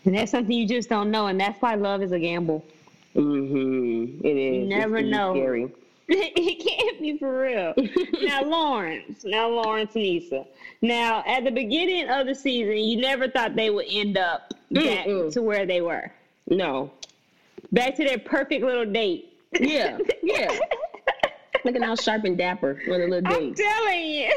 And 0.06 0.16
that's 0.16 0.32
something 0.32 0.56
you 0.56 0.68
just 0.68 0.90
don't 0.90 1.12
know. 1.12 1.28
And 1.28 1.40
that's 1.40 1.62
why 1.62 1.76
love 1.76 2.02
is 2.02 2.12
a 2.14 2.20
gamble. 2.20 2.64
Mm-hmm. 3.16 4.26
It 4.26 4.38
is. 4.38 4.56
You 4.56 4.68
never 4.68 4.94
really 4.94 5.10
know. 5.10 5.34
Scary. 5.34 5.72
it 6.08 6.66
can't 6.66 7.02
be 7.02 7.18
for 7.18 7.42
real. 7.42 7.74
now, 8.22 8.44
Lawrence. 8.46 9.26
Now, 9.26 9.50
Lawrence 9.50 9.96
and 9.96 10.06
Issa. 10.06 10.46
Now, 10.82 11.24
at 11.28 11.44
the 11.44 11.52
beginning 11.52 12.08
of 12.08 12.28
the 12.28 12.36
season, 12.36 12.78
you 12.78 12.98
never 12.98 13.28
thought 13.28 13.56
they 13.56 13.70
would 13.70 13.88
end 13.90 14.18
up 14.18 14.54
back 14.72 15.08
Mm-mm. 15.08 15.34
to 15.34 15.42
where 15.42 15.66
they 15.66 15.82
were. 15.82 16.10
No. 16.50 16.92
Back 17.74 17.96
to 17.96 18.06
their 18.06 18.20
perfect 18.20 18.64
little 18.64 18.86
date. 18.86 19.34
Yeah, 19.60 19.98
yeah. 20.24 20.58
Looking 21.68 21.84
all 21.84 21.98
sharp 21.98 22.24
and 22.24 22.38
dapper 22.38 22.80
on 22.88 22.94
a 22.94 23.08
little 23.08 23.22
date. 23.22 23.34
I'm 23.36 23.54
telling 23.54 24.06
you. 24.06 24.28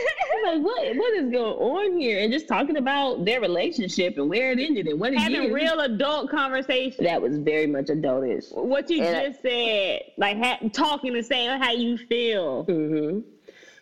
like, 0.44 0.60
what 0.62 0.96
what 0.96 1.14
is 1.14 1.30
going 1.30 1.36
on 1.36 1.96
here? 2.00 2.18
And 2.18 2.32
just 2.32 2.48
talking 2.48 2.76
about 2.76 3.24
their 3.24 3.40
relationship 3.40 4.18
and 4.18 4.28
where 4.28 4.50
it 4.50 4.58
ended 4.58 4.88
and 4.88 4.98
what 4.98 5.12
it 5.12 5.20
Having 5.20 5.52
real 5.52 5.78
adult 5.78 6.28
conversation. 6.28 7.04
That 7.04 7.22
was 7.22 7.38
very 7.38 7.68
much 7.68 7.86
adultish. 7.86 8.52
What 8.52 8.90
you 8.90 9.02
And 9.04 9.16
I- 9.16 9.28
just 9.28 9.42
said, 9.42 10.00
like 10.16 10.38
ha- 10.38 10.58
talking 10.72 11.14
and 11.14 11.24
saying 11.24 11.60
how 11.60 11.70
you 11.70 11.96
feel. 11.98 12.64
Mm-hmm. 12.66 13.20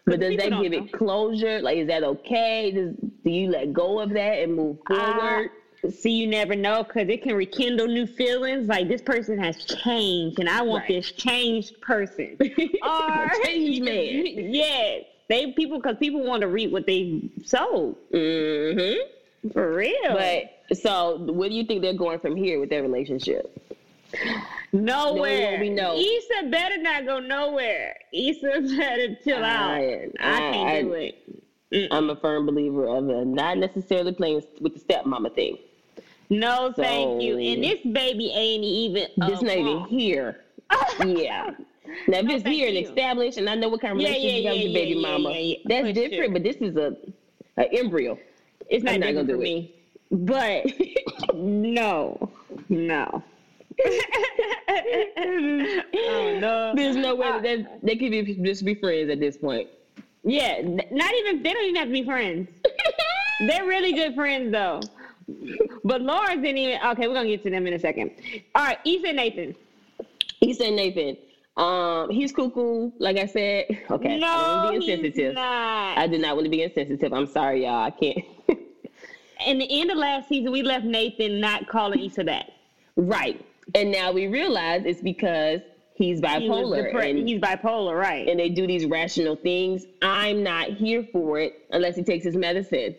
But 0.04 0.20
does 0.20 0.36
that 0.36 0.60
give 0.60 0.72
know. 0.72 0.84
it 0.84 0.92
closure? 0.92 1.60
Like, 1.62 1.78
is 1.78 1.88
that 1.88 2.02
okay? 2.02 2.70
Does, 2.70 2.94
do 3.24 3.30
you 3.30 3.50
let 3.50 3.72
go 3.72 3.98
of 4.00 4.10
that 4.10 4.38
and 4.42 4.54
move 4.54 4.76
forward? 4.86 5.50
See, 5.90 6.10
you 6.10 6.26
never 6.26 6.54
know 6.56 6.82
because 6.82 7.08
it 7.08 7.22
can 7.22 7.34
rekindle 7.36 7.86
new 7.86 8.06
feelings. 8.06 8.66
Like 8.68 8.88
this 8.88 9.00
person 9.02 9.38
has 9.38 9.64
changed, 9.64 10.38
and 10.40 10.48
I 10.48 10.62
want 10.62 10.82
Right. 10.84 10.96
this 10.96 11.12
changed 11.12 11.80
person. 11.80 12.36
or 12.82 13.30
Change 13.44 13.80
man. 13.80 14.52
yes, 14.54 15.04
they 15.28 15.52
people 15.52 15.78
because 15.78 15.96
people 15.98 16.24
want 16.24 16.40
to 16.42 16.48
read 16.48 16.72
what 16.72 16.86
they 16.86 17.30
sowed 17.44 17.96
hmm 18.10 18.92
for 19.52 19.72
real. 19.74 19.94
But 20.14 20.76
so, 20.78 21.18
where 21.32 21.48
do 21.48 21.54
you 21.54 21.64
think 21.64 21.82
they're 21.82 21.92
going 21.94 22.18
from 22.18 22.34
here 22.36 22.58
with 22.58 22.70
their 22.70 22.82
relationship? 22.82 23.54
nowhere. 24.72 25.52
what 25.52 25.60
we 25.60 25.70
know. 25.70 25.96
Issa 25.96 26.48
better 26.50 26.78
not 26.78 27.06
go 27.06 27.20
nowhere. 27.20 27.94
Issa 28.12 28.60
better 28.76 29.16
chill 29.22 29.44
out. 29.44 29.70
I- 29.70 30.08
I, 30.18 30.38
can't 30.38 30.68
I- 30.68 30.82
do 30.82 30.92
it. 30.94 31.88
I'm 31.92 32.08
a 32.08 32.16
firm 32.16 32.46
believer 32.46 32.86
of 32.86 33.08
uh, 33.10 33.24
not 33.24 33.58
necessarily 33.58 34.12
playing 34.12 34.42
with 34.60 34.72
the 34.74 34.80
stepmama 34.80 35.34
thing. 35.34 35.58
No, 36.30 36.72
thank 36.76 37.22
you. 37.22 37.38
And 37.38 37.62
this 37.64 37.80
baby 37.80 38.30
ain't 38.34 38.64
even. 38.64 39.08
This 39.16 39.42
not 39.42 39.56
even 39.56 39.84
here. 39.84 40.44
Yeah. 41.04 41.52
Now, 42.08 42.18
if 42.18 42.24
No, 42.26 42.34
it's 42.34 42.44
here 42.44 42.68
and 42.68 42.76
established, 42.76 43.38
and 43.38 43.48
I 43.48 43.54
know 43.54 43.70
what 43.70 43.80
kind 43.80 43.94
of 43.94 44.00
Yeah, 44.00 44.08
relationship 44.08 44.42
yeah, 44.44 44.50
you 44.52 44.58
have 44.58 44.66
with 44.66 44.76
yeah, 44.76 44.80
your 44.82 44.84
baby 44.84 45.00
mama, 45.00 45.54
that's 45.64 45.92
different. 45.98 46.32
But 46.34 46.42
this 46.42 46.56
is 46.56 46.76
a, 46.76 46.94
a 47.56 47.72
embryo. 47.72 48.18
It's 48.68 48.84
not, 48.84 49.00
not 49.00 49.14
gonna 49.14 49.24
do 49.24 49.40
it. 49.40 49.74
But 50.10 50.66
no, 51.34 52.30
no. 52.68 53.22
oh 55.96 56.38
no. 56.40 56.72
There's 56.76 56.96
no 56.96 57.14
way 57.14 57.28
Uh, 57.28 57.40
that 57.40 57.42
that 57.42 57.80
they 57.82 57.96
could 57.96 58.10
be 58.10 58.34
just 58.42 58.64
be 58.64 58.74
friends 58.74 59.10
at 59.10 59.20
this 59.20 59.36
point. 59.38 59.68
Yeah, 60.24 60.60
not 60.62 61.14
even 61.14 61.42
they 61.42 61.52
don't 61.52 61.64
even 61.64 61.76
have 61.76 61.88
to 61.88 61.92
be 61.92 62.04
friends. 62.04 62.48
They're 63.46 63.64
really 63.66 63.92
good 63.92 64.14
friends 64.14 64.52
though. 64.52 64.80
But 65.84 66.02
Lawrence 66.02 66.42
didn't 66.42 66.58
even. 66.58 66.80
Okay, 66.84 67.08
we're 67.08 67.14
gonna 67.14 67.28
get 67.28 67.42
to 67.44 67.50
them 67.50 67.66
in 67.66 67.74
a 67.74 67.78
second. 67.78 68.10
All 68.54 68.64
right, 68.64 68.78
Issa 68.84 69.08
and 69.08 69.16
Nathan. 69.16 69.54
He 70.40 70.54
said 70.54 70.72
Nathan. 70.72 71.16
Um, 71.56 72.10
he's 72.10 72.32
cuckoo. 72.32 72.92
Like 72.98 73.16
I 73.18 73.26
said, 73.26 73.66
okay. 73.90 74.14
I 74.14 74.18
no, 74.18 74.26
don't 74.26 74.64
want 74.64 74.74
to 74.74 74.80
be 74.80 74.86
he's 74.86 74.94
insensitive. 74.94 75.34
not. 75.34 75.98
I 75.98 76.06
did 76.06 76.20
not 76.20 76.36
want 76.36 76.44
to 76.46 76.50
be 76.50 76.62
insensitive. 76.62 77.12
I'm 77.12 77.26
sorry, 77.26 77.64
y'all. 77.64 77.84
I 77.84 77.90
can't. 77.90 78.24
In 79.46 79.58
the 79.58 79.80
end 79.80 79.90
of 79.90 79.98
last 79.98 80.28
season, 80.28 80.50
we 80.52 80.62
left 80.62 80.84
Nathan 80.84 81.40
not 81.40 81.68
calling 81.68 82.00
Issa 82.04 82.24
that. 82.24 82.52
right. 82.96 83.44
And 83.74 83.92
now 83.92 84.12
we 84.12 84.28
realize 84.28 84.84
it's 84.86 85.02
because 85.02 85.60
he's 85.94 86.20
bipolar 86.22 86.90
depre- 86.90 87.10
and, 87.10 87.28
he's 87.28 87.38
bipolar, 87.38 88.00
right? 88.00 88.26
and 88.26 88.40
they 88.40 88.48
do 88.48 88.66
these 88.66 88.86
rational 88.86 89.36
things. 89.36 89.84
I'm 90.00 90.42
not 90.42 90.70
here 90.70 91.06
for 91.12 91.38
it 91.38 91.66
unless 91.70 91.94
he 91.96 92.02
takes 92.02 92.24
his 92.24 92.34
medicine. 92.34 92.94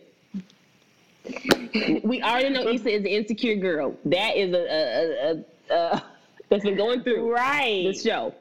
We 2.04 2.22
already 2.22 2.50
know 2.50 2.66
Issa 2.68 2.88
is 2.88 3.00
an 3.00 3.06
insecure 3.06 3.56
girl. 3.56 3.96
That 4.04 4.36
is 4.36 4.54
a, 4.54 4.58
a, 4.58 5.30
a, 5.30 5.74
a, 5.74 6.04
that's 6.48 6.64
been 6.64 6.76
going 6.76 7.02
through 7.02 7.32
right. 7.32 7.84
the 7.84 7.94
show. 7.94 8.34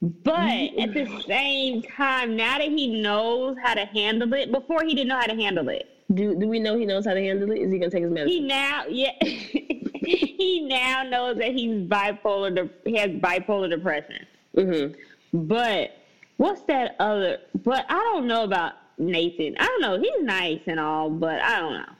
But 0.00 0.78
at 0.78 0.92
the 0.92 1.22
same 1.26 1.82
time, 1.82 2.36
now 2.36 2.58
that 2.58 2.68
he 2.68 3.00
knows 3.00 3.56
how 3.62 3.74
to 3.74 3.86
handle 3.86 4.32
it, 4.34 4.52
before 4.52 4.84
he 4.84 4.94
didn't 4.94 5.08
know 5.08 5.18
how 5.18 5.26
to 5.26 5.34
handle 5.34 5.68
it. 5.70 5.88
Do 6.12 6.38
do 6.38 6.46
we 6.46 6.60
know 6.60 6.76
he 6.76 6.84
knows 6.84 7.06
how 7.06 7.14
to 7.14 7.20
handle 7.20 7.50
it? 7.50 7.58
Is 7.58 7.72
he 7.72 7.78
gonna 7.78 7.90
take 7.90 8.04
his 8.04 8.12
He 8.28 8.40
now, 8.40 8.84
yeah, 8.86 9.12
he 9.22 10.66
now 10.68 11.02
knows 11.04 11.38
that 11.38 11.52
he's 11.52 11.88
bipolar. 11.88 12.54
De- 12.54 12.90
he 12.90 12.98
has 12.98 13.10
bipolar 13.12 13.70
depression. 13.70 14.26
Mm-hmm. 14.54 15.46
But 15.46 15.96
what's 16.36 16.60
that 16.62 16.96
other? 17.00 17.38
But 17.64 17.86
I 17.88 17.94
don't 17.94 18.26
know 18.26 18.44
about 18.44 18.74
Nathan. 18.98 19.56
I 19.58 19.66
don't 19.66 19.80
know. 19.80 19.98
He's 20.00 20.22
nice 20.22 20.60
and 20.66 20.78
all, 20.80 21.10
but 21.10 21.40
I 21.40 21.60
don't 21.60 21.72
know. 21.74 21.92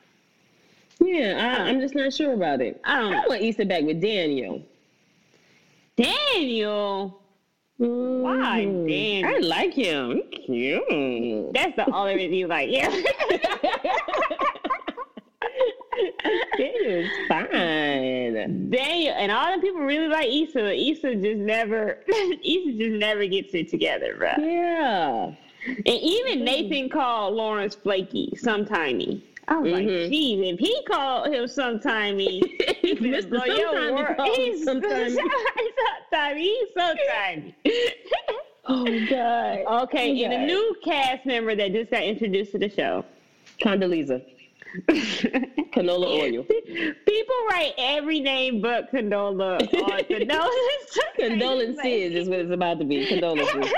Yeah, 1.00 1.56
I, 1.58 1.68
I'm 1.68 1.80
just 1.80 1.94
not 1.94 2.12
sure 2.12 2.32
about 2.34 2.60
it. 2.60 2.80
I 2.84 3.00
don't 3.00 3.12
I 3.14 3.26
want 3.26 3.42
Issa 3.42 3.64
back 3.66 3.82
with 3.84 4.00
Daniel. 4.00 4.62
Daniel, 5.96 7.20
Why, 7.76 8.64
Mhm. 8.66 8.88
Daniel? 8.88 9.28
I 9.34 9.38
like 9.46 9.74
him. 9.74 10.22
Cute. 10.46 11.52
that's 11.52 11.74
the 11.76 11.90
only 11.92 12.14
reason 12.14 12.32
he's 12.32 12.46
like, 12.46 12.70
yeah. 12.70 12.88
Daniel's 16.56 17.10
fine. 17.28 18.70
Daniel 18.70 19.14
and 19.16 19.30
all 19.32 19.54
the 19.54 19.60
people 19.60 19.80
really 19.82 20.08
like 20.08 20.28
Issa. 20.28 20.72
Issa 20.74 21.14
just 21.16 21.36
never, 21.38 21.98
Issa 22.08 22.72
just 22.72 22.92
never 22.98 23.26
gets 23.26 23.54
it 23.54 23.68
together, 23.68 24.14
bro. 24.16 24.30
Yeah. 24.38 25.32
And 25.66 25.86
even 25.88 26.44
Nathan 26.44 26.88
called 26.88 27.34
Lawrence 27.34 27.74
flaky 27.74 28.32
sometimey. 28.36 29.22
I 29.46 29.58
was 29.58 29.72
like, 29.72 29.86
Mhm. 29.86 30.08
geez, 30.10 30.52
if 30.54 30.58
he 30.58 30.82
called 30.84 31.26
him 31.26 31.44
sometimey, 31.44 32.42
he 32.80 32.94
Mr. 32.96 33.28
blow 33.28 33.44
your 33.44 33.72
Sometime 33.72 33.94
world. 34.18 34.36
He's 34.36 34.66
sometimey. 34.68 35.18
He's 36.36 36.68
sometimey. 36.76 37.54
Oh 38.66 38.86
God. 39.10 39.82
okay, 39.82 40.24
and 40.24 40.32
a 40.32 40.46
new 40.46 40.74
cast 40.82 41.26
member 41.26 41.54
that 41.54 41.72
just 41.72 41.90
got 41.90 42.02
introduced 42.02 42.52
to 42.52 42.58
the 42.58 42.70
show. 42.70 43.04
Condoleezza. 43.60 44.24
Canola 45.74 46.06
oil. 46.06 46.44
People 46.44 47.34
write 47.50 47.74
every 47.76 48.20
name 48.20 48.62
but 48.62 48.90
Condola 48.90 49.58
condolences. 50.08 50.98
Condolences 51.16 52.14
is 52.14 52.28
what 52.28 52.38
it's 52.38 52.50
about 52.52 52.78
to 52.78 52.86
be. 52.86 53.06
Condolences. 53.06 53.70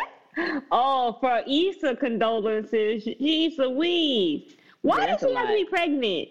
Oh, 0.70 1.16
for 1.20 1.42
Issa 1.48 1.96
condolences, 1.96 3.06
Issa 3.06 3.70
Weave. 3.70 4.54
Why 4.82 5.06
that's 5.06 5.22
a 5.22 5.28
she 5.28 5.34
have 5.34 5.48
to 5.48 5.54
be 5.54 5.64
pregnant? 5.64 6.28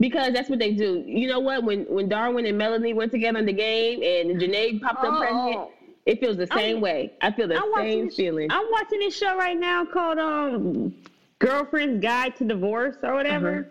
Because 0.00 0.32
that's 0.32 0.48
what 0.48 0.58
they 0.58 0.72
do. 0.74 1.02
You 1.06 1.26
know 1.28 1.40
what? 1.40 1.64
When 1.64 1.84
when 1.86 2.08
Derwin 2.08 2.48
and 2.48 2.56
Melanie 2.58 2.92
went 2.92 3.10
together 3.10 3.38
in 3.38 3.46
the 3.46 3.52
game 3.52 4.02
and 4.02 4.40
Janay 4.40 4.80
popped 4.80 5.04
up 5.04 5.14
Oh. 5.14 5.18
pregnant, 5.18 5.70
it 6.06 6.20
feels 6.20 6.36
the 6.36 6.46
same 6.48 6.76
I'm- 6.76 6.80
way. 6.80 7.12
I 7.20 7.32
feel 7.32 7.48
the 7.48 7.56
I'm 7.56 7.72
same 7.76 8.04
this, 8.06 8.16
feeling. 8.16 8.50
I'm 8.50 8.66
watching 8.70 9.00
this 9.00 9.16
show 9.16 9.36
right 9.36 9.58
now 9.58 9.84
called 9.84 10.18
um 10.18 10.94
Girlfriend's 11.40 12.00
Guide 12.02 12.36
to 12.36 12.44
Divorce 12.44 12.96
or 13.02 13.14
whatever. 13.14 13.70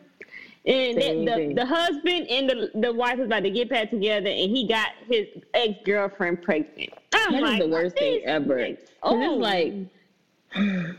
And 0.65 1.01
Same 1.01 1.23
the, 1.23 1.31
the, 1.47 1.53
the 1.53 1.65
husband 1.65 2.27
and 2.29 2.49
the, 2.49 2.71
the 2.75 2.91
wife 2.91 3.19
was 3.19 3.27
about 3.27 3.43
to 3.43 3.49
get 3.49 3.69
back 3.69 3.89
together, 3.89 4.27
and 4.27 4.51
he 4.51 4.67
got 4.67 4.89
his 5.09 5.27
ex 5.53 5.75
girlfriend 5.85 6.41
pregnant. 6.43 6.89
I'm 7.13 7.33
That 7.33 7.37
is 7.37 7.41
like, 7.41 7.59
the 7.61 7.67
worst 7.67 7.97
thing 7.97 8.21
ever. 8.25 8.67
Oh, 9.03 9.21
it's 9.21 9.41
like, 9.41 9.73
you 10.55 10.95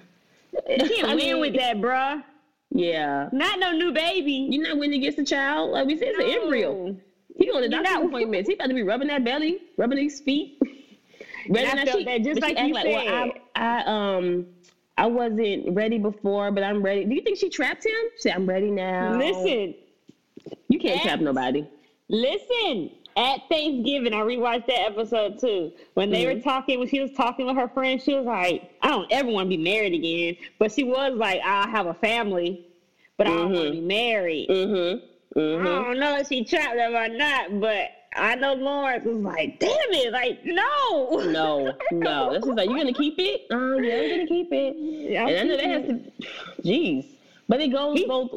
can't 0.66 1.04
I 1.04 1.14
win 1.14 1.16
mean, 1.16 1.40
with 1.40 1.56
that, 1.56 1.76
bruh. 1.78 2.22
Yeah. 2.70 3.28
Not 3.32 3.58
no 3.58 3.72
new 3.72 3.92
baby. 3.92 4.48
You're 4.50 4.66
not 4.68 4.78
winning 4.78 5.00
against 5.00 5.18
a 5.18 5.24
child. 5.24 5.70
Like 5.70 5.86
we 5.86 5.96
said, 5.96 6.08
it's 6.10 6.18
an 6.36 6.42
embryo. 6.42 6.96
He 7.36 7.46
going 7.46 7.62
to 7.62 7.68
doctor's 7.68 7.92
not- 7.94 8.04
appointments. 8.06 8.48
He 8.48 8.54
about 8.54 8.68
to 8.68 8.74
be 8.74 8.82
rubbing 8.82 9.08
that 9.08 9.24
belly, 9.24 9.58
rubbing 9.76 9.98
his 9.98 10.20
feet. 10.20 10.60
I 11.48 11.62
now 11.62 11.84
felt 11.84 11.98
she- 11.98 12.04
that 12.04 12.22
just 12.22 12.40
but 12.40 12.48
she 12.58 12.72
like 12.72 12.86
you 12.86 12.92
well, 12.94 13.30
I, 13.54 13.80
I 13.80 13.84
um 14.16 14.46
I 14.98 15.06
wasn't 15.06 15.74
ready 15.74 15.96
before, 15.98 16.50
but 16.50 16.64
I'm 16.64 16.82
ready. 16.82 17.04
Do 17.04 17.14
you 17.14 17.22
think 17.22 17.38
she 17.38 17.48
trapped 17.48 17.86
him? 17.86 17.92
She 18.16 18.22
said, 18.22 18.32
I'm 18.34 18.46
ready 18.46 18.70
now. 18.70 19.16
Listen, 19.16 19.74
you 20.68 20.78
can't 20.80 21.00
trap 21.02 21.20
nobody. 21.20 21.66
Listen, 22.08 22.90
at 23.18 23.40
Thanksgiving, 23.48 24.14
I 24.14 24.18
rewatched 24.18 24.66
that 24.66 24.86
episode 24.86 25.38
too. 25.40 25.72
When 25.94 26.10
they 26.10 26.24
Mhm. 26.24 26.34
were 26.36 26.40
talking, 26.40 26.78
when 26.78 26.88
she 26.88 27.00
was 27.00 27.10
talking 27.12 27.46
with 27.46 27.56
her 27.56 27.68
friend, 27.68 28.00
she 28.00 28.14
was 28.14 28.24
like, 28.24 28.70
I 28.80 28.88
don't 28.88 29.10
ever 29.10 29.28
want 29.28 29.46
to 29.50 29.56
be 29.56 29.62
married 29.62 29.92
again. 29.92 30.36
But 30.58 30.70
she 30.72 30.84
was 30.84 31.12
like, 31.14 31.40
I 31.44 31.68
have 31.68 31.86
a 31.86 31.94
family, 31.94 32.64
but 33.16 33.26
I 33.26 33.30
don't 33.30 33.52
want 33.52 33.66
to 33.66 33.72
be 33.72 33.80
married. 33.80 34.48
Mm-hmm. 34.48 35.04
I 35.36 35.40
Mm-hmm. 35.40 35.64
don't 35.64 35.98
know 36.00 36.16
if 36.18 36.28
she 36.28 36.44
trapped 36.44 36.76
them 36.76 36.94
or 36.94 37.08
not, 37.08 37.60
but 37.60 37.90
I 38.16 38.34
know 38.36 38.54
Lawrence 38.54 39.04
was 39.04 39.16
like, 39.18 39.58
damn 39.60 39.70
it, 39.90 40.12
like, 40.12 40.44
no. 40.44 41.20
No, 41.30 41.72
no. 41.92 42.32
This 42.32 42.44
is 42.44 42.54
like, 42.54 42.68
you're 42.68 42.78
gonna 42.78 42.92
keep 42.94 43.18
it? 43.18 43.42
Oh 43.50 43.78
yeah, 43.78 43.96
I'm 43.96 44.10
gonna 44.10 44.26
keep 44.26 44.48
it. 44.52 44.74
Yeah, 44.78 45.26
and 45.28 45.38
I 45.38 45.42
know 45.42 45.56
that 45.56 45.66
has 45.66 45.86
to. 45.86 46.62
Jeez, 46.62 47.04
but 47.48 47.60
it 47.60 47.68
goes 47.68 47.98
He- 47.98 48.06
both. 48.06 48.32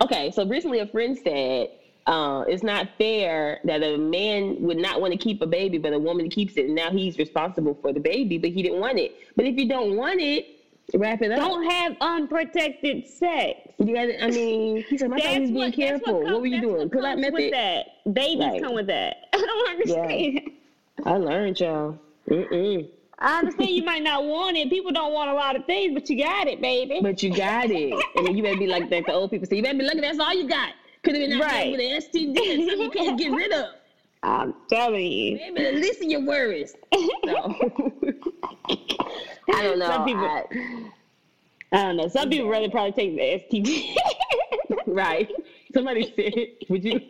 Okay, 0.00 0.30
so 0.30 0.46
recently 0.46 0.78
a 0.78 0.86
friend 0.86 1.18
said 1.22 1.68
uh, 2.06 2.44
it's 2.48 2.62
not 2.62 2.88
fair 2.98 3.60
that 3.64 3.82
a 3.82 3.96
man 3.96 4.56
would 4.60 4.78
not 4.78 5.00
want 5.00 5.12
to 5.12 5.18
keep 5.18 5.40
a 5.42 5.46
baby, 5.46 5.78
but 5.78 5.92
a 5.92 5.98
woman 5.98 6.28
keeps 6.28 6.56
it. 6.56 6.66
And 6.66 6.74
now 6.74 6.90
he's 6.90 7.18
responsible 7.18 7.78
for 7.80 7.92
the 7.92 8.00
baby, 8.00 8.38
but 8.38 8.50
he 8.50 8.62
didn't 8.62 8.80
want 8.80 8.98
it. 8.98 9.14
But 9.36 9.46
if 9.46 9.56
you 9.56 9.68
don't 9.68 9.96
want 9.96 10.20
it, 10.20 10.46
wrap 10.94 11.22
it 11.22 11.30
up. 11.30 11.38
Don't 11.38 11.70
have 11.70 11.96
unprotected 12.00 13.06
sex. 13.06 13.60
You 13.78 13.94
got 13.94 14.08
I 14.22 14.28
mean, 14.28 14.84
he 14.88 14.98
said, 14.98 15.10
"My 15.10 15.16
being 15.16 15.54
that's 15.54 15.76
careful. 15.76 16.20
What, 16.20 16.26
comes- 16.26 16.40
were 16.40 16.46
you 16.46 16.60
doing? 16.60 16.88
what 16.88 17.04
out 17.04 17.10
comes 17.12 17.20
method." 17.20 17.34
With 17.34 17.52
that. 17.52 17.86
Babies 18.12 18.62
come 18.62 18.74
with 18.74 18.86
that. 18.88 19.16
I 19.32 19.38
don't 19.38 19.70
understand. 19.70 20.50
I 21.04 21.16
learned, 21.16 21.60
y'all. 21.60 21.98
Mm-mm. 22.28 22.88
I 23.18 23.38
understand 23.38 23.70
you 23.70 23.84
might 23.84 24.02
not 24.02 24.24
want 24.24 24.56
it. 24.56 24.68
People 24.68 24.90
don't 24.90 25.12
want 25.12 25.30
a 25.30 25.34
lot 25.34 25.54
of 25.54 25.64
things, 25.64 25.94
but 25.94 26.10
you 26.10 26.22
got 26.22 26.48
it, 26.48 26.60
baby. 26.60 26.98
But 27.00 27.22
you 27.22 27.32
got 27.32 27.70
it. 27.70 27.92
And 28.16 28.26
then 28.26 28.36
you 28.36 28.42
better 28.42 28.58
be 28.58 28.66
like 28.66 28.90
that 28.90 29.06
the 29.06 29.12
old 29.12 29.30
people 29.30 29.46
say, 29.46 29.56
you 29.56 29.62
better 29.62 29.78
be 29.78 29.84
lucky 29.84 30.00
that's 30.00 30.18
all 30.18 30.34
you 30.34 30.48
got. 30.48 30.72
Could 31.04 31.14
have 31.16 31.28
been 31.28 31.32
out 31.34 31.42
Right. 31.42 31.76
there 31.76 32.00
with 32.00 32.14
an 32.14 32.34
STD, 32.34 32.36
something 32.36 32.80
you 32.80 32.90
can't 32.90 33.18
get 33.18 33.32
rid 33.36 33.52
of. 33.52 33.66
I'm 34.22 34.54
telling 34.68 35.04
you. 35.10 35.36
Maybe 35.36 35.62
the 35.64 35.72
least 35.72 36.00
of 36.02 36.08
your 36.08 36.24
worries. 36.24 36.74
So 36.94 37.00
I 39.52 39.62
don't 39.62 39.78
know. 39.78 39.86
Some 39.86 40.04
people- 40.04 40.24
I- 40.24 40.44
I 41.74 41.84
don't 41.84 41.96
know. 41.96 42.06
Some 42.08 42.28
people 42.28 42.50
rather 42.50 42.68
probably 42.68 42.92
take 42.92 43.16
the 43.16 43.56
STD. 43.58 43.96
right. 44.86 45.30
Somebody 45.72 46.12
said, 46.14 46.68
would 46.68 46.84
you 46.84 47.00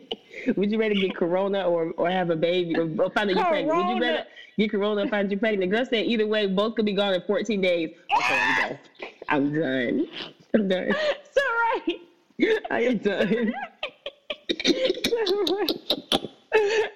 would 0.55 0.71
you 0.71 0.79
rather 0.79 0.95
get 0.95 1.13
corona 1.17 1.63
or, 1.67 1.91
or 1.97 2.09
have 2.09 2.29
a 2.29 2.35
baby 2.37 2.73
or, 2.77 2.83
or 2.97 3.09
find 3.11 3.29
out 3.29 3.35
you're 3.35 3.43
pregnant? 3.45 3.75
Would 3.77 3.95
you 3.97 4.01
rather 4.01 4.25
get 4.57 4.71
corona 4.71 5.03
or 5.03 5.07
find 5.09 5.29
you 5.29 5.37
pregnant? 5.37 5.69
The 5.69 5.75
girl 5.77 5.85
said 5.85 6.05
either 6.05 6.25
way, 6.25 6.47
both 6.47 6.75
could 6.75 6.85
be 6.85 6.93
gone 6.93 7.13
in 7.13 7.21
14 7.27 7.59
days. 7.59 7.89
Okay, 8.15 8.79
I'm 9.27 9.53
done. 9.53 9.59
I'm 9.59 9.59
done. 9.59 10.07
I'm 10.53 10.67
done. 10.69 10.95
so 11.29 11.41
right. 11.41 11.99
I 12.71 12.79
am 12.83 12.97
done. 12.99 13.53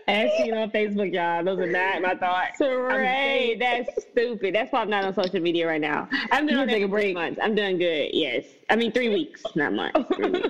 As 0.08 0.30
seen 0.38 0.54
on 0.54 0.70
Facebook, 0.72 1.12
y'all. 1.14 1.44
Those 1.44 1.60
are 1.60 1.72
not 1.72 2.02
my 2.02 2.14
thoughts. 2.16 2.58
So 2.60 2.86
I'm 2.86 3.02
right. 3.02 3.58
That's 3.60 4.04
stupid. 4.04 4.54
That's 4.54 4.72
why 4.72 4.82
I'm 4.82 4.90
not 4.90 5.04
on 5.04 5.14
social 5.16 5.40
media 5.40 5.68
right 5.68 5.82
now. 5.82 6.08
I'm 6.32 6.48
You 6.48 6.56
doing 6.56 6.68
take 6.68 6.82
it 6.82 6.86
a 6.86 6.88
for 6.88 6.92
break. 6.92 7.16
months. 7.16 7.40
I'm 7.42 7.56
doing 7.56 7.78
good. 7.78 8.12
Yes. 8.14 8.46
I 8.70 8.76
mean 8.76 8.92
three 8.92 9.10
weeks, 9.10 9.42
not 9.56 9.74
months. 9.74 9.98
Weeks. 10.18 10.50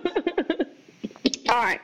All 1.49 1.63
right. 1.63 1.79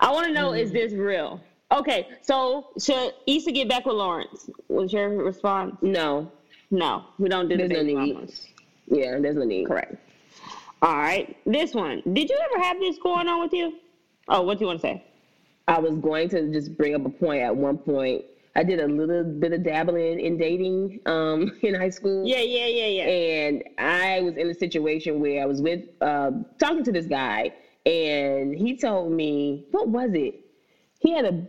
I 0.00 0.12
want 0.12 0.26
to 0.26 0.32
know: 0.32 0.52
Is 0.52 0.72
this 0.72 0.92
real? 0.92 1.40
Okay. 1.72 2.06
So 2.22 2.68
should 2.78 3.14
Issa 3.26 3.50
get 3.52 3.68
back 3.68 3.86
with 3.86 3.96
Lawrence? 3.96 4.50
Was 4.68 4.92
your 4.92 5.08
response? 5.10 5.76
no. 5.82 6.30
No, 6.72 7.04
we 7.20 7.28
don't 7.28 7.48
do 7.48 7.56
the 7.56 7.68
There's 7.68 7.84
no 7.86 8.02
need. 8.02 8.14
mamas. 8.14 8.48
Yeah, 8.88 9.20
there's 9.20 9.36
no 9.36 9.44
need. 9.44 9.68
Correct. 9.68 9.94
All 10.82 10.96
right. 10.96 11.36
This 11.46 11.74
one. 11.74 12.02
Did 12.12 12.28
you 12.28 12.36
ever 12.52 12.64
have 12.64 12.80
this 12.80 12.98
going 12.98 13.28
on 13.28 13.40
with 13.40 13.52
you? 13.52 13.74
Oh, 14.28 14.42
what 14.42 14.58
do 14.58 14.64
you 14.64 14.66
want 14.68 14.80
to 14.80 14.86
say? 14.86 15.04
I 15.68 15.78
was 15.78 15.96
going 15.98 16.28
to 16.30 16.52
just 16.52 16.76
bring 16.76 16.94
up 16.94 17.04
a 17.04 17.08
point 17.08 17.42
at 17.42 17.54
one 17.54 17.78
point. 17.78 18.24
I 18.54 18.62
did 18.62 18.80
a 18.80 18.86
little 18.86 19.24
bit 19.24 19.52
of 19.52 19.62
dabbling 19.62 20.20
in 20.20 20.38
dating 20.38 21.00
um, 21.06 21.52
in 21.62 21.74
high 21.74 21.90
school. 21.90 22.26
Yeah, 22.26 22.40
yeah, 22.40 22.66
yeah, 22.66 22.86
yeah. 22.86 23.04
And 23.04 23.64
I 23.78 24.20
was 24.22 24.36
in 24.36 24.48
a 24.48 24.54
situation 24.54 25.20
where 25.20 25.42
I 25.42 25.46
was 25.46 25.60
with 25.60 25.84
uh, 26.00 26.30
talking 26.58 26.82
to 26.84 26.92
this 26.92 27.06
guy, 27.06 27.52
and 27.84 28.54
he 28.54 28.76
told 28.76 29.12
me, 29.12 29.66
what 29.72 29.88
was 29.88 30.10
it? 30.14 30.34
He 31.00 31.12
had 31.12 31.26
a 31.26 31.46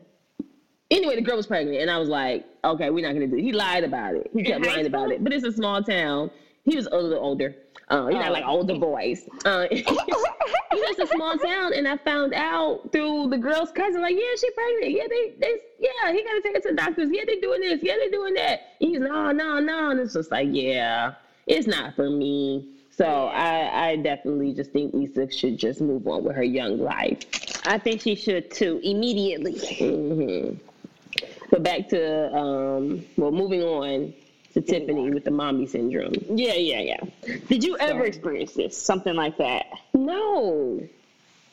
anyway, 0.91 1.15
the 1.15 1.21
girl 1.21 1.37
was 1.37 1.47
pregnant, 1.47 1.79
and 1.79 1.89
I 1.89 1.97
was 1.97 2.09
like, 2.09 2.45
okay, 2.63 2.89
we're 2.89 3.05
not 3.05 3.13
gonna 3.13 3.27
do. 3.27 3.37
It. 3.37 3.43
He 3.43 3.51
lied 3.51 3.83
about 3.83 4.15
it. 4.15 4.29
He 4.33 4.43
kept 4.43 4.65
lying 4.65 4.85
about 4.85 5.11
it. 5.11 5.23
But 5.23 5.33
it's 5.33 5.45
a 5.45 5.51
small 5.51 5.81
town. 5.81 6.31
He 6.63 6.75
was 6.75 6.87
a 6.87 6.97
little 6.97 7.23
older. 7.23 7.55
Uh, 7.89 8.07
he's 8.07 8.15
Oh. 8.15 8.19
not 8.19 8.31
like 8.33 8.45
older 8.45 8.75
boys. 8.75 9.27
Uh, 9.45 9.65
it's 9.71 10.99
a 10.99 11.07
small 11.07 11.37
town, 11.37 11.73
and 11.73 11.87
I 11.87 11.97
found 11.97 12.33
out 12.33 12.91
through 12.91 13.29
the 13.29 13.37
girl's 13.37 13.71
cousin, 13.71 14.01
like, 14.01 14.15
yeah, 14.15 14.35
she 14.39 14.49
pregnant. 14.51 14.91
Yeah, 14.91 15.03
they, 15.09 15.33
they, 15.39 15.59
yeah, 15.79 16.11
he 16.11 16.23
gotta 16.23 16.41
take 16.41 16.55
her 16.55 16.61
to 16.61 16.69
the 16.69 16.75
doctors. 16.75 17.09
Yeah, 17.11 17.23
they 17.25 17.39
doing 17.39 17.61
this. 17.61 17.81
Yeah, 17.81 17.95
they 17.97 18.09
doing 18.09 18.33
that. 18.33 18.61
And 18.81 18.89
he's 18.89 18.99
no, 18.99 19.31
no, 19.31 19.59
no, 19.59 19.91
and 19.91 19.99
it's 20.01 20.13
just 20.13 20.31
like, 20.31 20.49
yeah, 20.51 21.13
it's 21.45 21.65
not 21.67 21.95
for 21.95 22.09
me. 22.09 22.73
So 22.91 23.05
I, 23.27 23.89
I 23.91 23.95
definitely 23.97 24.53
just 24.53 24.71
think 24.71 24.93
Issa 24.95 25.31
should 25.31 25.57
just 25.57 25.79
move 25.81 26.07
on 26.07 26.23
with 26.23 26.35
her 26.35 26.43
young 26.43 26.79
life. 26.79 27.19
I 27.65 27.77
think 27.77 28.01
she 28.01 28.15
should 28.15 28.49
too, 28.51 28.81
immediately. 28.83 29.59
hmm 29.77 30.55
But 31.51 31.61
back 31.63 31.87
to 31.89 32.35
um, 32.35 33.05
well, 33.15 33.31
moving 33.31 33.61
on 33.61 34.13
to 34.61 34.71
Tiffany 34.79 35.09
with 35.11 35.23
the 35.23 35.31
mommy 35.31 35.65
syndrome. 35.67 36.13
Yeah, 36.29 36.53
yeah, 36.53 36.79
yeah. 36.79 37.37
Did 37.47 37.63
you 37.63 37.77
ever 37.77 37.99
So- 38.01 38.05
experience 38.05 38.53
this? 38.53 38.77
Something 38.77 39.15
like 39.15 39.37
that? 39.37 39.65
No, 39.93 40.81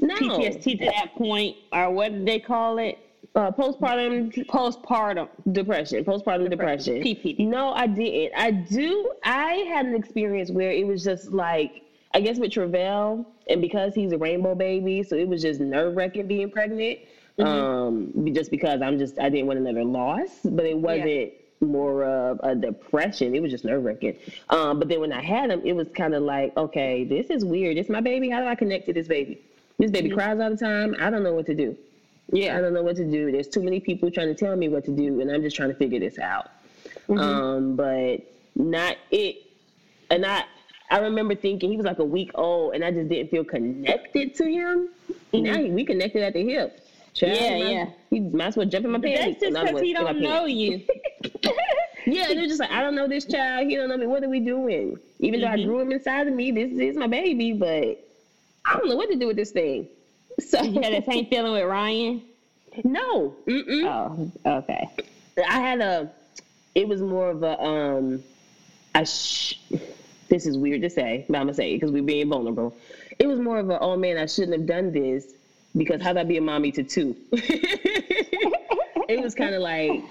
no. 0.01 0.15
PTSD 0.17 0.79
to 0.79 0.85
that 0.87 1.15
point, 1.15 1.57
or 1.73 1.91
what 1.91 2.13
did 2.13 2.27
they 2.27 2.39
call 2.41 2.79
it? 2.79 2.99
Uh, 3.35 3.51
postpartum 3.51 4.33
Postpartum. 4.47 5.29
depression. 5.53 6.05
Postpartum 6.05 6.49
depression. 6.49 7.03
PPD. 7.03 7.41
No, 7.49 7.73
I 7.73 7.87
didn't. 7.89 8.33
I 8.37 8.53
do. 8.53 9.11
I 9.25 9.55
had 9.73 9.87
an 9.87 9.95
experience 9.97 10.51
where 10.51 10.71
it 10.71 10.87
was 10.87 11.03
just 11.03 11.33
like 11.33 11.83
I 12.15 12.21
guess 12.21 12.39
with 12.39 12.53
Travell, 12.53 13.27
and 13.49 13.61
because 13.61 13.93
he's 13.93 14.13
a 14.13 14.19
rainbow 14.19 14.55
baby, 14.55 15.03
so 15.03 15.17
it 15.17 15.27
was 15.27 15.43
just 15.43 15.59
nerve 15.61 15.97
wracking 15.97 16.29
being 16.29 16.49
pregnant. 16.51 17.01
Um, 17.41 18.13
just 18.33 18.53
because 18.53 18.81
I'm 18.81 18.99
just 19.01 19.19
I 19.19 19.29
didn't 19.29 19.49
want 19.49 19.59
another 19.59 19.83
loss, 19.85 20.29
but 20.45 20.65
it 20.65 20.79
wasn't 20.79 21.33
more 21.65 22.05
of 22.05 22.41
a 22.43 22.55
depression. 22.55 23.35
It 23.35 23.43
was 23.43 23.51
just 23.51 23.65
nerve 23.65 23.85
wracking. 23.85 24.17
Um, 24.51 24.79
but 24.79 24.89
then 24.89 25.01
when 25.01 25.13
I 25.13 25.23
had 25.23 25.51
him, 25.51 25.63
it 25.65 25.73
was 25.75 25.89
kind 25.95 26.15
of 26.15 26.23
like, 26.23 26.57
okay, 26.57 27.05
this 27.05 27.31
is 27.31 27.45
weird. 27.45 27.77
This 27.77 27.89
my 27.89 28.01
baby. 28.01 28.31
How 28.31 28.41
do 28.41 28.47
I 28.47 28.55
connect 28.55 28.87
to 28.87 28.93
this 28.93 29.09
baby? 29.09 29.41
This 29.79 29.91
baby 29.91 30.11
cries 30.11 30.39
all 30.41 30.51
the 30.51 30.57
time. 30.57 30.95
I 31.01 31.11
don't 31.11 31.23
know 31.23 31.35
what 31.35 31.47
to 31.47 31.55
do. 31.55 31.77
Yeah, 32.33 32.57
I 32.57 32.61
don't 32.61 32.73
know 32.73 32.83
what 32.83 32.97
to 32.97 33.05
do. 33.05 33.31
There's 33.31 33.49
too 33.49 33.63
many 33.63 33.81
people 33.81 34.11
trying 34.11 34.29
to 34.29 34.35
tell 34.35 34.57
me 34.57 34.69
what 34.69 34.85
to 34.87 34.91
do, 34.91 35.21
and 35.21 35.31
I'm 35.31 35.43
just 35.43 35.57
trying 35.57 35.69
to 35.69 35.75
figure 35.75 36.01
this 36.01 36.19
out. 36.19 36.51
Um, 37.09 37.77
but 37.77 38.19
not 38.55 38.97
it. 39.11 39.37
And 40.11 40.25
I, 40.25 40.45
I 40.91 40.99
remember 40.99 41.35
thinking 41.35 41.71
he 41.71 41.77
was 41.77 41.87
like 41.87 41.99
a 41.99 42.05
week 42.05 42.31
old, 42.35 42.75
and 42.75 42.85
I 42.85 42.91
just 42.91 43.09
didn't 43.09 43.31
feel 43.31 43.45
connected 43.45 44.35
to 44.37 44.45
him. 44.45 44.89
Now 45.33 45.59
he, 45.59 45.71
we 45.71 45.85
connected 45.85 46.23
at 46.23 46.33
the 46.35 46.45
hip. 46.45 46.84
Child, 47.15 47.33
Yeah, 47.33 47.57
he 47.57 47.63
might- 47.63 47.71
yeah. 47.71 47.87
He 48.11 48.21
might 48.21 48.47
as 48.49 48.57
well 48.57 48.67
jump 48.67 48.85
in 48.85 48.91
my 48.93 48.99
pants. 49.01 49.21
That's 49.41 49.41
just 49.55 49.65
because 49.67 49.81
he 49.81 49.93
don't 49.93 50.21
know 50.21 50.45
you. 50.47 50.81
Yeah, 52.07 52.27
they're 52.35 52.47
just 52.47 52.61
like, 52.61 52.71
I 52.71 52.83
don't 52.83 52.95
know 52.95 53.09
this 53.09 53.25
child. 53.25 53.67
He 53.67 53.77
don't 53.77 53.89
know 53.89 53.97
me. 53.97 54.07
What 54.07 54.23
are 54.23 54.29
we 54.29 54.39
doing? 54.39 54.99
Even 55.21 55.41
though 55.41 55.47
I 55.47 55.57
Mhm. 55.57 55.65
grew 55.65 55.81
him 55.81 55.91
inside 55.91 56.27
of 56.29 56.35
me, 56.35 56.51
this 56.51 56.71
is 56.71 56.97
my 56.99 57.07
baby, 57.07 57.53
but 57.55 57.99
I 58.67 58.77
don't 58.77 58.91
know 58.91 58.97
what 58.97 59.09
to 59.09 59.17
do 59.17 59.27
with 59.27 59.37
this 59.37 59.53
thing. 59.53 59.89
So 60.41 60.61
you 60.63 60.83
had 60.83 60.93
the 60.93 61.11
same 61.11 61.25
feeling 61.27 61.53
with 61.53 61.65
Ryan? 61.65 62.21
no, 62.85 63.35
mm-mm. 63.47 63.85
Oh, 64.45 64.59
okay. 64.59 64.89
I 65.49 65.61
had 65.61 65.81
a. 65.81 66.11
It 66.75 66.89
was 66.89 67.01
more 67.01 67.31
of 67.31 67.43
a 67.43 67.59
um. 67.65 68.23
I 68.97 69.05
sh- 69.05 69.61
this 70.29 70.45
is 70.45 70.59
weird 70.59 70.83
to 70.83 70.91
say, 70.91 71.25
but 71.29 71.37
I'm 71.39 71.45
gonna 71.45 71.55
say 71.55 71.71
it 71.73 71.77
because 71.77 71.93
we're 71.93 72.03
being 72.03 72.29
vulnerable. 72.29 72.75
It 73.19 73.29
was 73.29 73.39
more 73.39 73.59
of 73.59 73.71
a 73.71 73.79
oh 73.79 73.97
man, 73.97 74.19
I 74.19 74.27
shouldn't 74.27 74.59
have 74.59 74.67
done 74.67 74.91
this 74.93 75.33
because 75.77 76.01
how 76.03 76.11
would 76.11 76.19
I 76.19 76.25
be 76.25 76.37
a 76.37 76.41
mommy 76.41 76.73
to 76.73 76.83
two? 76.83 77.17
it 79.09 79.21
was 79.23 79.35
kind 79.35 79.55
of 79.55 79.63
like, 79.63 80.03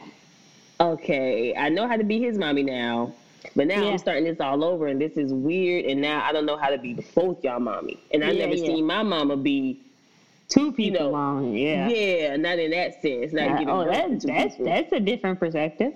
okay, 0.80 1.53
I 1.55 1.70
know 1.70 1.88
how 1.88 1.97
to 1.97 2.03
be 2.03 2.20
his 2.20 2.38
mommy 2.38 2.64
now, 2.64 3.14
but 3.55 3.68
now 3.68 3.84
Yeah. 3.84 3.91
I'm 3.91 3.97
starting 3.97 4.24
this 4.26 4.39
all 4.39 4.64
over, 4.64 4.88
and 4.88 4.99
this 4.99 5.18
is 5.18 5.34
weird, 5.34 5.86
and 5.86 6.01
now 6.01 6.24
I 6.24 6.32
don't 6.32 6.45
know 6.45 6.57
how 6.57 6.70
to 6.70 6.78
be 6.78 6.93
both 7.16 7.43
y'all 7.43 7.59
mommy, 7.59 7.97
and 8.11 8.24
I 8.24 8.32
Yeah, 8.32 8.45
never 8.45 8.55
yeah. 8.55 8.66
seen 8.66 8.86
my 8.86 9.03
mama 9.03 9.38
be. 9.38 9.78
Two 10.49 10.72
people 10.72 10.99
people 10.99 11.16
on, 11.16 11.53
yeah. 11.55 11.88
Yeah, 11.89 12.36
not 12.36 12.59
in 12.59 12.72
that 12.72 13.01
sense. 13.01 13.32
Not 13.34 13.66
Uh, 13.66 13.72
oh, 13.72 13.86
birth 13.86 14.03
to 14.09 14.09
that, 14.09 14.22
two 14.22 14.28
that's 14.28 14.51
people. 14.57 14.66
that's 14.66 14.91
a 14.91 14.99
different 14.99 15.39
perspective. 15.39 15.93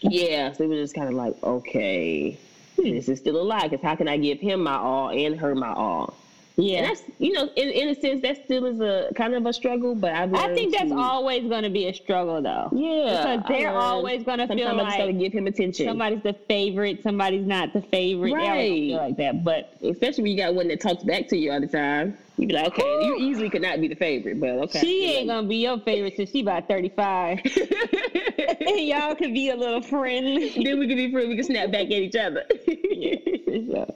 Yeah, 0.00 0.52
so 0.52 0.64
it 0.64 0.68
was 0.68 0.78
just 0.78 0.94
kind 0.94 1.08
of 1.08 1.14
like, 1.14 1.34
okay, 1.42 2.38
this 2.78 3.08
is 3.08 3.18
still 3.18 3.36
a 3.36 3.42
lie 3.42 3.68
because 3.68 3.82
how 3.82 3.96
can 3.96 4.08
I 4.08 4.16
give 4.16 4.40
him 4.40 4.62
my 4.62 4.76
all 4.76 5.10
and 5.10 5.38
her 5.38 5.54
my 5.54 5.72
all? 5.72 6.14
Yeah, 6.60 6.82
that's, 6.82 7.02
you 7.18 7.32
know, 7.32 7.48
in, 7.56 7.68
in 7.70 7.88
a 7.88 7.94
sense, 8.00 8.22
that 8.22 8.44
still 8.44 8.66
is 8.66 8.80
a 8.80 9.12
kind 9.14 9.34
of 9.34 9.46
a 9.46 9.52
struggle, 9.52 9.94
but 9.94 10.12
I've 10.12 10.34
I 10.34 10.54
think 10.54 10.72
that's 10.72 10.90
to- 10.90 10.98
always 10.98 11.48
going 11.48 11.62
to 11.62 11.70
be 11.70 11.86
a 11.86 11.94
struggle, 11.94 12.40
though. 12.42 12.68
Yeah. 12.72 13.38
because 13.38 13.48
they're 13.48 13.70
I 13.70 13.74
always 13.74 14.22
going 14.24 14.38
to 14.38 14.46
feel 14.46 14.68
I 14.68 14.84
just 14.84 14.98
gotta 14.98 15.12
give 15.12 15.32
him 15.32 15.46
attention. 15.46 15.86
somebody's 15.86 16.22
the 16.22 16.34
favorite, 16.48 17.02
somebody's 17.02 17.46
not 17.46 17.72
the 17.72 17.82
favorite. 17.82 18.32
Right. 18.34 18.70
feel 18.70 18.96
like 18.98 19.16
that, 19.16 19.44
but 19.44 19.74
Especially 19.82 20.22
when 20.22 20.32
you 20.32 20.38
got 20.38 20.54
one 20.54 20.68
that 20.68 20.80
talks 20.80 21.02
back 21.04 21.28
to 21.28 21.36
you 21.36 21.52
all 21.52 21.60
the 21.60 21.66
time. 21.66 22.16
You 22.36 22.46
be 22.46 22.54
like, 22.54 22.68
okay, 22.68 23.06
you 23.06 23.16
easily 23.16 23.50
could 23.50 23.60
not 23.60 23.80
be 23.80 23.88
the 23.88 23.94
favorite, 23.94 24.40
but 24.40 24.50
okay. 24.50 24.80
she 24.80 25.04
ain't 25.12 25.28
gonna 25.28 25.46
be 25.46 25.56
your 25.56 25.78
favorite 25.80 26.16
till 26.16 26.24
she 26.24 26.40
about 26.40 26.68
thirty 26.68 26.88
five. 26.88 27.38
and 28.60 28.80
y'all 28.80 29.14
could 29.14 29.34
be 29.34 29.50
a 29.50 29.56
little 29.56 29.82
friendly. 29.82 30.48
then 30.48 30.78
we 30.78 30.88
could 30.88 30.96
be 30.96 31.12
friends. 31.12 31.28
We 31.28 31.36
could 31.36 31.44
snap 31.44 31.70
back 31.70 31.86
at 31.86 31.92
each 31.92 32.16
other. 32.16 32.46
so, 32.66 33.94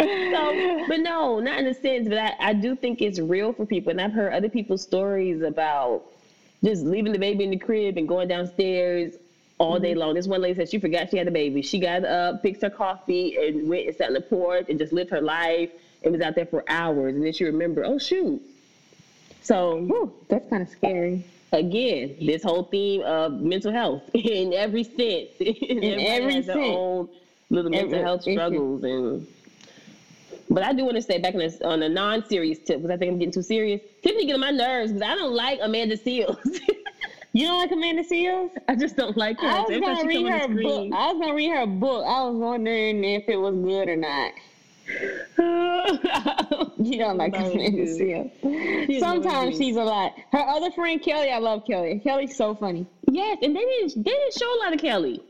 but 0.88 0.96
no, 0.98 1.40
not 1.40 1.58
in 1.58 1.66
a 1.66 1.74
sense. 1.74 2.08
But 2.08 2.18
I, 2.18 2.34
I 2.40 2.52
do 2.52 2.74
think 2.76 3.02
it's 3.02 3.18
real 3.18 3.52
for 3.52 3.66
people, 3.66 3.90
and 3.90 4.00
I've 4.00 4.12
heard 4.12 4.32
other 4.32 4.48
people's 4.48 4.82
stories 4.82 5.42
about 5.42 6.04
just 6.64 6.84
leaving 6.84 7.12
the 7.12 7.18
baby 7.18 7.44
in 7.44 7.50
the 7.50 7.58
crib 7.58 7.96
and 7.96 8.08
going 8.08 8.28
downstairs 8.28 9.14
all 9.58 9.78
day 9.78 9.90
mm-hmm. 9.90 10.00
long. 10.00 10.14
This 10.14 10.26
one 10.26 10.40
lady 10.40 10.54
said 10.54 10.70
she 10.70 10.78
forgot 10.78 11.10
she 11.10 11.18
had 11.18 11.28
a 11.28 11.32
baby. 11.32 11.62
She 11.62 11.78
got 11.78 12.04
up, 12.04 12.42
fixed 12.42 12.62
her 12.62 12.70
coffee, 12.70 13.36
and 13.36 13.68
went 13.68 13.86
and 13.86 13.96
sat 13.96 14.08
on 14.08 14.14
the 14.14 14.20
porch 14.20 14.66
and 14.68 14.78
just 14.78 14.92
lived 14.92 15.10
her 15.10 15.20
life. 15.20 15.70
And 16.02 16.12
was 16.12 16.22
out 16.22 16.34
there 16.34 16.46
for 16.46 16.64
hours, 16.66 17.14
and 17.14 17.22
then 17.22 17.34
she 17.34 17.44
remembered, 17.44 17.84
oh 17.84 17.98
shoot. 17.98 18.40
So 19.42 19.80
Whew, 19.82 20.12
that's 20.28 20.48
kind 20.48 20.62
of 20.62 20.70
scary. 20.70 21.24
again, 21.52 22.16
this 22.22 22.42
whole 22.42 22.62
theme 22.64 23.02
of 23.02 23.32
mental 23.40 23.70
health 23.70 24.02
in 24.14 24.54
every 24.54 24.84
sense. 24.84 25.28
in 25.40 26.00
every 26.00 26.42
sense. 26.42 26.48
own 26.48 27.08
little 27.50 27.70
mental 27.70 28.02
health 28.02 28.22
struggles 28.22 28.82
and. 28.82 29.26
But 30.50 30.64
I 30.64 30.72
do 30.72 30.84
want 30.84 30.96
to 30.96 31.02
say 31.02 31.18
back 31.18 31.34
on 31.34 31.40
a, 31.42 31.66
on 31.66 31.82
a 31.82 31.88
non-serious 31.88 32.58
tip 32.58 32.82
because 32.82 32.90
I 32.90 32.96
think 32.96 33.12
I'm 33.12 33.18
getting 33.18 33.32
too 33.32 33.42
serious. 33.42 33.80
Tiffany 34.02 34.26
getting 34.26 34.34
on 34.34 34.40
my 34.40 34.50
nerves 34.50 34.92
because 34.92 35.08
I 35.08 35.14
don't 35.14 35.32
like 35.32 35.60
Amanda 35.62 35.96
Seales. 35.96 36.36
You 37.32 37.46
don't 37.46 37.58
like 37.58 37.70
Amanda 37.70 38.02
Seales? 38.02 38.50
I 38.66 38.74
just 38.74 38.96
don't 38.96 39.16
like 39.16 39.38
her. 39.40 39.46
I 39.46 39.60
was 39.60 39.70
Every 39.70 39.80
gonna 39.80 40.04
read 40.04 40.26
her 40.26 40.48
book. 40.48 40.92
I 40.92 41.12
was 41.12 41.20
gonna 41.20 41.34
read 41.34 41.50
her 41.50 41.66
book. 41.66 42.04
I 42.04 42.24
was 42.24 42.34
wondering 42.36 43.04
if 43.04 43.28
it 43.28 43.36
was 43.36 43.54
good 43.54 43.88
or 43.88 43.96
not. 43.96 44.32
You 46.82 46.98
don't 46.98 47.18
like 47.18 47.36
was 47.36 47.52
Amanda. 47.52 47.86
Seales. 47.86 48.98
Sometimes 48.98 49.56
she's 49.56 49.76
a 49.76 49.84
lot. 49.84 50.14
Her 50.32 50.40
other 50.40 50.72
friend 50.72 51.00
Kelly, 51.00 51.30
I 51.30 51.38
love 51.38 51.64
Kelly. 51.66 52.00
Kelly's 52.02 52.34
so 52.34 52.54
funny. 52.54 52.86
Yes, 53.08 53.38
and 53.42 53.54
they 53.54 53.60
didn't 53.60 54.02
they 54.02 54.10
didn't 54.10 54.34
show 54.34 54.46
a 54.46 54.58
lot 54.64 54.72
of 54.72 54.80
Kelly. 54.80 55.22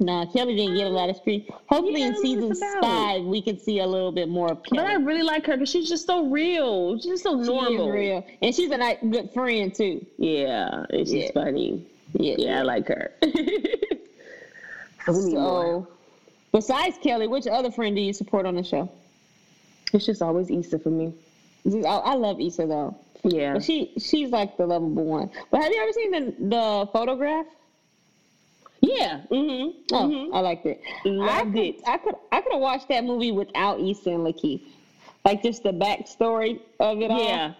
Nah, 0.00 0.26
Kelly 0.26 0.56
didn't 0.56 0.74
get 0.76 0.86
a 0.88 0.90
lot 0.90 1.08
of 1.08 1.16
screen. 1.16 1.44
Hopefully 1.66 2.00
Yeah, 2.00 2.08
in 2.08 2.16
season 2.16 2.54
five 2.80 3.22
we 3.24 3.40
can 3.40 3.58
see 3.58 3.78
a 3.78 3.86
little 3.86 4.10
bit 4.10 4.28
more 4.28 4.50
of 4.50 4.62
Kelly. 4.64 4.82
But 4.82 4.86
I 4.90 4.94
really 4.94 5.22
like 5.22 5.46
her 5.46 5.52
because 5.56 5.70
she's 5.70 5.88
just 5.88 6.06
so 6.06 6.26
real. 6.28 6.96
She's 6.98 7.06
just 7.06 7.22
so 7.22 7.40
She 7.42 7.48
normal. 7.48 7.90
real. 7.90 8.26
And 8.42 8.54
she's 8.54 8.70
a 8.72 8.76
nice, 8.76 8.98
good 9.08 9.30
friend 9.32 9.72
too. 9.72 10.04
Yeah, 10.18 10.84
and 10.90 11.06
she's 11.06 11.24
Yeah. 11.24 11.30
funny. 11.32 11.86
Yeah. 12.14 12.34
Yeah, 12.38 12.58
I 12.60 12.62
like 12.62 12.88
her. 12.88 13.12
So 13.22 15.12
we 15.12 15.24
need 15.26 15.34
more. 15.34 15.86
So 15.86 15.88
besides 16.52 16.98
Kelly, 17.02 17.28
which 17.28 17.46
other 17.46 17.70
friend 17.70 17.94
do 17.94 18.02
you 18.02 18.12
support 18.12 18.46
on 18.46 18.56
the 18.56 18.64
show? 18.64 18.90
It's 19.92 20.06
just 20.06 20.22
always 20.22 20.50
Issa 20.50 20.80
for 20.80 20.90
me. 20.90 21.12
I, 21.66 21.78
I 21.88 22.14
love 22.14 22.40
Issa 22.40 22.66
though. 22.66 22.96
Yeah. 23.22 23.54
But 23.54 23.62
she 23.62 23.92
she's 23.98 24.30
like 24.30 24.56
the 24.56 24.66
lovable 24.66 25.04
one. 25.04 25.30
But 25.52 25.62
have 25.62 25.72
you 25.72 25.80
ever 25.80 25.92
seen 25.92 26.10
the 26.10 26.34
the 26.48 26.88
photograph? 26.92 27.46
Yeah. 28.86 29.22
Mm-hmm. 29.30 29.94
Oh, 29.94 30.26
hmm 30.28 30.34
I 30.34 30.40
liked 30.40 30.66
it. 30.66 30.80
I 31.04 31.08
Loved 31.08 31.52
could, 31.54 31.62
it. 31.64 31.80
I 31.86 31.98
could 31.98 32.14
I 32.32 32.40
could 32.40 32.52
have 32.52 32.60
watched 32.60 32.88
that 32.88 33.04
movie 33.04 33.32
without 33.32 33.80
Issa 33.80 34.10
and 34.10 34.20
Lakeith. 34.26 34.62
Like 35.24 35.42
just 35.42 35.62
the 35.62 35.72
backstory 35.72 36.60
of 36.80 37.00
it 37.00 37.10
all. 37.10 37.24
Yeah. 37.24 37.54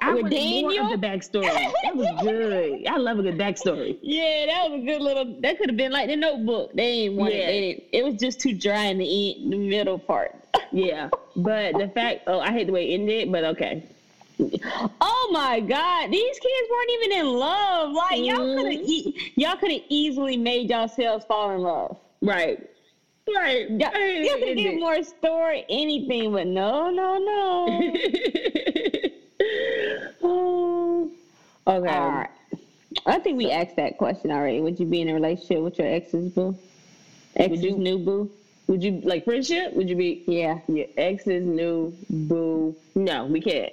I 0.00 0.14
With 0.14 0.24
wanted 0.24 0.62
more 0.62 0.70
Daniel? 0.72 0.92
of 0.92 1.00
the 1.00 1.06
backstory. 1.06 1.72
That 1.84 1.94
was 1.94 2.08
good. 2.22 2.86
I 2.88 2.96
love 2.96 3.18
a 3.18 3.22
good 3.22 3.38
backstory. 3.38 3.98
Yeah, 4.02 4.46
that 4.46 4.70
was 4.70 4.80
a 4.82 4.84
good 4.84 5.00
little. 5.00 5.40
That 5.40 5.58
could 5.58 5.68
have 5.68 5.76
been 5.76 5.92
like 5.92 6.08
the 6.08 6.16
Notebook. 6.16 6.72
They 6.74 7.04
ain't 7.04 7.14
want 7.14 7.32
Yeah. 7.34 7.40
it. 7.40 7.46
They 7.46 7.60
didn't, 7.60 7.84
it 7.92 8.04
was 8.04 8.14
just 8.14 8.40
too 8.40 8.54
dry 8.54 8.84
in 8.86 8.98
the 8.98 9.36
end, 9.42 9.52
the 9.52 9.56
middle 9.58 9.98
part. 9.98 10.34
Yeah. 10.72 11.10
But 11.36 11.78
the 11.78 11.88
fact, 11.88 12.22
oh, 12.26 12.40
I 12.40 12.50
hate 12.50 12.66
the 12.66 12.72
way 12.72 12.90
it 12.90 12.94
ended, 12.94 13.30
but 13.30 13.44
okay. 13.44 13.84
Oh 14.40 15.28
my 15.32 15.60
God, 15.60 16.10
these 16.10 16.38
kids 16.38 16.68
weren't 16.70 16.90
even 17.04 17.12
in 17.20 17.26
love. 17.26 17.92
Like 17.92 18.18
y'all 18.18 18.38
Mhm. 18.38 18.56
could 18.56 18.72
have, 18.72 18.82
e- 18.82 19.14
y'all 19.36 19.56
could 19.56 19.70
have 19.72 19.82
easily 19.88 20.36
made 20.36 20.68
yourselves 20.70 21.24
fall 21.24 21.50
in 21.50 21.60
love. 21.62 21.96
Right. 22.20 22.58
Right. 23.32 23.68
Y'all, 23.70 23.78
y'all 23.78 24.38
could 24.38 24.56
given 24.56 24.80
more 24.80 25.02
story, 25.02 25.64
anything, 25.68 26.32
but 26.32 26.46
no, 26.46 26.90
no, 26.90 27.16
no. 27.18 27.94
oh. 30.22 31.10
Okay. 31.66 31.88
All 31.88 32.10
right. 32.10 32.28
I 33.06 33.18
think 33.20 33.38
we 33.38 33.50
asked 33.50 33.76
that 33.76 33.96
question 33.96 34.30
already. 34.30 34.60
Would 34.60 34.78
you 34.78 34.86
be 34.86 35.00
in 35.00 35.08
a 35.08 35.14
relationship 35.14 35.62
with 35.62 35.78
your 35.78 35.88
ex's 35.88 36.30
boo? 36.32 36.54
Ex's 37.36 37.62
you- 37.62 37.76
new 37.78 37.98
boo? 37.98 38.28
Would 38.66 38.82
you 38.82 39.00
like 39.04 39.24
friendship? 39.24 39.72
Would 39.74 39.88
you 39.90 39.96
be 39.96 40.22
Yeah. 40.26 40.58
your 40.68 40.86
ex's 40.96 41.44
new 41.44 41.92
boo? 42.08 42.74
No, 42.94 43.26
we 43.26 43.40
can't. 43.40 43.72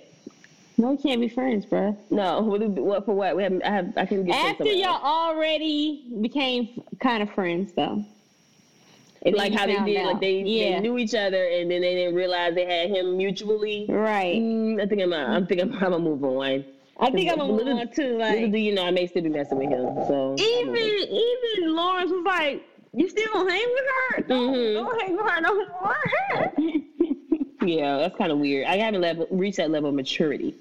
No, 0.81 0.91
we 0.91 0.97
can't 0.97 1.21
be 1.21 1.29
friends, 1.29 1.63
bruh. 1.67 1.95
No, 2.09 2.41
what, 2.41 2.59
what 2.69 3.05
for 3.05 3.13
what? 3.13 3.35
We 3.35 3.43
have, 3.43 3.61
I 3.63 3.69
have, 3.69 3.93
I 3.97 4.05
can 4.07 4.25
get 4.25 4.35
After 4.35 4.63
y'all 4.65 4.95
else. 4.95 5.03
already 5.03 6.03
became 6.21 6.81
kind 6.99 7.21
of 7.21 7.29
friends, 7.31 7.71
though. 7.73 8.03
And 9.23 9.35
like 9.35 9.53
how 9.53 9.67
they 9.67 9.79
did, 9.85 9.97
out. 9.97 10.13
like 10.13 10.21
they, 10.21 10.39
yeah, 10.41 10.77
they 10.77 10.79
knew 10.79 10.97
each 10.97 11.13
other 11.13 11.45
and 11.45 11.69
then 11.69 11.81
they 11.81 11.93
didn't 11.93 12.15
realize 12.15 12.55
they 12.55 12.65
had 12.65 12.89
him 12.89 13.15
mutually. 13.15 13.85
right. 13.87 14.35
Mm, 14.41 14.81
I 14.81 14.87
think 14.87 15.03
I'm, 15.03 15.13
I'm 15.13 15.45
thinking 15.45 15.71
I'm, 15.71 15.79
gonna 15.79 15.99
move 15.99 16.23
on. 16.23 16.65
I 16.99 17.11
think 17.11 17.29
I'm 17.31 17.37
gonna 17.37 17.53
move 17.53 17.67
on 17.67 17.87
too. 17.93 18.17
Little 18.17 18.17
Like 18.17 18.51
do 18.51 18.57
you 18.57 18.73
know, 18.73 18.83
I 18.83 18.89
may 18.89 19.05
still 19.05 19.21
be 19.21 19.29
messing 19.29 19.59
with 19.59 19.69
him. 19.69 19.85
So 20.07 20.35
even 20.39 20.75
even 20.75 21.75
Lawrence 21.75 22.09
was 22.09 22.25
like, 22.25 22.63
"You 22.93 23.07
still 23.07 23.31
gonna 23.31 23.51
hang 23.51 23.67
with 23.71 23.85
her? 24.17 24.21
Don't, 24.23 24.53
Mhm. 24.55 24.73
don't 24.73 25.01
hang 25.01 25.15
with 25.15 25.29
her 25.29 25.41
no 25.41 25.55
more." 25.55 26.81
yeah, 27.67 27.97
that's 27.97 28.17
kind 28.17 28.31
of 28.31 28.39
weird. 28.39 28.65
I 28.65 28.77
haven't 28.77 29.01
level, 29.01 29.27
reached 29.29 29.57
that 29.57 29.69
level 29.69 29.89
of 29.89 29.95
maturity. 29.95 30.55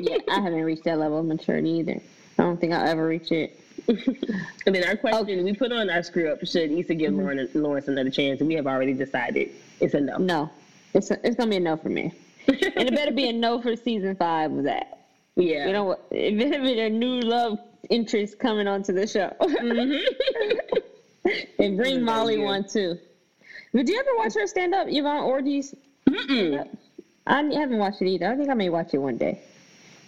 Yeah, 0.00 0.18
I 0.30 0.34
haven't 0.40 0.62
reached 0.62 0.84
that 0.84 0.98
level 0.98 1.18
of 1.18 1.26
maturity 1.26 1.70
either. 1.70 2.00
I 2.38 2.42
don't 2.42 2.60
think 2.60 2.72
I'll 2.72 2.86
ever 2.86 3.06
reach 3.06 3.32
it. 3.32 3.58
and 3.88 4.74
then 4.74 4.84
our 4.84 4.96
question 4.96 5.38
okay. 5.38 5.42
we 5.42 5.54
put 5.54 5.72
on 5.72 5.90
our 5.90 6.02
screw 6.02 6.30
up: 6.30 6.44
Should 6.46 6.70
Issa 6.70 6.94
give 6.94 7.12
Mm-hmm. 7.12 7.20
Lauren, 7.20 7.48
Lawrence 7.54 7.88
another 7.88 8.10
chance? 8.10 8.40
And 8.40 8.48
we 8.48 8.54
have 8.54 8.66
already 8.66 8.92
decided 8.92 9.50
it's 9.80 9.94
a 9.94 10.00
no. 10.00 10.16
No, 10.18 10.50
it's 10.94 11.10
a, 11.10 11.26
it's 11.26 11.36
gonna 11.36 11.50
be 11.50 11.56
a 11.56 11.60
no 11.60 11.76
for 11.76 11.88
me, 11.88 12.12
and 12.46 12.88
it 12.88 12.94
better 12.94 13.12
be 13.12 13.28
a 13.28 13.32
no 13.32 13.60
for 13.60 13.74
season 13.76 14.14
five 14.16 14.52
of 14.52 14.64
that. 14.64 14.98
yeah. 15.36 15.66
You 15.66 15.72
know 15.72 15.84
what? 15.84 16.06
It 16.10 16.38
better 16.38 16.62
be 16.62 16.80
a 16.80 16.90
new 16.90 17.20
love 17.20 17.58
interest 17.88 18.38
coming 18.38 18.68
onto 18.68 18.92
the 18.92 19.06
show, 19.06 19.32
and 21.58 21.76
bring 21.76 22.02
Molly 22.02 22.38
one 22.38 22.66
too. 22.68 22.98
Did 23.74 23.88
you 23.88 23.98
ever 23.98 24.10
watch 24.16 24.34
her 24.34 24.46
stand 24.46 24.74
up, 24.74 24.88
Yvonne 24.90 25.22
Orji? 25.22 25.74
Mm-mm. 26.08 26.76
I 27.30 27.42
haven't 27.54 27.78
watched 27.78 28.02
it 28.02 28.08
either. 28.08 28.26
I 28.30 28.36
think 28.36 28.50
I 28.50 28.54
may 28.54 28.68
watch 28.70 28.92
it 28.92 28.98
one 28.98 29.16
day. 29.16 29.40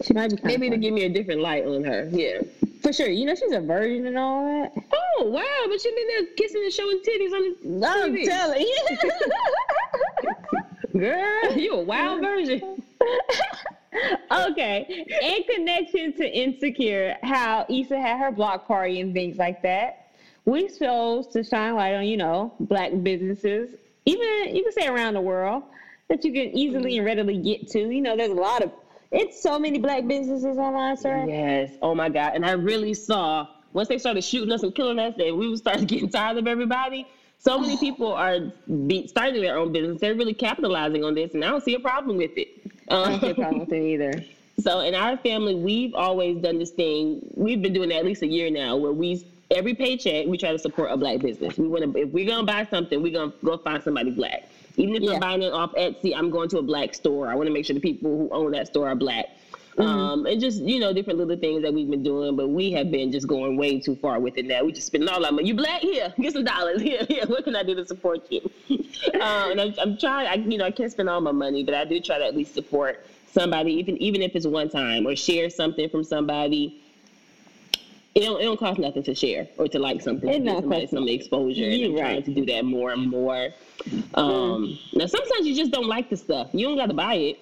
She 0.02 0.12
might 0.12 0.30
be 0.30 0.38
Maybe 0.42 0.68
to 0.70 0.76
give 0.76 0.92
me 0.92 1.04
a 1.04 1.08
different 1.08 1.40
light 1.40 1.64
on 1.64 1.84
her. 1.84 2.08
Yeah. 2.10 2.40
for 2.82 2.92
sure. 2.92 3.08
You 3.08 3.24
know 3.26 3.34
she's 3.36 3.52
a 3.52 3.60
virgin 3.60 4.06
and 4.06 4.18
all 4.18 4.44
that. 4.44 4.72
Oh 4.92 5.24
wow! 5.26 5.64
But 5.68 5.80
she 5.80 5.90
been 5.94 6.08
there 6.08 6.26
kissing 6.36 6.62
and 6.64 6.72
showing 6.72 7.00
titties 7.06 7.32
on 7.32 7.80
the 7.80 7.86
I'm 7.86 8.12
TV. 8.12 8.24
telling 8.24 8.60
you. 8.62 8.88
Girl, 10.98 11.56
you 11.56 11.74
a 11.74 11.82
wild 11.82 12.20
virgin. 12.20 12.82
okay. 14.32 15.06
In 15.22 15.54
connection 15.54 16.12
to 16.14 16.28
Insecure, 16.28 17.16
how 17.22 17.64
Issa 17.68 17.98
had 17.98 18.18
her 18.18 18.30
block 18.32 18.66
party 18.66 19.00
and 19.00 19.14
things 19.14 19.38
like 19.38 19.62
that, 19.62 20.08
we 20.44 20.68
chose 20.68 21.28
to 21.28 21.44
shine 21.44 21.76
light 21.76 21.94
on, 21.94 22.04
you 22.04 22.16
know, 22.16 22.52
black 22.60 22.90
businesses, 23.02 23.74
even 24.06 24.54
you 24.54 24.62
can 24.64 24.72
say 24.72 24.86
around 24.88 25.14
the 25.14 25.20
world, 25.20 25.62
that 26.09 26.24
you 26.24 26.32
can 26.32 26.57
easily 26.57 26.96
and 26.98 27.07
readily 27.07 27.38
get 27.38 27.68
to. 27.68 27.78
You 27.90 28.00
know, 28.00 28.16
there's 28.16 28.30
a 28.30 28.34
lot 28.34 28.62
of 28.62 28.70
it's 29.11 29.40
so 29.42 29.59
many 29.59 29.78
black 29.78 30.07
businesses 30.07 30.57
online, 30.57 30.96
sir. 30.96 31.26
Yes. 31.28 31.72
Oh 31.82 31.94
my 31.94 32.09
God. 32.09 32.32
And 32.34 32.46
I 32.46 32.53
really 32.53 32.94
saw 32.94 33.46
once 33.72 33.88
they 33.88 33.98
started 33.98 34.22
shooting 34.24 34.53
us 34.53 34.62
and 34.62 34.74
killing 34.74 34.98
us, 34.98 35.14
that 35.18 35.36
we 35.36 35.55
started 35.57 35.88
getting 35.88 36.09
tired 36.09 36.38
of 36.38 36.46
everybody. 36.46 37.07
So 37.38 37.59
many 37.59 37.76
people 37.80 38.12
are 38.12 38.53
be, 38.86 39.07
starting 39.07 39.42
their 39.42 39.59
own 39.59 39.72
business. 39.72 40.00
They're 40.00 40.14
really 40.14 40.34
capitalizing 40.34 41.05
on 41.05 41.14
this, 41.14 41.34
and 41.34 41.44
I 41.44 41.48
don't 41.48 41.62
see 41.62 41.74
a 41.74 41.80
problem 41.80 42.16
with 42.16 42.36
it. 42.36 42.48
I 42.90 42.94
Um, 42.94 43.11
don't 43.11 43.20
see 43.20 43.30
a 43.30 43.34
problem 43.34 43.59
with 43.61 43.72
it 43.72 43.82
either. 43.82 44.12
So 44.61 44.80
in 44.80 44.94
our 44.94 45.16
family, 45.16 45.55
we've 45.55 45.94
always 45.94 46.36
done 46.36 46.59
this 46.59 46.70
thing. 46.70 47.26
We've 47.34 47.61
been 47.61 47.72
doing 47.72 47.90
at 47.90 48.05
least 48.05 48.22
a 48.22 48.26
year 48.26 48.50
now, 48.50 48.76
where 48.76 48.92
we 48.92 49.24
every 49.50 49.74
paycheck 49.74 50.26
we 50.26 50.36
try 50.36 50.53
to 50.53 50.59
support 50.59 50.92
a 50.92 50.96
black 50.96 51.20
business. 51.20 51.57
We 51.57 51.66
want 51.68 51.90
to 51.90 51.98
if 51.98 52.11
we're 52.11 52.28
gonna 52.28 52.44
buy 52.46 52.66
something, 52.70 53.03
we're 53.03 53.14
gonna 53.14 53.32
go 53.42 53.57
find 53.57 53.82
somebody 53.82 54.11
black. 54.11 54.44
Even 54.76 54.94
if 54.96 55.02
Yeah. 55.02 55.12
I'm 55.14 55.20
buying 55.20 55.42
it 55.42 55.52
off 55.52 55.72
Etsy, 55.74 56.14
I'm 56.16 56.30
going 56.30 56.48
to 56.50 56.58
a 56.58 56.62
black 56.62 56.94
store. 56.94 57.28
I 57.28 57.34
want 57.34 57.46
to 57.48 57.52
make 57.52 57.64
sure 57.66 57.74
the 57.74 57.80
people 57.80 58.16
who 58.16 58.28
own 58.30 58.52
that 58.52 58.66
store 58.68 58.88
are 58.88 58.94
black. 58.94 59.26
Um, 59.78 60.26
and 60.26 60.38
just 60.38 60.60
you 60.62 60.78
know 60.78 60.92
different 60.92 61.18
little 61.18 61.36
things 61.36 61.62
that 61.62 61.72
we've 61.72 61.88
been 61.88 62.02
doing, 62.02 62.36
but 62.36 62.48
we 62.48 62.72
have 62.72 62.90
been 62.90 63.10
just 63.10 63.26
going 63.26 63.56
way 63.56 63.80
too 63.80 63.96
far 63.96 64.20
with 64.20 64.36
it 64.36 64.44
now. 64.44 64.62
We 64.64 64.72
just 64.72 64.88
spending 64.88 65.08
all 65.08 65.24
our 65.24 65.32
money. 65.32 65.48
You 65.48 65.54
black 65.54 65.80
here, 65.80 66.12
get 66.20 66.34
some 66.34 66.44
dollars 66.44 66.82
here. 66.88 67.04
Here, 67.08 67.24
what 67.26 67.44
can 67.44 67.56
I 67.56 67.62
do 67.62 67.74
to 67.76 67.86
support 67.86 68.20
you? 68.30 68.42
uh, 68.70 68.76
and 69.50 69.60
I, 69.60 69.74
I'm 69.80 69.96
trying. 69.96 70.28
I, 70.28 70.34
you 70.34 70.58
know, 70.58 70.66
I 70.66 70.70
can't 70.70 70.92
spend 70.92 71.08
all 71.08 71.22
my 71.22 71.32
money, 71.32 71.64
but 71.64 71.74
I 71.74 71.86
do 71.86 72.00
try 72.00 72.18
to 72.18 72.24
at 72.26 72.36
least 72.36 72.52
support 72.52 73.02
somebody, 73.32 73.72
even 73.72 73.96
even 73.96 74.20
if 74.20 74.36
it's 74.36 74.46
one 74.46 74.68
time, 74.68 75.06
or 75.06 75.16
share 75.16 75.48
something 75.48 75.88
from 75.88 76.04
somebody. 76.04 76.82
It 78.14 78.20
don't, 78.20 78.40
it 78.40 78.44
don't 78.44 78.58
cost 78.58 78.78
nothing 78.78 79.02
to 79.04 79.14
share 79.14 79.48
or 79.56 79.68
to 79.68 79.78
like 79.78 80.02
something. 80.02 80.28
It 80.28 80.32
to 80.32 80.38
give 80.40 80.46
don't 80.46 80.60
somebody 80.62 80.82
cost 80.82 80.92
some 80.94 81.08
exposure. 81.08 81.62
You're 81.70 81.98
right. 82.02 82.22
to 82.24 82.34
do 82.34 82.44
that 82.46 82.64
more 82.64 82.90
and 82.92 83.08
more. 83.08 83.48
Um, 84.14 84.78
Now, 84.92 85.06
sometimes 85.06 85.46
you 85.46 85.54
just 85.56 85.70
don't 85.72 85.86
like 85.88 86.10
the 86.10 86.16
stuff. 86.16 86.50
You 86.52 86.66
don't 86.68 86.76
got 86.76 86.86
to 86.86 86.94
buy 86.94 87.14
it, 87.14 87.38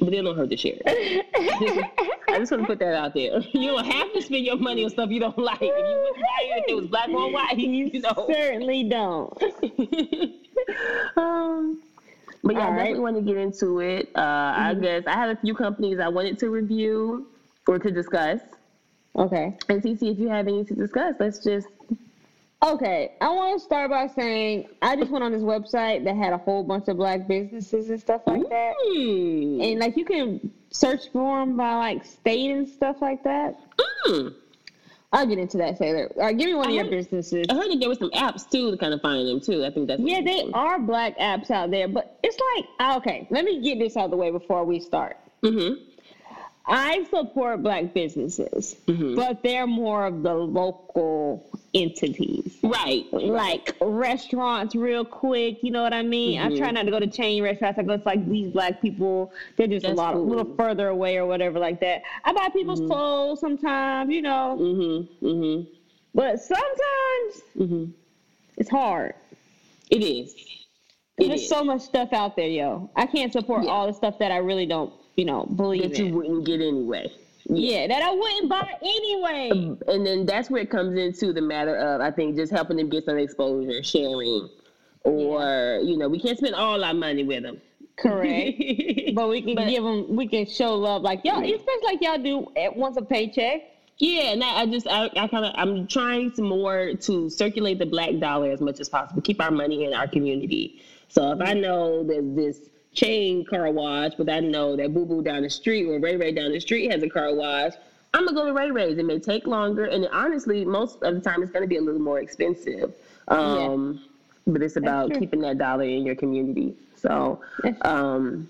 but 0.00 0.14
it 0.14 0.22
don't 0.22 0.36
hurt 0.36 0.50
to 0.50 0.56
share 0.56 0.74
it. 0.86 1.26
I 2.28 2.38
just 2.38 2.52
want 2.52 2.62
to 2.62 2.66
put 2.66 2.78
that 2.78 2.94
out 2.94 3.12
there. 3.14 3.40
You 3.52 3.72
don't 3.72 3.84
have 3.84 4.12
to 4.12 4.22
spend 4.22 4.44
your 4.46 4.56
money 4.56 4.84
on 4.84 4.90
stuff 4.90 5.10
you 5.10 5.18
don't 5.20 5.36
like. 5.36 5.58
If 5.60 5.62
you 5.62 5.68
wouldn't 5.72 6.16
buy 6.16 6.42
it 6.44 6.62
if 6.64 6.68
it 6.68 6.74
was 6.76 6.86
black 6.86 7.08
or 7.08 7.32
white, 7.32 7.58
you 7.58 8.00
know. 8.00 8.26
Certainly 8.32 8.84
don't. 8.84 9.42
um, 11.16 11.82
but 12.44 12.54
yeah, 12.54 12.60
All 12.60 12.66
I 12.66 12.70
right. 12.70 12.76
definitely 12.78 13.00
want 13.00 13.16
to 13.16 13.22
get 13.22 13.36
into 13.36 13.80
it. 13.80 14.10
Uh, 14.14 14.52
I 14.56 14.74
guess 14.80 15.04
I 15.06 15.12
had 15.14 15.30
a 15.30 15.36
few 15.40 15.54
companies 15.54 15.98
I 15.98 16.08
wanted 16.08 16.38
to 16.38 16.50
review 16.50 17.26
or 17.66 17.78
to 17.78 17.90
discuss. 17.90 18.40
Okay. 19.16 19.56
And 19.68 19.82
Cece, 19.82 20.12
if 20.12 20.18
you 20.18 20.28
have 20.28 20.48
any 20.48 20.64
to 20.64 20.74
discuss, 20.74 21.16
let's 21.20 21.38
just. 21.38 21.68
Okay, 22.64 23.14
I 23.20 23.28
want 23.28 23.58
to 23.58 23.64
start 23.64 23.90
by 23.90 24.06
saying 24.06 24.68
I 24.80 24.94
just 24.94 25.10
went 25.10 25.24
on 25.24 25.32
this 25.32 25.42
website 25.42 26.04
that 26.04 26.14
had 26.14 26.32
a 26.32 26.38
whole 26.38 26.62
bunch 26.62 26.86
of 26.86 26.96
black 26.96 27.26
businesses 27.26 27.90
and 27.90 28.00
stuff 28.00 28.22
like 28.24 28.48
that. 28.48 28.74
Mm. 28.86 29.72
And 29.72 29.80
like 29.80 29.96
you 29.96 30.04
can 30.04 30.52
search 30.70 31.10
for 31.12 31.40
them 31.40 31.56
by 31.56 31.74
like 31.74 32.04
state 32.04 32.52
and 32.52 32.68
stuff 32.68 33.02
like 33.02 33.24
that. 33.24 33.56
Mm. 34.06 34.34
I'll 35.12 35.26
get 35.26 35.38
into 35.38 35.58
that 35.58 35.80
later. 35.80 36.10
All 36.16 36.22
right, 36.22 36.38
give 36.38 36.46
me 36.46 36.54
one 36.54 36.66
of 36.66 36.70
I 36.70 36.74
your 36.74 36.84
businesses. 36.84 37.46
I 37.50 37.54
heard 37.54 37.70
that 37.70 37.80
there 37.80 37.88
were 37.88 37.96
some 37.96 38.10
apps 38.12 38.48
too 38.48 38.70
to 38.70 38.76
kind 38.76 38.94
of 38.94 39.02
find 39.02 39.28
them 39.28 39.40
too. 39.40 39.64
I 39.64 39.70
think 39.70 39.88
that's 39.88 40.00
Yeah, 40.00 40.22
they 40.22 40.48
are 40.54 40.78
black 40.78 41.18
apps 41.18 41.50
out 41.50 41.72
there, 41.72 41.88
but 41.88 42.18
it's 42.22 42.38
like 42.56 42.66
ah, 42.78 42.96
okay. 42.98 43.26
Let 43.30 43.44
me 43.44 43.60
get 43.60 43.80
this 43.80 43.96
out 43.96 44.04
of 44.04 44.10
the 44.12 44.16
way 44.16 44.30
before 44.30 44.64
we 44.64 44.78
start. 44.78 45.18
Mm-hmm. 45.42 45.82
I 46.64 47.04
support 47.10 47.62
black 47.62 47.92
businesses, 47.92 48.76
Mhm. 48.86 49.16
but 49.16 49.42
they're 49.42 49.66
more 49.66 50.06
of 50.06 50.22
the 50.22 50.34
local 50.34 51.42
entities. 51.74 52.56
Right. 52.62 53.04
Like 53.12 53.74
restaurants, 53.80 54.74
real 54.76 55.04
quick. 55.04 55.58
You 55.62 55.72
know 55.72 55.82
what 55.82 55.92
I 55.92 56.02
mean? 56.02 56.40
I 56.40 56.48
Mhm. 56.48 56.58
try 56.58 56.70
not 56.70 56.84
to 56.84 56.90
go 56.92 57.00
to 57.00 57.06
chain 57.08 57.42
restaurants. 57.42 57.78
I 57.78 57.82
go 57.82 57.96
to 57.96 58.02
like 58.04 58.28
these 58.28 58.48
black 58.48 58.80
people. 58.80 59.32
They're 59.56 59.66
just 59.66 59.84
a 59.84 59.88
That's 59.88 59.98
lot, 59.98 60.14
a 60.14 60.18
little 60.18 60.54
further 60.54 60.88
away 60.88 61.16
or 61.16 61.26
whatever 61.26 61.58
like 61.58 61.80
that. 61.80 62.02
I 62.24 62.32
buy 62.32 62.48
people's 62.50 62.80
Mhm. 62.80 62.86
clothes 62.88 63.40
sometimes, 63.40 64.12
you 64.12 64.22
know. 64.22 64.56
Mm-hmm. 64.60 65.26
Mm-hmm. 65.26 65.70
But 66.14 66.40
sometimes 66.40 67.42
Mm-hmm. 67.58 67.84
it's 68.58 68.70
hard. 68.70 69.14
It 69.90 70.02
is. 70.04 70.34
It 71.18 71.28
There's 71.28 71.42
is. 71.42 71.48
so 71.48 71.64
much 71.64 71.80
stuff 71.82 72.12
out 72.12 72.36
there, 72.36 72.48
yo. 72.48 72.88
I 72.96 73.06
can't 73.06 73.32
support 73.32 73.64
Yeah. 73.64 73.70
all 73.70 73.86
the 73.86 73.92
stuff 73.94 74.18
that 74.18 74.30
I 74.30 74.38
really 74.38 74.66
don't, 74.66 74.92
you 75.16 75.24
know, 75.24 75.44
believe 75.44 75.82
that 75.90 75.98
you 75.98 76.06
in. 76.06 76.14
wouldn't 76.14 76.46
get 76.46 76.60
anyway. 76.60 77.10
Yeah, 77.44 77.86
that 77.88 78.02
I 78.02 78.12
wouldn't 78.12 78.48
buy 78.48 78.72
anyway. 78.80 79.50
Um, 79.50 79.78
and 79.88 80.06
then 80.06 80.26
that's 80.26 80.48
where 80.48 80.62
it 80.62 80.70
comes 80.70 80.96
into 80.96 81.32
the 81.32 81.42
matter 81.42 81.76
of 81.76 82.00
I 82.00 82.10
think 82.10 82.36
just 82.36 82.52
helping 82.52 82.76
them 82.76 82.88
get 82.88 83.04
some 83.04 83.18
exposure, 83.18 83.82
sharing, 83.82 84.48
or 85.04 85.80
you 85.82 85.96
know 85.96 86.08
we 86.08 86.20
can't 86.20 86.38
spend 86.38 86.54
all 86.54 86.82
our 86.84 86.94
money 86.94 87.24
with 87.24 87.42
them. 87.42 87.60
Correct. 87.96 88.58
but 89.14 89.28
we 89.28 89.42
can 89.42 89.54
But- 89.54 89.68
give 89.68 89.82
them, 89.84 90.16
we 90.16 90.26
can 90.28 90.46
show 90.46 90.74
love 90.74 91.02
like 91.02 91.24
y'all, 91.24 91.42
especially 91.42 91.84
like 91.84 92.00
y'all 92.00 92.18
do 92.18 92.46
at 92.56 92.74
once 92.76 92.96
a 92.96 93.02
paycheck. 93.02 93.62
Yeah, 93.98 94.32
and 94.32 94.42
I, 94.42 94.62
I 94.62 94.66
just 94.66 94.86
I, 94.88 95.10
I 95.16 95.28
kind 95.28 95.44
of 95.44 95.52
I'm 95.54 95.86
trying 95.86 96.32
to 96.32 96.42
more 96.42 96.94
to 96.94 97.28
circulate 97.30 97.78
the 97.78 97.86
black 97.86 98.18
dollar 98.18 98.50
as 98.50 98.60
much 98.60 98.80
as 98.80 98.88
possible, 98.88 99.20
keep 99.22 99.40
our 99.40 99.50
money 99.50 99.84
in 99.84 99.94
our 99.94 100.08
community. 100.08 100.82
So 101.08 101.32
if 101.32 101.40
I 101.40 101.52
know 101.52 102.02
there's 102.02 102.34
this 102.34 102.70
chain 102.94 103.44
car 103.44 103.70
wash, 103.70 104.12
but 104.16 104.28
I 104.28 104.40
know 104.40 104.76
that 104.76 104.92
Boo 104.92 105.06
Boo 105.06 105.22
down 105.22 105.42
the 105.42 105.50
street 105.50 105.86
or 105.86 105.98
Ray 105.98 106.16
Ray 106.16 106.32
down 106.32 106.52
the 106.52 106.60
street 106.60 106.90
has 106.90 107.02
a 107.02 107.08
car 107.08 107.34
wash, 107.34 107.72
I'm 108.14 108.26
gonna 108.26 108.36
go 108.36 108.46
to 108.46 108.52
Ray 108.52 108.70
Ray's. 108.70 108.98
It 108.98 109.06
may 109.06 109.18
take 109.18 109.46
longer, 109.46 109.84
and 109.84 110.06
honestly, 110.12 110.64
most 110.64 111.02
of 111.02 111.14
the 111.14 111.20
time 111.20 111.42
it's 111.42 111.52
gonna 111.52 111.66
be 111.66 111.78
a 111.78 111.82
little 111.82 112.00
more 112.00 112.20
expensive. 112.20 112.92
Um, 113.28 114.02
But 114.46 114.60
it's 114.62 114.76
about 114.76 115.14
keeping 115.14 115.40
that 115.42 115.58
dollar 115.58 115.84
in 115.84 116.04
your 116.04 116.16
community. 116.16 116.74
So. 116.96 117.40
Um, 117.82 118.48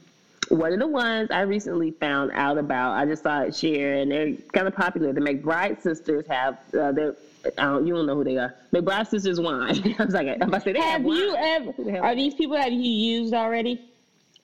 one 0.53 0.73
of 0.73 0.79
the 0.79 0.87
ones 0.87 1.31
I 1.31 1.43
recently 1.43 1.93
found 1.93 2.31
out 2.35 2.59
about, 2.59 2.93
I 2.93 3.07
just 3.07 3.23
saw 3.23 3.41
it 3.41 3.55
share, 3.55 3.95
and 3.95 4.11
they're 4.11 4.33
kind 4.53 4.67
of 4.67 4.75
popular. 4.75 5.13
The 5.13 5.21
McBride 5.21 5.81
sisters 5.81 6.27
have, 6.29 6.59
uh, 6.79 6.93
they're, 6.93 7.17
I 7.59 7.65
don't, 7.65 7.87
you 7.87 7.95
don't 7.95 8.07
know 8.07 8.17
who 8.17 8.25
they 8.25 8.37
are. 8.37 8.55
McBride 8.73 9.07
sisters 9.07 9.41
wine. 9.41 9.95
I 9.99 10.05
was 10.05 10.15
like, 10.15 10.29
I'm 10.29 10.43
about 10.43 10.59
to 10.59 10.61
say 10.65 10.73
they 10.73 10.81
have, 10.81 11.03
Have 11.03 11.07
you 11.07 11.35
ever? 11.37 12.01
Are 12.03 12.15
these 12.15 12.35
people 12.35 12.57
have 12.57 12.73
you 12.73 12.81
used 12.81 13.33
already? 13.33 13.81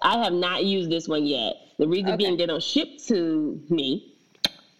I 0.00 0.18
have 0.22 0.32
not 0.32 0.64
used 0.64 0.90
this 0.90 1.08
one 1.08 1.26
yet. 1.26 1.56
The 1.78 1.88
reason 1.88 2.08
Okay. 2.10 2.16
being 2.16 2.36
they 2.36 2.46
don't 2.46 2.62
ship 2.62 2.98
to 3.08 3.60
me. 3.68 4.14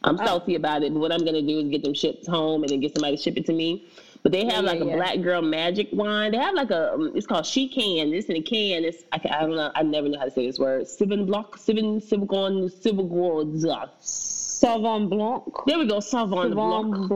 I'm 0.05 0.19
Oh. 0.21 0.25
salty 0.25 0.55
about 0.55 0.83
it, 0.85 0.93
but 0.95 1.01
what 1.01 1.13
I'm 1.13 1.25
gonna 1.25 1.43
do 1.43 1.59
is 1.59 1.69
get 1.69 1.83
them 1.83 1.95
shipped 1.95 2.27
home 2.27 2.63
and 2.63 2.71
then 2.71 2.81
get 2.81 2.95
somebody 2.95 3.17
to 3.17 3.23
ship 3.23 3.37
it 3.37 3.47
to 3.47 3.53
me. 3.53 3.85
But 4.23 4.33
they 4.33 4.45
have 4.45 4.65
Yeah, 4.65 4.71
like 4.71 4.79
yeah, 4.81 4.85
a 4.85 4.89
yeah. 4.89 4.97
black 4.97 5.21
girl 5.23 5.43
magic 5.43 5.89
wine. 5.93 6.33
They 6.33 6.39
have 6.39 6.55
like 6.55 6.71
a 6.71 6.95
um, 6.95 7.13
it's 7.15 7.27
called 7.27 7.47
She 7.47 7.69
Can. 7.69 8.11
This 8.11 8.27
in 8.27 8.37
a 8.37 8.43
can. 8.43 8.85
It's 8.85 9.05
I, 9.13 9.19
ca- 9.19 9.37
I 9.37 9.41
don't 9.43 9.55
know. 9.57 9.71
I 9.75 9.83
never 9.83 10.09
know 10.09 10.19
how 10.19 10.25
to 10.25 10.31
say 10.31 10.47
this 10.47 10.59
word. 10.59 10.87
Seven 10.89 11.25
block, 11.27 11.57
seven 11.59 12.01
Sivgon, 12.01 12.71
Sivgon. 12.71 13.91
Sauvon 14.01 15.09
Blanc. 15.09 15.45
There 15.67 15.79
we 15.79 15.87
go. 15.87 16.01
Savon 16.01 16.53
Blanc. 16.53 17.09
Blanc. 17.09 17.11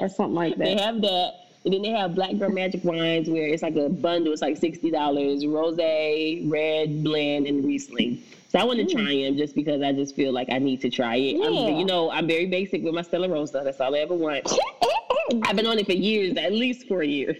Or 0.00 0.08
something 0.08 0.34
like 0.34 0.56
that. 0.58 0.64
They 0.64 0.76
have 0.76 1.00
that. 1.00 1.32
And 1.64 1.72
then 1.72 1.82
they 1.82 1.90
have 1.90 2.14
Black 2.14 2.36
Girl 2.38 2.50
Magic 2.50 2.84
wines 2.84 3.28
where 3.30 3.46
it's 3.48 3.62
like 3.62 3.74
a 3.76 3.88
bundle. 3.88 4.32
It's 4.32 4.42
like 4.42 4.56
sixty 4.58 4.90
dollars. 4.90 5.46
Rose, 5.46 5.78
red, 5.78 7.02
blend, 7.02 7.46
and 7.46 7.64
Riesling. 7.64 8.22
So 8.50 8.58
I 8.58 8.64
want 8.64 8.78
to 8.80 8.86
try 8.94 9.16
them 9.22 9.36
just 9.36 9.54
because 9.54 9.82
I 9.82 9.92
just 9.92 10.14
feel 10.14 10.32
like 10.32 10.48
I 10.50 10.58
need 10.58 10.80
to 10.82 10.90
try 10.90 11.16
it. 11.16 11.40
I'm- 11.42 11.76
you 11.78 11.84
know, 11.84 12.10
I'm 12.10 12.26
very 12.28 12.46
basic 12.46 12.82
with 12.84 12.94
my 12.94 13.02
Stella 13.02 13.28
Rosa. 13.28 13.62
That's 13.64 13.80
all 13.80 13.94
I 13.94 13.98
ever 14.00 14.14
want. 14.14 14.46
I've 15.44 15.56
been 15.56 15.66
on 15.66 15.78
it 15.78 15.86
for 15.86 15.92
years, 15.92 16.36
at 16.36 16.52
least 16.52 16.86
four 16.86 17.02
years. 17.02 17.36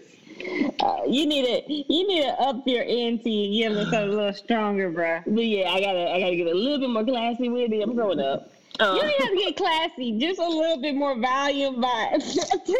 Uh, 0.81 1.03
you 1.07 1.27
need 1.27 1.45
to 1.45 1.72
you 1.72 2.09
need 2.09 2.22
to 2.22 2.29
up 2.41 2.62
your 2.66 2.83
ante 2.83 3.62
and 3.64 3.75
give 3.75 3.83
something 3.85 4.01
a 4.01 4.07
little 4.07 4.33
stronger, 4.33 4.91
bro. 4.91 5.20
But 5.27 5.45
yeah, 5.45 5.68
I 5.70 5.81
gotta, 5.81 6.11
I 6.11 6.18
gotta 6.20 6.35
get 6.37 6.47
a 6.49 6.55
little 6.55 6.79
bit 6.79 6.91
more 6.91 7.05
classy 7.05 7.49
with 7.51 7.70
it. 7.72 7.83
I'm 7.83 7.95
growing 7.95 8.18
up. 8.20 8.51
Uh, 8.81 8.95
You 8.97 9.03
don't 9.03 9.20
have 9.20 9.31
to 9.31 9.37
get 9.37 9.57
classy, 9.57 10.18
just 10.18 10.41
a 10.41 10.49
little 10.49 10.81
bit 10.81 10.97
more 10.97 11.16
volume 11.20 11.81
by 11.81 12.09
percentage. 12.14 12.70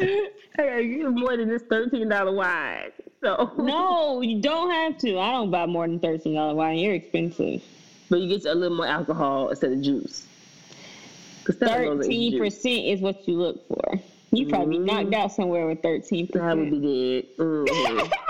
I 0.00 0.30
gotta 0.58 1.10
more 1.10 1.36
than 1.36 1.48
this 1.48 1.62
thirteen 1.62 2.08
dollar 2.08 2.32
wine. 2.32 2.90
So 3.22 3.52
No, 3.58 4.20
you 4.20 4.40
don't 4.40 4.70
have 4.70 4.98
to. 4.98 5.18
I 5.18 5.32
don't 5.32 5.50
buy 5.50 5.66
more 5.66 5.86
than 5.86 5.98
thirteen 6.00 6.34
dollar 6.34 6.54
wine. 6.54 6.78
You're 6.78 6.94
expensive. 6.94 7.62
but 8.10 8.20
you 8.20 8.28
get 8.38 8.44
a 8.50 8.54
little 8.54 8.76
more 8.76 8.86
alcohol 8.86 9.48
instead 9.50 9.72
of 9.72 9.80
juice. 9.82 10.26
'Cause 11.44 11.56
Stella 11.56 11.80
Rosa 11.82 12.00
is 12.00 12.06
Thirteen 12.06 12.38
percent 12.38 12.84
is 12.86 13.00
what 13.00 13.26
you 13.28 13.34
look 13.38 13.66
for. 13.68 14.00
You 14.30 14.46
probably 14.46 14.78
Mhm. 14.78 14.84
knocked 14.84 15.14
out 15.14 15.32
somewhere 15.32 15.66
with 15.66 15.80
thirteen 15.82 16.28
That 16.34 16.56
would 16.56 16.70
be 16.70 16.78
good. 16.80 17.36
Mhm. 17.38 18.12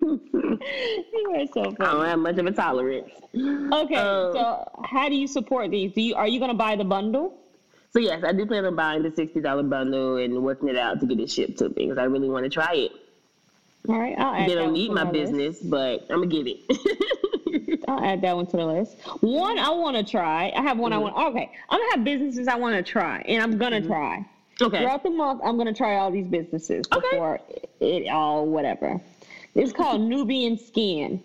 You 0.00 1.32
are 1.34 1.46
so 1.52 1.62
I 1.80 1.84
don't 1.92 2.04
have 2.06 2.18
much 2.18 2.38
of 2.38 2.46
a 2.46 2.52
tolerance. 2.52 3.10
Okay, 3.34 3.94
Um, 3.96 4.32
so 4.32 4.68
how 4.84 5.08
do 5.08 5.14
you 5.14 5.26
support 5.26 5.70
these? 5.70 5.92
Do 5.92 6.00
you 6.00 6.14
are 6.14 6.28
you 6.28 6.38
gonna 6.38 6.54
buy 6.54 6.76
the 6.76 6.84
bundle? 6.84 7.34
So 7.90 7.98
yes, 8.00 8.22
I 8.24 8.32
do 8.32 8.44
plan 8.46 8.64
on 8.66 8.74
buying 8.76 9.02
the 9.02 9.10
sixty 9.10 9.40
dollar 9.40 9.62
bundle 9.62 10.16
and 10.16 10.42
working 10.42 10.68
it 10.68 10.76
out 10.76 11.00
to 11.00 11.06
get 11.06 11.18
it 11.20 11.30
shipped 11.30 11.58
to 11.58 11.68
me 11.70 11.74
because 11.86 11.98
I 11.98 12.04
really 12.04 12.28
want 12.28 12.44
to 12.44 12.50
try 12.50 12.72
it. 12.74 12.92
All 13.88 13.98
right, 13.98 14.14
I'll 14.18 14.34
add 14.34 14.50
They 14.50 14.54
don't 14.54 14.72
need 14.72 14.90
my 14.90 15.04
list. 15.04 15.12
business, 15.32 15.60
but 15.62 16.00
I'm 16.10 16.22
gonna 16.22 16.26
get 16.26 16.46
it. 16.46 17.80
I'll 17.88 18.04
add 18.04 18.20
that 18.22 18.34
one 18.36 18.46
to 18.46 18.56
the 18.56 18.66
list. 18.66 18.96
One 19.20 19.58
I 19.58 19.70
want 19.70 19.96
to 19.96 20.02
try. 20.02 20.52
I 20.54 20.62
have 20.62 20.76
one 20.78 20.92
I 20.92 20.96
Mhm. 20.96 21.02
want. 21.02 21.16
Okay, 21.30 21.50
I'm 21.70 21.78
gonna 21.78 21.90
have 21.92 22.04
businesses 22.04 22.48
I 22.48 22.56
want 22.56 22.74
to 22.76 22.82
try, 22.82 23.22
and 23.26 23.42
I'm 23.42 23.56
gonna 23.58 23.80
Mhm. 23.80 23.86
try. 23.86 24.24
okay. 24.60 24.78
Throughout 24.78 25.02
the 25.02 25.10
month, 25.10 25.40
I'm 25.44 25.56
gonna 25.56 25.72
try 25.72 25.96
all 25.96 26.10
these 26.10 26.26
businesses 26.26 26.84
Okay. 26.92 27.06
before 27.10 27.40
it 27.80 28.08
all 28.08 28.46
whatever. 28.46 29.00
It's 29.54 29.72
called 29.72 30.00
Nubian 30.00 30.58
Skin. 30.58 31.20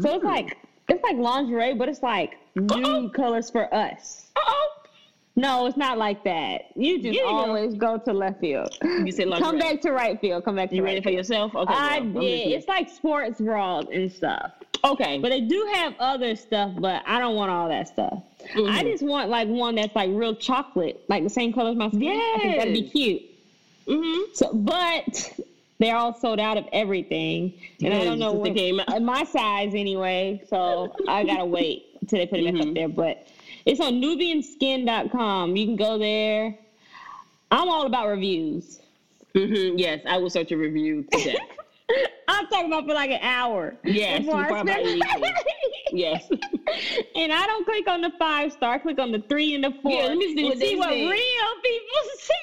So 0.00 0.14
it's 0.14 0.24
like 0.24 0.56
it's 0.88 1.02
like 1.04 1.16
lingerie, 1.16 1.74
but 1.74 1.88
it's 1.88 2.02
like 2.02 2.36
nude 2.56 3.12
colors 3.12 3.50
for 3.50 3.72
us. 3.72 4.30
oh. 4.36 4.68
No, 5.40 5.64
it's 5.66 5.76
not 5.78 5.96
like 5.96 6.22
that. 6.24 6.66
You 6.76 7.00
just 7.02 7.18
Yeah. 7.18 7.24
always 7.24 7.74
go 7.74 7.96
to 7.98 8.12
left 8.12 8.40
field. 8.40 8.76
You 8.82 9.10
said. 9.10 9.28
Come 9.38 9.58
back 9.58 9.80
to 9.82 9.90
right 9.92 10.20
field. 10.20 10.44
Come 10.44 10.56
back 10.56 10.68
to 10.70 10.76
You 10.76 10.82
right 10.84 10.90
ready 10.90 11.00
for 11.02 11.10
yourself? 11.10 11.54
Okay. 11.54 11.72
I 11.72 11.96
I'm 11.96 12.12
did. 12.12 12.52
It's 12.52 12.68
like 12.68 12.88
sports 12.90 13.40
bras 13.40 13.86
and 13.92 14.12
stuff. 14.12 14.52
okay. 14.84 15.18
But 15.18 15.30
they 15.30 15.40
do 15.40 15.66
have 15.74 15.94
other 15.98 16.36
stuff, 16.36 16.72
but 16.78 17.02
I 17.06 17.18
don't 17.18 17.36
want 17.36 17.50
all 17.50 17.68
that 17.68 17.88
stuff. 17.88 18.22
I 18.54 18.82
Mhm. 18.84 18.90
just 18.92 19.02
want 19.02 19.30
like 19.30 19.48
one 19.48 19.74
that's 19.76 19.94
like 19.96 20.10
real 20.12 20.34
chocolate, 20.34 21.02
like 21.08 21.22
the 21.24 21.30
same 21.30 21.52
color 21.52 21.70
as 21.70 21.76
my 21.76 21.88
skin. 21.88 22.08
I 22.08 22.38
think 22.42 22.56
that'd 22.58 22.74
be 22.74 22.82
cute. 22.82 23.22
mm-hmm. 23.86 24.32
So, 24.34 24.50
but 24.52 25.32
they're 25.78 25.96
all 25.96 26.14
sold 26.14 26.38
out 26.38 26.58
of 26.58 26.64
everything, 26.72 27.52
and 27.82 27.94
I 27.94 28.04
don't 28.04 28.18
know 28.18 28.32
when, 28.34 28.54
my 29.04 29.24
size 29.24 29.74
anyway. 29.74 30.42
So 30.48 30.94
I 31.08 31.24
gotta 31.24 31.46
wait 31.46 31.86
until 32.00 32.18
they 32.18 32.26
put 32.26 32.40
it 32.40 32.44
back 32.44 32.54
Mhm. 32.54 32.68
up 32.68 32.74
there. 32.74 32.88
But 32.88 33.26
it's 33.66 33.80
on 33.80 34.00
NubianSkin.com. 34.00 35.56
You 35.56 35.66
can 35.66 35.76
go 35.76 35.98
there. 35.98 36.56
I'm 37.50 37.68
all 37.68 37.86
about 37.86 38.08
reviews. 38.08 38.80
Mm-hmm. 39.34 39.78
Yes, 39.78 40.00
I 40.06 40.18
will 40.18 40.30
search 40.30 40.52
a 40.52 40.56
review 40.56 41.04
today. 41.12 41.38
I'm 42.28 42.46
talking 42.46 42.66
about 42.66 42.86
for 42.86 42.94
like 42.94 43.10
an 43.10 43.18
hour. 43.22 43.74
Yes, 43.84 44.20
before 44.20 44.36
I 44.36 44.42
before 44.44 44.58
I 44.58 44.62
buy 44.62 44.72
spend- 44.72 44.86
anything. 44.86 45.34
yes. 45.92 46.28
and 47.16 47.32
I 47.32 47.46
don't 47.46 47.64
click 47.64 47.88
on 47.88 48.00
the 48.00 48.12
five 48.18 48.52
star. 48.52 48.74
I 48.74 48.78
click 48.78 49.00
on 49.00 49.10
the 49.10 49.20
three 49.28 49.54
and 49.54 49.64
the 49.64 49.72
four. 49.82 49.90
Yeah, 49.90 50.04
let 50.04 50.16
me 50.16 50.34
see 50.36 50.44
what 50.44 50.58
see 50.58 50.76
what 50.76 50.90
real 50.90 51.10
people 51.64 52.02
say. 52.18 52.34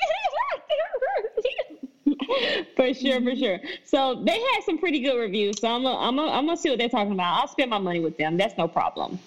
for 2.75 2.93
sure, 2.93 3.21
for 3.21 3.35
sure. 3.35 3.59
So 3.85 4.21
they 4.25 4.37
had 4.39 4.63
some 4.65 4.77
pretty 4.77 4.99
good 4.99 5.17
reviews. 5.17 5.59
So 5.61 5.69
I'm 5.69 5.83
gonna, 5.83 5.97
I'm 5.97 6.15
gonna, 6.17 6.31
I'm 6.31 6.45
gonna 6.45 6.57
see 6.57 6.69
what 6.69 6.79
they're 6.79 6.89
talking 6.89 7.13
about. 7.13 7.39
I'll 7.41 7.47
spend 7.47 7.69
my 7.69 7.77
money 7.79 8.01
with 8.01 8.17
them. 8.17 8.35
That's 8.37 8.57
no 8.57 8.67
problem. 8.67 9.17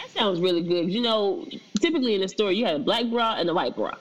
That 0.00 0.10
sounds 0.18 0.40
really 0.40 0.62
good. 0.62 0.92
You 0.92 1.02
know, 1.02 1.46
typically 1.80 2.14
in 2.14 2.20
the 2.20 2.28
store, 2.28 2.52
you 2.52 2.64
have 2.66 2.76
a 2.76 2.84
black 2.84 3.06
bra 3.06 3.34
and 3.38 3.48
a 3.50 3.54
white 3.54 3.74
bra. 3.76 3.92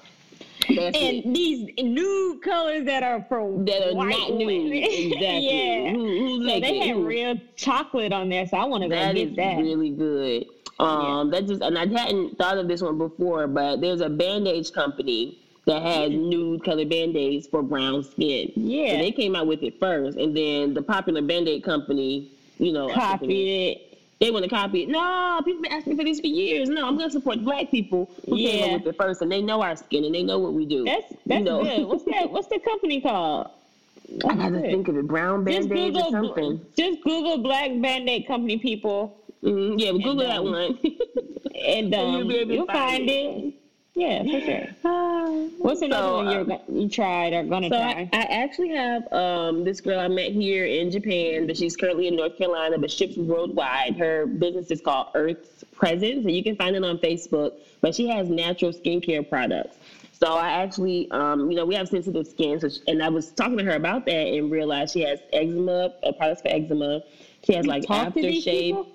That's 0.70 0.98
it. 0.98 1.26
And 1.26 1.36
these 1.36 1.70
nude 1.82 2.42
colors 2.42 2.86
that 2.86 3.02
are 3.04 3.26
for 3.30 3.40
That 3.66 3.90
are 3.92 3.96
white 3.96 4.10
not 4.18 4.32
nude. 4.34 4.48
women. 4.48 4.72
Exactly. 4.74 5.84
yeah. 5.86 5.92
Who, 5.92 6.06
who's 6.40 6.52
So 6.52 6.60
they 6.60 6.80
had 6.80 6.98
real 6.98 7.36
chocolate 7.56 8.12
on 8.14 8.30
there, 8.30 8.46
so 8.48 8.58
I 8.58 8.66
want 8.66 8.84
to 8.84 8.90
go 8.90 8.96
That 8.96 9.16
get 9.16 9.30
is 9.30 9.36
that. 9.38 9.58
really 9.58 9.92
good. 9.92 10.46
Um, 10.80 11.32
that 11.32 11.48
just 11.48 11.62
and 11.64 11.78
I 11.78 11.88
hadn't 11.88 12.38
thought 12.38 12.58
of 12.60 12.68
this 12.68 12.82
one 12.82 12.98
before, 13.00 13.48
but 13.48 13.82
there's 13.82 14.02
a 14.02 14.10
bandage 14.10 14.72
company 14.74 15.40
that 15.66 15.82
has 15.82 16.12
nude 16.12 16.64
colored 16.64 16.90
band-aids 16.90 17.48
for 17.48 17.62
brown 17.64 18.04
skin. 18.04 18.52
Yeah. 18.56 18.92
So 18.92 18.98
they 18.98 19.12
came 19.12 19.36
out 19.36 19.48
with 19.48 19.64
it 19.64 19.80
first, 19.80 20.18
and 20.18 20.36
then 20.38 20.74
the 20.76 20.82
popular 20.84 21.22
band-aid 21.22 21.64
company, 21.64 22.32
you 22.60 22.72
know, 22.74 22.90
Copied 22.94 23.32
it. 23.32 23.87
They 24.20 24.32
want 24.32 24.44
to 24.44 24.50
copy 24.50 24.84
it. 24.84 24.90
No, 24.90 25.42
people 25.46 25.62
been 25.62 25.72
asking 25.72 25.96
for 25.96 26.04
this 26.04 26.20
for 26.20 26.28
years. 26.28 26.70
No, 26.70 26.88
I'm 26.88 26.98
gonna 26.98 27.12
support 27.12 27.44
black 27.44 27.70
people 27.70 28.10
who 28.26 28.36
came 28.38 28.70
Yeah. 28.70 28.76
up 28.76 28.84
with 28.84 28.96
it 28.96 28.98
first, 28.98 29.22
and 29.22 29.32
they 29.32 29.42
know 29.42 29.62
our 29.62 29.76
skin 29.76 30.06
and 30.06 30.16
they 30.16 30.24
know 30.24 30.40
what 30.40 30.54
we 30.54 30.66
do. 30.66 30.86
That's 30.86 31.14
that's 31.28 31.40
you 31.40 31.46
know. 31.46 31.64
good. 31.64 31.86
What's 31.88 32.04
that? 32.06 32.32
What's 32.32 32.48
the 32.48 32.60
company 32.60 33.00
called? 33.00 33.50
I 34.28 34.36
gotta 34.36 34.62
think 34.62 34.88
of 34.88 34.98
it. 34.98 35.08
Brown 35.08 35.46
Just 35.46 35.70
band-aids 35.70 35.98
or 35.98 36.12
something. 36.12 36.62
just 36.76 37.02
Google 37.04 37.40
Black 37.40 37.72
Band-Aid 37.80 38.26
Company 38.26 38.58
people. 38.58 39.22
Mm, 39.44 39.80
yeah, 39.80 39.92
Google 39.92 40.16
that 40.18 40.40
um, 40.40 40.46
one. 40.52 40.80
and 41.56 41.94
um, 41.94 42.14
you'll 42.16 42.28
be 42.28 42.36
able 42.38 42.48
to 42.50 42.54
you'll 42.56 42.66
find 42.66 43.08
find 43.08 43.10
it. 43.10 43.54
Yeah, 43.98 44.22
for 44.22 44.40
sure. 44.40 44.68
What's 45.58 45.82
another 45.82 46.08
So, 46.08 46.14
one 46.18 46.28
uh, 46.28 46.32
you're, 46.32 46.44
go- 46.46 46.62
you 46.70 46.88
tried 46.88 47.34
or 47.34 47.44
gonna 47.44 47.68
So 47.70 47.76
try? 47.78 48.08
I, 48.14 48.18
I 48.18 48.22
actually 48.30 48.70
have 48.70 49.12
um, 49.12 49.64
this 49.64 49.82
girl 49.82 50.00
I 50.00 50.08
met 50.08 50.32
here 50.34 50.66
in 50.66 50.92
Japan, 50.92 51.48
but 51.48 51.58
she's 51.58 51.76
currently 51.76 52.08
in 52.08 52.16
North 52.16 52.38
Carolina, 52.38 52.78
but 52.78 52.92
ships 52.92 53.18
worldwide. 53.18 53.98
Her 53.98 54.28
business 54.28 54.70
is 54.70 54.82
called 54.82 55.08
Earth's 55.16 55.64
Presence, 55.72 56.26
and 56.26 56.32
you 56.32 56.44
can 56.44 56.56
find 56.56 56.76
it 56.76 56.84
on 56.84 57.00
Facebook. 57.00 57.54
But 57.82 57.96
she 57.96 58.08
has 58.10 58.30
natural 58.30 58.72
skincare 58.72 59.28
products. 59.28 59.78
So 60.12 60.34
I 60.34 60.50
actually, 60.50 61.10
um, 61.12 61.50
you 61.50 61.58
know, 61.58 61.66
we 61.66 61.74
have 61.74 61.88
sensitive 61.88 62.28
skin, 62.28 62.60
so 62.60 62.70
she, 62.70 62.80
and 62.88 63.02
I 63.02 63.10
was 63.10 63.32
talking 63.32 63.58
to 63.58 63.64
her 63.64 63.76
about 63.76 64.06
that 64.06 64.28
and 64.28 64.52
realized 64.52 64.94
she 64.94 65.02
has 65.02 65.20
eczema, 65.34 65.92
uh, 66.04 66.12
products 66.12 66.42
for 66.42 66.50
eczema. 66.50 67.02
She 67.44 67.54
has 67.54 67.66
like 67.66 67.84
to 67.88 68.12
these 68.14 68.46
aftershave. 68.46 68.60
people? 68.62 68.88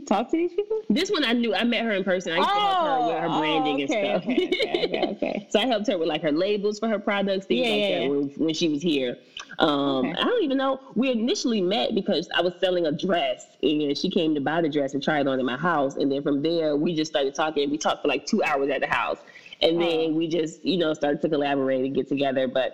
talk 0.06 0.28
to 0.30 0.36
these 0.36 0.52
people? 0.54 0.80
This 0.88 1.10
one 1.10 1.24
I 1.24 1.32
knew. 1.32 1.54
I 1.54 1.64
met 1.64 1.84
her 1.84 1.92
in 1.92 2.04
person. 2.04 2.32
I 2.32 2.38
used 2.38 2.48
to 2.48 2.54
help 2.60 2.78
her 2.78 3.06
with 3.06 3.16
her 3.22 3.28
Oh, 3.28 3.38
branding 3.38 3.82
okay, 3.82 4.12
and 4.12 4.22
stuff. 4.22 4.32
okay, 4.32 4.46
okay, 4.46 4.84
okay, 4.86 5.06
okay. 5.12 5.46
so 5.50 5.60
I 5.60 5.66
helped 5.66 5.86
her 5.88 5.98
with 5.98 6.08
like 6.08 6.22
her 6.22 6.32
labels 6.32 6.78
for 6.78 6.88
her 6.88 6.98
products, 6.98 7.46
things 7.46 7.66
Yeah, 7.66 7.72
like 7.74 7.80
yeah, 7.82 7.88
that 7.98 8.02
yeah. 8.02 8.08
when, 8.08 8.30
when 8.36 8.54
she 8.54 8.68
was 8.68 8.82
here. 8.82 9.16
Um, 9.58 10.06
Okay. 10.06 10.12
I 10.12 10.24
don't 10.24 10.42
even 10.44 10.56
know. 10.58 10.80
We 10.94 11.10
initially 11.10 11.60
met 11.60 11.94
because 11.94 12.28
I 12.34 12.40
was 12.42 12.54
selling 12.58 12.86
a 12.86 12.92
dress, 12.92 13.46
and 13.62 13.96
she 13.96 14.10
came 14.10 14.34
to 14.34 14.40
buy 14.40 14.60
the 14.62 14.68
dress 14.68 14.94
and 14.94 15.02
try 15.02 15.20
it 15.20 15.26
on 15.28 15.38
in 15.40 15.46
my 15.46 15.56
house. 15.56 15.96
And 15.96 16.10
then 16.10 16.22
from 16.22 16.42
there, 16.42 16.76
we 16.76 16.94
just 16.94 17.10
started 17.12 17.34
talking. 17.34 17.70
We 17.70 17.78
talked 17.78 18.02
for 18.02 18.08
like 18.08 18.24
two 18.26 18.42
hours 18.42 18.70
at 18.70 18.80
the 18.80 18.86
house, 18.88 19.22
and 19.60 19.80
then 19.80 20.10
Oh. 20.12 20.14
we 20.14 20.28
just 20.28 20.64
you 20.64 20.76
know 20.78 20.94
started 20.94 21.20
to 21.22 21.28
collaborate 21.28 21.84
and 21.84 21.94
get 21.94 22.08
together. 22.08 22.48
But 22.48 22.72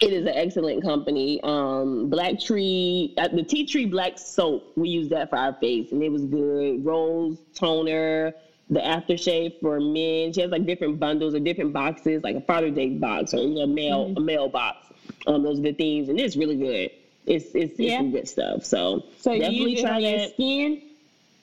it 0.00 0.12
is 0.12 0.22
an 0.22 0.32
excellent 0.34 0.82
company. 0.82 1.40
Um, 1.42 2.08
Black 2.08 2.38
Tree, 2.38 3.14
uh, 3.18 3.28
the 3.28 3.42
Tea 3.42 3.64
Tree 3.66 3.84
Black 3.86 4.18
Soap, 4.18 4.72
we 4.76 4.88
use 4.88 5.08
that 5.08 5.30
for 5.30 5.36
our 5.36 5.52
face, 5.54 5.90
and 5.92 6.02
it 6.02 6.10
was 6.10 6.24
good. 6.24 6.84
Rose 6.84 7.36
toner, 7.54 8.32
the 8.70 8.80
aftershave 8.80 9.54
for 9.60 9.80
men. 9.80 10.32
She 10.32 10.40
has 10.40 10.50
like 10.50 10.66
different 10.66 11.00
bundles 11.00 11.34
or 11.34 11.40
different 11.40 11.72
boxes, 11.72 12.22
like 12.22 12.36
a 12.36 12.40
Father's 12.40 12.74
Day 12.74 12.90
box 12.90 13.34
or 13.34 13.38
you 13.38 13.54
know, 13.54 13.60
a 13.62 13.66
mail 13.66 14.06
Mm-hmm. 14.06 14.16
a 14.18 14.20
mail 14.20 14.48
box. 14.48 14.86
Um, 15.26 15.42
those 15.42 15.58
are 15.58 15.62
the 15.62 15.72
themes, 15.72 16.08
and 16.08 16.20
it's 16.20 16.36
really 16.36 16.56
good. 16.56 16.90
It's 17.26 17.46
it's, 17.54 17.72
it's 17.72 17.78
Yeah. 17.80 17.98
some 17.98 18.10
good 18.12 18.28
stuff. 18.28 18.64
So, 18.64 19.04
So 19.18 19.32
you 19.32 19.40
definitely 19.40 19.72
it 19.78 19.82
try 19.82 19.98
your 19.98 20.18
that. 20.18 20.30
skin, 20.34 20.80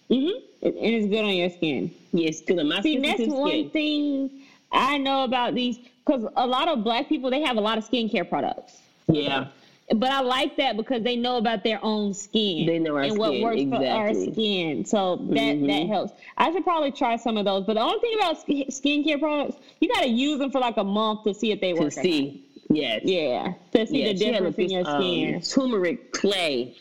Mm-hmm. 0.10 0.68
and 0.68 0.76
it's 0.78 1.08
good 1.08 1.26
on 1.26 1.36
your 1.36 1.49
skin. 1.49 1.91
Yes, 2.14 2.41
good 2.41 2.60
on 2.60 2.70
my 2.70 2.80
skin. 2.80 3.03
See, 3.03 3.10
that's 3.10 3.28
one 3.34 3.49
skin. 3.49 3.70
thing 3.72 4.30
I 4.72 4.97
know 4.99 5.24
about 5.24 5.56
these 5.56 5.78
because 6.06 6.26
a 6.36 6.45
lot 6.47 6.68
of 6.68 6.84
black 6.84 7.10
people 7.10 7.30
they 7.30 7.41
have 7.41 7.58
a 7.58 7.62
lot 7.62 7.78
of 7.78 7.84
skincare 7.89 8.28
products. 8.28 8.82
Yeah, 9.08 9.47
But 9.95 10.10
I 10.12 10.22
like 10.22 10.56
that 10.58 10.78
because 10.78 11.03
they 11.03 11.16
know 11.16 11.38
about 11.38 11.64
their 11.64 11.80
own 11.84 12.14
skin. 12.14 12.66
They 12.66 12.80
know 12.80 12.95
our 12.95 13.03
and 13.03 13.18
what 13.18 13.30
skin, 13.34 13.43
works 13.43 13.62
for 13.64 13.86
our 13.88 14.14
skin. 14.16 14.84
So 14.86 15.18
that 15.18 15.36
that 15.36 15.58
Mhm. 15.58 15.88
helps. 15.88 16.14
I 16.38 16.51
should 16.51 16.64
probably 16.64 16.91
try 16.91 17.16
some 17.18 17.38
of 17.38 17.45
those. 17.45 17.66
But 17.66 17.76
the 17.76 17.82
only 17.82 17.99
thing 17.99 18.16
about 18.16 18.39
sk- 18.39 18.70
skincare 18.82 19.20
products, 19.20 19.58
you 19.80 19.88
got 19.89 20.01
to 20.03 20.10
use 20.10 20.39
them 20.39 20.49
for 20.51 20.60
like 20.60 20.78
a 20.78 20.84
month 20.84 21.24
to 21.26 21.34
see 21.36 21.51
if 21.51 21.62
they 21.62 21.74
to 21.74 21.80
work. 21.82 21.93
or 21.93 21.95
not. 21.97 22.03
see. 22.03 22.41
Yes. 22.72 23.01
Yeah, 23.03 23.53
to 23.74 23.86
see 23.86 24.01
Yeah, 24.01 24.08
the 24.08 24.14
difference 24.16 24.58
in 24.58 24.70
your 24.72 24.88
um, 24.89 25.01
skin. 25.01 25.41
turmeric 25.41 26.12
clay. 26.14 26.74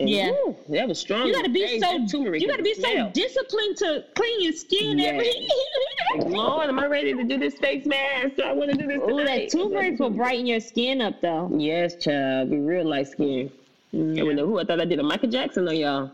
And, 0.00 0.08
Yeah. 0.08 0.30
woo, 0.46 0.56
that 0.70 0.88
was 0.88 0.98
strong. 0.98 1.26
you 1.26 1.34
got 1.34 1.44
to 1.44 1.50
be 1.50 1.60
Hey, 1.60 1.78
so 1.78 1.92
you 1.92 2.48
got 2.48 2.56
to 2.56 2.62
be 2.62 2.70
is 2.70 2.78
so 2.78 3.10
disciplined 3.12 3.76
to 3.78 4.02
clean 4.14 4.42
your 4.42 4.52
skin 4.54 4.98
every. 4.98 5.30
Lord, 6.26 6.70
am 6.70 6.78
I 6.78 6.86
ready 6.86 7.12
to 7.12 7.22
do 7.24 7.38
this 7.38 7.52
face 7.54 7.84
mask? 7.84 8.40
I 8.40 8.54
want 8.54 8.70
to 8.70 8.76
do 8.78 8.86
this 8.86 8.98
Oh, 9.02 9.22
that 9.22 9.50
turmeric 9.50 9.98
will 9.98 10.08
brighten 10.10 10.46
your 10.46 10.60
skin 10.60 11.02
up 11.02 11.20
though. 11.20 11.50
Yes, 11.54 11.96
child. 11.96 12.48
Be 12.50 12.58
real 12.58 12.88
light 12.88 13.08
skin. 13.08 13.50
I 13.92 13.96
wouldn't 13.98 14.38
who 14.38 14.58
I 14.58 14.64
thought 14.64 14.80
I 14.80 14.86
did 14.86 15.00
a 15.00 15.02
Michael 15.02 15.28
Jackson 15.28 15.68
on 15.68 15.76
y'all. 15.76 16.10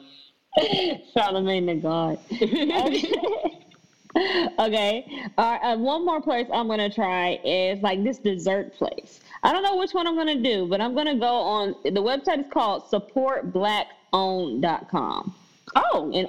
Charlemagne 1.14 1.66
the 1.66 1.76
God. 1.76 2.18
okay. 4.58 5.04
All 5.38 5.52
right, 5.52 5.60
uh, 5.62 5.76
one 5.76 6.04
more 6.04 6.20
place 6.20 6.46
I'm 6.52 6.66
gonna 6.68 6.90
try 6.90 7.38
is 7.44 7.80
like 7.82 8.02
this 8.02 8.18
dessert 8.18 8.72
place. 8.74 9.20
I 9.46 9.52
don't 9.52 9.62
know 9.62 9.76
which 9.76 9.94
one 9.94 10.08
I'm 10.08 10.16
gonna 10.16 10.42
do, 10.42 10.66
but 10.66 10.80
I'm 10.80 10.92
gonna 10.92 11.14
go 11.14 11.36
on 11.36 11.76
the 11.84 12.02
website 12.02 12.40
is 12.40 12.46
called 12.52 12.82
supportblackowned.com. 12.90 15.34
oh, 15.76 16.10
And 16.12 16.28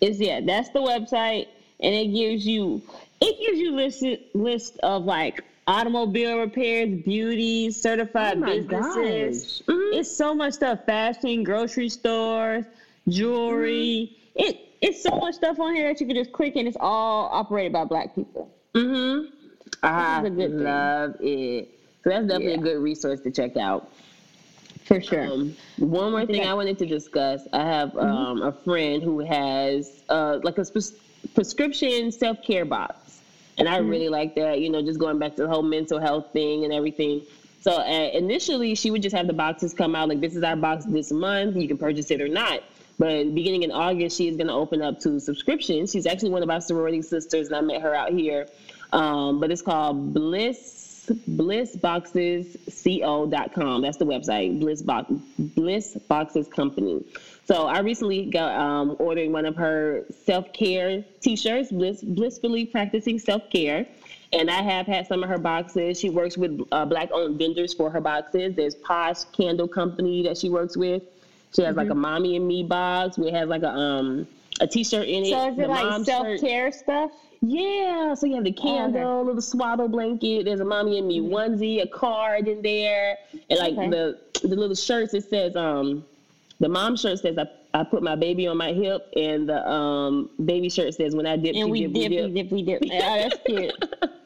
it's 0.00 0.20
yeah, 0.20 0.40
that's 0.40 0.68
the 0.68 0.78
website, 0.78 1.48
and 1.80 1.92
it 1.92 2.06
gives 2.14 2.46
you 2.46 2.80
it 3.20 3.36
gives 3.40 3.58
you 3.58 3.72
list 3.72 4.04
list 4.32 4.78
of 4.84 5.04
like 5.04 5.42
automobile 5.66 6.38
repairs, 6.38 6.88
beauty, 7.04 7.72
certified 7.72 8.38
Oh 8.40 8.46
businesses. 8.46 9.60
Mhm. 9.66 9.94
It's 9.98 10.16
so 10.16 10.32
much 10.32 10.54
stuff: 10.54 10.78
fashion, 10.86 11.42
grocery 11.42 11.88
stores, 11.88 12.64
jewelry. 13.08 14.12
It 14.36 14.56
it's 14.80 15.02
so 15.02 15.16
much 15.16 15.34
stuff 15.34 15.58
on 15.58 15.74
here 15.74 15.88
that 15.88 16.00
you 16.00 16.06
can 16.06 16.14
just 16.14 16.30
click, 16.30 16.54
and 16.54 16.68
it's 16.68 16.76
all 16.78 17.28
operated 17.32 17.72
by 17.72 17.82
black 17.82 18.14
people. 18.14 18.52
mm-hmm. 18.72 19.26
I 19.82 20.20
good 20.22 20.36
thing. 20.36 20.62
love 20.62 21.16
it. 21.18 21.70
So 22.06 22.10
that's 22.10 22.26
definitely 22.28 22.52
Yeah. 22.52 22.58
a 22.58 22.62
good 22.62 22.78
resource 22.78 23.18
to 23.22 23.32
check 23.32 23.56
out. 23.56 23.88
For 24.84 25.00
sure. 25.00 25.26
Um, 25.26 25.56
one 25.78 26.12
more 26.12 26.24
thing 26.24 26.42
I- 26.46 26.52
I 26.52 26.54
wanted 26.54 26.78
to 26.78 26.86
discuss. 26.86 27.48
I 27.52 27.64
have 27.64 27.96
um, 27.96 28.42
a 28.42 28.52
friend 28.52 29.02
who 29.02 29.18
has 29.18 29.90
uh, 30.08 30.38
like 30.44 30.56
a 30.58 30.64
pres- 30.64 30.92
prescription 31.34 32.12
self 32.12 32.40
care 32.42 32.64
box, 32.64 33.20
and 33.58 33.68
I 33.68 33.78
really 33.78 34.08
like 34.08 34.36
that. 34.36 34.60
You 34.60 34.70
know, 34.70 34.82
just 34.82 35.00
going 35.00 35.18
back 35.18 35.34
to 35.34 35.42
the 35.42 35.48
whole 35.48 35.64
mental 35.64 35.98
health 35.98 36.26
thing 36.32 36.62
and 36.62 36.72
everything. 36.72 37.22
So 37.60 37.72
uh, 37.72 38.10
initially, 38.14 38.76
she 38.76 38.92
would 38.92 39.02
just 39.02 39.16
have 39.16 39.26
the 39.26 39.32
boxes 39.32 39.74
come 39.74 39.96
out 39.96 40.08
like 40.08 40.20
this 40.20 40.36
is 40.36 40.44
our 40.44 40.54
box 40.54 40.84
this 40.84 41.10
month. 41.10 41.56
You 41.56 41.66
can 41.66 41.76
purchase 41.76 42.12
it 42.12 42.20
or 42.20 42.28
not. 42.28 42.60
But 43.00 43.34
beginning 43.34 43.64
in 43.64 43.72
August, 43.72 44.16
she 44.16 44.28
is 44.28 44.36
going 44.36 44.46
to 44.46 44.52
open 44.54 44.80
up 44.80 45.00
to 45.00 45.18
subscriptions. 45.18 45.90
She's 45.90 46.06
actually 46.06 46.30
one 46.30 46.44
of 46.44 46.50
our 46.50 46.60
sorority 46.60 47.02
sisters, 47.02 47.48
and 47.48 47.56
I 47.56 47.60
met 47.62 47.82
her 47.82 47.92
out 47.92 48.12
here. 48.12 48.46
Um, 48.92 49.40
but 49.40 49.50
it's 49.50 49.62
called 49.62 50.14
Bliss 50.14 50.74
blissboxesco.com. 51.06 53.82
That's 53.82 53.96
the 53.96 54.06
website, 54.06 54.60
Bliss, 54.60 54.82
Box, 54.82 55.10
Bliss 55.38 55.96
Boxes 56.08 56.48
Company. 56.48 57.04
So 57.44 57.66
I 57.66 57.80
recently 57.80 58.26
got 58.26 58.58
um, 58.58 58.96
ordered 58.98 59.30
one 59.30 59.46
of 59.46 59.56
her 59.56 60.04
self 60.24 60.52
care 60.52 61.04
T-shirts, 61.20 61.70
Bliss, 61.70 62.02
blissfully 62.02 62.66
practicing 62.66 63.18
self 63.18 63.48
care. 63.50 63.86
And 64.32 64.50
I 64.50 64.62
have 64.62 64.86
had 64.86 65.06
some 65.06 65.22
of 65.22 65.28
her 65.28 65.38
boxes. 65.38 66.00
She 66.00 66.10
works 66.10 66.36
with 66.36 66.60
uh, 66.72 66.84
black-owned 66.84 67.38
vendors 67.38 67.72
for 67.72 67.90
her 67.90 68.00
boxes. 68.00 68.56
There's 68.56 68.74
Posh 68.74 69.22
Candle 69.32 69.68
Company 69.68 70.24
that 70.24 70.36
she 70.36 70.48
works 70.48 70.76
with. 70.76 71.04
She 71.54 71.62
has 71.62 71.76
like 71.76 71.90
a 71.90 71.94
mommy 71.94 72.34
and 72.36 72.44
me 72.46 72.64
box. 72.64 73.16
We 73.16 73.30
have 73.30 73.48
like 73.48 73.62
a 73.62 73.70
um 73.70 74.26
a 74.60 74.66
T-shirt 74.66 75.06
in 75.06 75.24
it. 75.24 75.30
So 75.30 75.52
is 75.52 75.58
it 75.58 75.68
like 75.68 76.04
self 76.04 76.40
care 76.40 76.72
stuff? 76.72 77.12
Yeah, 77.48 78.14
so 78.14 78.26
you 78.26 78.34
have 78.34 78.44
the 78.44 78.52
candle, 78.52 79.24
little 79.24 79.40
swaddle 79.40 79.88
blanket. 79.88 80.44
There's 80.46 80.60
a 80.60 80.64
mommy 80.64 80.98
and 80.98 81.06
me 81.06 81.20
onesie, 81.20 81.80
a 81.82 81.86
card 81.86 82.48
in 82.48 82.60
there, 82.62 83.16
and 83.50 83.58
like 83.60 83.74
Okay. 83.74 83.88
the 83.90 84.16
the 84.42 84.56
little 84.56 84.74
shirts. 84.74 85.14
It 85.14 85.24
says 85.24 85.54
um, 85.54 86.04
the 86.58 86.68
mom 86.68 86.96
shirt 86.96 87.20
says 87.20 87.38
I, 87.38 87.46
I 87.72 87.84
put 87.84 88.02
my 88.02 88.16
baby 88.16 88.48
on 88.48 88.56
my 88.56 88.72
hip, 88.72 89.02
and 89.14 89.48
the 89.48 89.68
um 89.68 90.28
baby 90.44 90.70
shirt 90.70 90.94
says 90.94 91.14
when 91.14 91.26
I 91.26 91.36
dip, 91.36 91.54
And 91.54 91.70
we 91.70 91.82
dip, 91.86 91.92
dip, 91.92 92.10
we 92.10 92.22
we 92.26 92.30
dip, 92.42 92.50
we 92.50 92.62
dip. 92.62 92.82
Yeah, 92.84 93.18
that's 93.28 93.38
cute. 93.46 93.74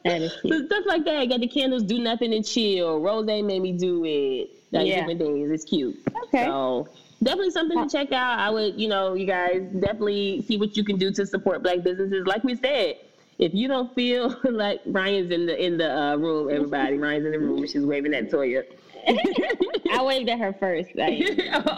That 0.03 0.21
is 0.23 0.33
cute. 0.41 0.53
So 0.53 0.65
stuff 0.65 0.85
like 0.87 1.03
that. 1.05 1.29
Got 1.29 1.41
the 1.41 1.47
candles, 1.47 1.83
do 1.83 1.99
nothing 1.99 2.33
and 2.33 2.43
chill. 2.43 2.99
Rose 2.99 3.25
made 3.25 3.43
me 3.61 3.71
do 3.73 4.03
it. 4.05 4.49
Like 4.71 4.87
Yeah. 4.87 4.99
different 5.01 5.19
things. 5.19 5.51
It's 5.51 5.63
cute. 5.63 5.95
Okay. 6.23 6.45
So 6.45 6.87
definitely 7.21 7.51
something 7.51 7.77
to 7.87 7.87
check 7.87 8.11
out. 8.11 8.39
I 8.39 8.49
would, 8.49 8.79
you 8.79 8.87
know, 8.87 9.13
you 9.13 9.25
guys 9.27 9.61
definitely 9.79 10.41
see 10.47 10.57
what 10.57 10.75
you 10.75 10.83
can 10.83 10.97
do 10.97 11.11
to 11.11 11.25
support 11.27 11.61
black 11.61 11.83
businesses. 11.83 12.25
Like 12.25 12.43
we 12.43 12.55
said, 12.55 12.95
if 13.41 13.55
you 13.55 13.67
don't 13.67 13.93
feel 13.93 14.33
like 14.43 14.79
Ryan's 14.85 15.31
in 15.31 15.47
the 15.47 15.65
in 15.65 15.77
the 15.77 15.91
uh, 15.91 16.15
room, 16.15 16.49
everybody, 16.49 16.97
Ryan's 16.97 17.25
in 17.25 17.31
the 17.33 17.39
room. 17.39 17.67
She's 17.67 17.83
waving 17.83 18.13
at 18.13 18.29
Toya. 18.29 18.63
I 19.91 20.03
waved 20.03 20.29
at 20.29 20.39
her 20.39 20.53
first. 20.53 20.89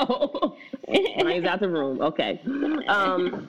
Oh, 0.05 0.57
Ryan's 1.23 1.45
out 1.45 1.61
the 1.61 1.69
room. 1.69 2.01
Okay. 2.01 2.41
Um, 2.87 3.47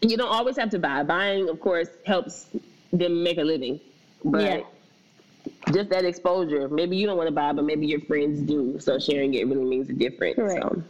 you 0.00 0.16
don't 0.16 0.32
always 0.32 0.56
have 0.56 0.70
to 0.70 0.78
buy. 0.78 1.02
Buying, 1.02 1.48
of 1.48 1.60
course, 1.60 1.88
helps 2.06 2.46
them 2.92 3.22
make 3.22 3.38
a 3.38 3.44
living, 3.44 3.80
but. 4.24 4.42
Yeah. 4.42 4.60
Just 5.74 5.90
that 5.90 6.06
exposure. 6.06 6.68
Maybe 6.68 6.96
you 6.96 7.06
don't 7.06 7.18
want 7.18 7.28
to 7.28 7.34
buy, 7.34 7.52
but 7.52 7.64
maybe 7.64 7.86
your 7.86 8.00
friends 8.00 8.40
do. 8.40 8.78
So 8.80 8.98
sharing 8.98 9.34
it 9.34 9.46
really 9.46 9.64
means 9.64 9.90
a 9.90 9.92
difference. 9.92 10.36
Correct. 10.36 10.62
So. 10.62 10.82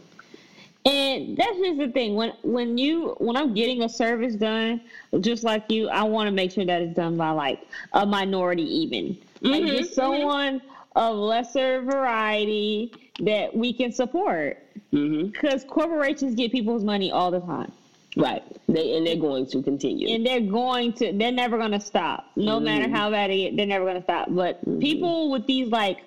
And 0.85 1.35
that's 1.35 1.57
just 1.57 1.79
the 1.79 1.89
thing. 1.91 2.13
When 2.15 2.33
when 2.43 2.77
you 2.77 3.15
when 3.17 3.35
I'm 3.35 3.55
getting 3.55 3.81
a 3.81 3.89
service 3.89 4.35
done, 4.35 4.81
just 5.19 5.43
like 5.43 5.71
you, 5.71 5.89
I 5.89 6.03
want 6.03 6.27
to 6.27 6.31
make 6.31 6.51
sure 6.51 6.65
that 6.65 6.81
it's 6.81 6.95
done 6.95 7.17
by 7.17 7.31
like 7.31 7.61
a 7.93 8.05
minority 8.05 8.63
even. 8.63 9.17
Like 9.41 9.63
Mhm, 9.63 9.67
just 9.67 9.91
mm-hmm. 9.91 9.93
someone 9.93 10.61
of 10.95 11.15
lesser 11.17 11.81
variety 11.81 12.93
that 13.21 13.55
we 13.55 13.73
can 13.73 13.91
support. 13.91 14.63
Mm-hmm. 14.93 15.29
Because 15.29 15.63
corporations 15.63 16.35
get 16.35 16.51
people's 16.51 16.83
money 16.83 17.11
all 17.11 17.31
the 17.31 17.41
time. 17.41 17.71
Right. 18.15 18.43
They 18.67 18.95
and 18.95 19.05
they're 19.05 19.15
going 19.15 19.47
to 19.47 19.63
continue. 19.63 20.07
And 20.09 20.25
they're 20.25 20.39
going 20.39 20.93
to 20.93 21.11
they're 21.13 21.31
never 21.31 21.57
gonna 21.57 21.81
stop. 21.81 22.27
No 22.35 22.59
matter 22.59 22.85
mm-hmm. 22.85 22.95
how 22.95 23.09
bad 23.09 23.31
it 23.31 23.57
they're 23.57 23.65
never 23.65 23.85
gonna 23.85 24.03
stop. 24.03 24.27
But 24.29 24.61
people 24.79 25.31
with 25.31 25.47
these 25.47 25.69
like 25.69 26.03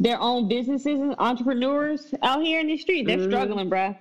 their 0.00 0.18
own 0.20 0.48
businesses 0.48 0.98
and 1.00 1.14
entrepreneurs 1.18 2.12
out 2.22 2.42
here 2.42 2.58
in 2.60 2.66
the 2.66 2.76
street, 2.78 3.06
they're 3.06 3.22
struggling, 3.22 3.68
bruh. 3.70 3.96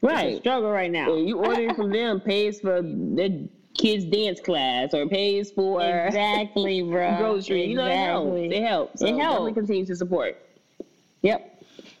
Right. 0.00 0.38
struggle 0.38 0.70
right 0.70 0.90
now. 0.90 1.12
And 1.14 1.28
you 1.28 1.38
ordering 1.38 1.74
from 1.74 1.90
them 1.90 2.20
pays 2.20 2.60
for 2.60 2.82
the 2.82 3.48
kids' 3.76 4.04
dance 4.04 4.38
class 4.40 4.94
or 4.94 5.08
pays 5.08 5.50
for 5.50 5.82
Exactly, 5.82 6.82
bro. 6.90 7.16
grocery. 7.16 7.64
You 7.66 7.76
know, 7.76 7.86
it 7.86 7.96
helps. 7.96 8.36
Exactly. 8.36 8.56
It 8.56 8.62
helps. 8.62 9.00
So 9.00 9.06
It 9.06 9.08
helps. 9.16 9.22
Definitely 9.32 9.52
continue 9.54 9.86
to 9.86 9.96
support. 9.96 10.36
Yep. 11.22 11.50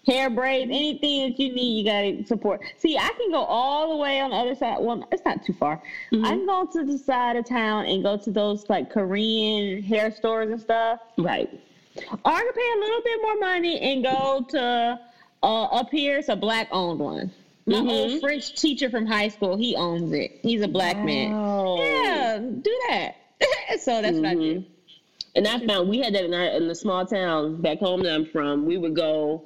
Hair 0.06 0.30
braids, 0.30 0.70
anything 0.70 1.30
that 1.30 1.40
you 1.40 1.54
need, 1.54 1.78
you 1.78 1.84
gotta 1.84 2.26
support. 2.26 2.60
See, 2.76 2.98
I 2.98 3.08
can 3.16 3.30
go 3.30 3.42
all 3.42 3.88
the 3.90 3.96
way 3.96 4.20
on 4.20 4.30
the 4.30 4.36
other 4.36 4.54
side. 4.54 4.76
Well, 4.80 5.08
it's 5.10 5.24
not 5.24 5.42
too 5.42 5.54
far. 5.54 5.82
Mm-hmm. 6.12 6.24
I 6.26 6.28
can 6.28 6.46
go 6.46 6.66
to 6.74 6.84
the 6.84 6.98
side 6.98 7.36
of 7.36 7.46
town 7.46 7.86
and 7.86 8.02
go 8.02 8.18
to 8.18 8.30
those 8.30 8.68
like 8.68 8.90
Korean 8.90 9.82
hair 9.82 10.10
stores 10.10 10.50
and 10.50 10.60
stuff. 10.60 11.00
Right. 11.16 11.48
Or 11.96 12.02
I 12.32 12.40
can 12.42 12.52
pay 12.52 12.72
a 12.76 12.80
little 12.80 13.00
bit 13.02 13.18
more 13.22 13.36
money 13.38 13.78
and 13.80 14.02
go 14.02 14.44
to 14.50 14.98
uh, 15.42 15.62
up 15.64 15.90
here. 15.90 16.18
It's 16.18 16.28
a 16.28 16.36
black 16.36 16.68
owned 16.70 16.98
one. 16.98 17.30
My 17.66 17.76
Mhm. 17.78 17.90
old 17.90 18.20
French 18.20 18.52
teacher 18.60 18.90
from 18.90 19.06
high 19.06 19.28
school, 19.28 19.56
he 19.56 19.74
owns 19.76 20.12
it. 20.12 20.32
He's 20.42 20.62
a 20.62 20.68
black 20.68 20.96
man. 21.04 21.30
Yeah, 21.78 22.38
do 22.38 22.78
that. 22.88 23.12
so 23.80 24.02
that's 24.02 24.16
what 24.16 24.26
I 24.26 24.34
do. 24.34 24.40
Mhm. 24.60 24.64
And 25.36 25.48
I 25.48 25.58
found 25.66 25.88
we 25.88 25.98
had 25.98 26.14
that 26.14 26.24
in 26.24 26.32
our 26.34 26.46
in 26.46 26.68
the 26.68 26.74
small 26.74 27.04
town 27.06 27.60
back 27.60 27.78
home 27.78 28.02
that 28.02 28.14
I'm 28.14 28.24
from. 28.24 28.66
We 28.66 28.76
would 28.76 28.94
go 28.94 29.42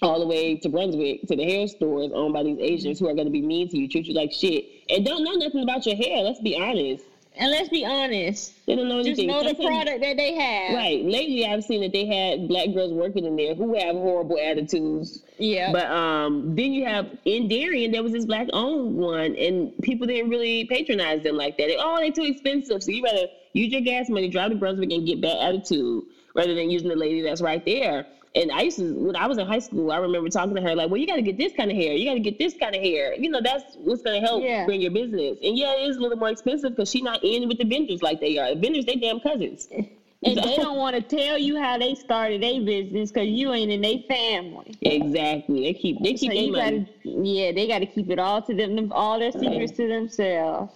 all 0.00 0.18
the 0.18 0.26
way 0.26 0.56
to 0.56 0.68
Brunswick 0.68 1.22
to 1.28 1.36
the 1.36 1.44
hair 1.44 1.66
stores 1.68 2.10
owned 2.12 2.32
by 2.32 2.42
these 2.42 2.58
Asians 2.58 2.98
who 2.98 3.08
are 3.08 3.14
going 3.14 3.26
to 3.26 3.30
be 3.32 3.42
mean 3.42 3.68
to 3.68 3.78
you, 3.78 3.88
treat 3.88 4.06
you 4.06 4.14
like 4.14 4.32
shit, 4.32 4.64
and 4.88 5.04
don't 5.04 5.22
know 5.24 5.32
nothing 5.32 5.62
about 5.62 5.86
your 5.86 5.96
hair. 5.96 6.22
Let's 6.22 6.40
be 6.40 6.56
honest. 6.56 7.04
And 7.34 7.50
let's 7.50 7.70
be 7.70 7.84
honest, 7.84 8.52
They 8.66 8.74
don't 8.76 8.88
know 8.88 8.98
anything. 8.98 9.28
just 9.28 9.42
know 9.42 9.48
the 9.48 9.54
product 9.54 10.02
that 10.02 10.16
they 10.16 10.34
have. 10.34 10.74
Right. 10.76 11.02
Lately, 11.02 11.46
I've 11.46 11.64
seen 11.64 11.80
that 11.80 11.92
they 11.92 12.06
had 12.06 12.46
black 12.46 12.72
girls 12.74 12.92
working 12.92 13.24
in 13.24 13.36
there 13.36 13.54
who 13.54 13.74
have 13.78 13.96
horrible 13.96 14.38
attitudes. 14.38 15.22
Yeah. 15.38 15.72
But 15.72 15.86
um, 15.86 16.54
then 16.54 16.72
you 16.72 16.84
have 16.84 17.06
in 17.24 17.48
Darien, 17.48 17.90
there 17.90 18.02
was 18.02 18.12
this 18.12 18.26
black 18.26 18.48
owned 18.52 18.96
one, 18.96 19.34
and 19.36 19.72
people 19.82 20.06
didn't 20.06 20.30
really 20.30 20.66
patronize 20.66 21.22
them 21.22 21.36
like 21.36 21.56
that. 21.56 21.68
They, 21.68 21.76
oh, 21.78 21.96
they're 21.98 22.12
too 22.12 22.24
expensive. 22.24 22.82
So 22.82 22.90
you 22.90 23.02
better 23.02 23.26
use 23.54 23.72
your 23.72 23.80
gas 23.80 24.10
money, 24.10 24.28
drive 24.28 24.50
to 24.50 24.56
Brunswick, 24.56 24.92
and 24.92 25.06
get 25.06 25.22
bad 25.22 25.38
attitude 25.38 26.04
rather 26.34 26.54
than 26.54 26.70
using 26.70 26.88
the 26.88 26.96
lady 26.96 27.22
that's 27.22 27.40
right 27.40 27.64
there. 27.64 28.06
And 28.34 28.50
I 28.50 28.62
used 28.62 28.78
to, 28.78 28.94
when 28.94 29.14
I 29.16 29.26
was 29.26 29.36
in 29.38 29.46
high 29.46 29.58
school, 29.58 29.92
I 29.92 29.98
remember 29.98 30.28
talking 30.30 30.54
to 30.56 30.62
her 30.62 30.74
like, 30.74 30.88
"Well, 30.88 30.98
you 30.98 31.06
got 31.06 31.16
to 31.16 31.22
get 31.22 31.36
this 31.36 31.52
kind 31.52 31.70
of 31.70 31.76
hair. 31.76 31.92
You 31.92 32.06
got 32.06 32.14
to 32.14 32.20
get 32.20 32.38
this 32.38 32.54
kind 32.54 32.74
of 32.74 32.80
hair. 32.80 33.14
You 33.14 33.28
know, 33.28 33.40
that's 33.42 33.76
what's 33.76 34.02
going 34.02 34.20
to 34.20 34.26
help 34.26 34.42
Yeah. 34.42 34.64
bring 34.64 34.80
your 34.80 34.90
business." 34.90 35.38
And 35.42 35.56
yeah, 35.56 35.74
it 35.76 35.88
is 35.90 35.96
a 35.96 36.00
little 36.00 36.16
more 36.16 36.30
expensive 36.30 36.70
because 36.74 36.90
she's 36.90 37.02
not 37.02 37.18
in 37.22 37.46
with 37.46 37.58
the 37.58 37.64
vendors 37.64 38.02
like 38.02 38.20
they 38.20 38.38
are. 38.38 38.54
The 38.54 38.60
vendors, 38.60 38.86
they 38.86 38.96
damn 38.96 39.20
cousins. 39.20 39.68
and 40.24 40.38
they 40.38 40.56
don't 40.56 40.78
want 40.78 40.96
to 40.96 41.02
tell 41.02 41.36
you 41.36 41.60
how 41.60 41.76
they 41.76 41.94
started 41.94 42.42
their 42.42 42.60
business 42.62 43.10
because 43.10 43.28
you 43.28 43.52
ain't 43.52 43.70
in 43.70 43.80
their 43.82 43.98
family. 44.08 44.74
Exactly. 44.80 45.62
They 45.62 45.74
keep 45.74 45.98
they 46.02 46.12
So 46.12 46.28
keep 46.28 46.32
their 46.34 46.50
money. 46.50 46.86
gotta, 47.04 47.24
yeah, 47.26 47.52
they 47.52 47.66
got 47.66 47.80
to 47.80 47.86
keep 47.86 48.08
it 48.10 48.18
all 48.18 48.40
to 48.42 48.54
them, 48.54 48.90
all 48.92 49.18
their 49.18 49.32
secrets 49.32 49.72
to 49.72 49.88
themselves. 49.88 50.72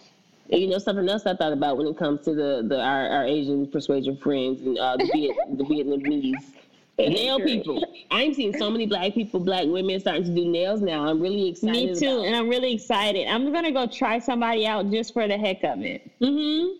And 0.50 0.60
you 0.60 0.68
know 0.68 0.78
something 0.78 1.08
else 1.08 1.26
I 1.26 1.34
thought 1.34 1.52
about 1.52 1.76
when 1.76 1.86
it 1.86 1.96
comes 1.96 2.20
to 2.22 2.34
the, 2.34 2.64
the 2.68 2.80
our, 2.80 3.08
our 3.08 3.24
Asian 3.24 3.66
persuasion 3.66 4.16
friends 4.16 4.60
and 4.60 4.78
uh, 4.78 4.96
the 4.96 5.06
Viet, 5.06 5.36
the 5.56 5.64
Vietnamese. 5.64 6.52
Nail 6.98 7.38
people. 7.40 7.82
I'm 8.10 8.32
seeing 8.32 8.56
so 8.56 8.70
many 8.70 8.86
black 8.86 9.12
people, 9.14 9.40
black 9.40 9.66
women 9.66 10.00
starting 10.00 10.24
to 10.24 10.34
do 10.34 10.46
nails 10.46 10.80
now. 10.80 11.06
I'm 11.06 11.20
really 11.20 11.48
excited. 11.48 11.90
Me 11.90 11.94
too, 11.94 12.06
About. 12.06 12.26
and 12.26 12.36
I'm 12.36 12.48
really 12.48 12.74
excited. 12.74 13.26
I'm 13.28 13.52
gonna 13.52 13.72
go 13.72 13.86
try 13.86 14.18
somebody 14.18 14.66
out 14.66 14.90
just 14.90 15.12
for 15.12 15.28
the 15.28 15.36
heck 15.36 15.62
of 15.64 15.82
it. 15.82 16.10
Mm-hmm. 16.20 16.76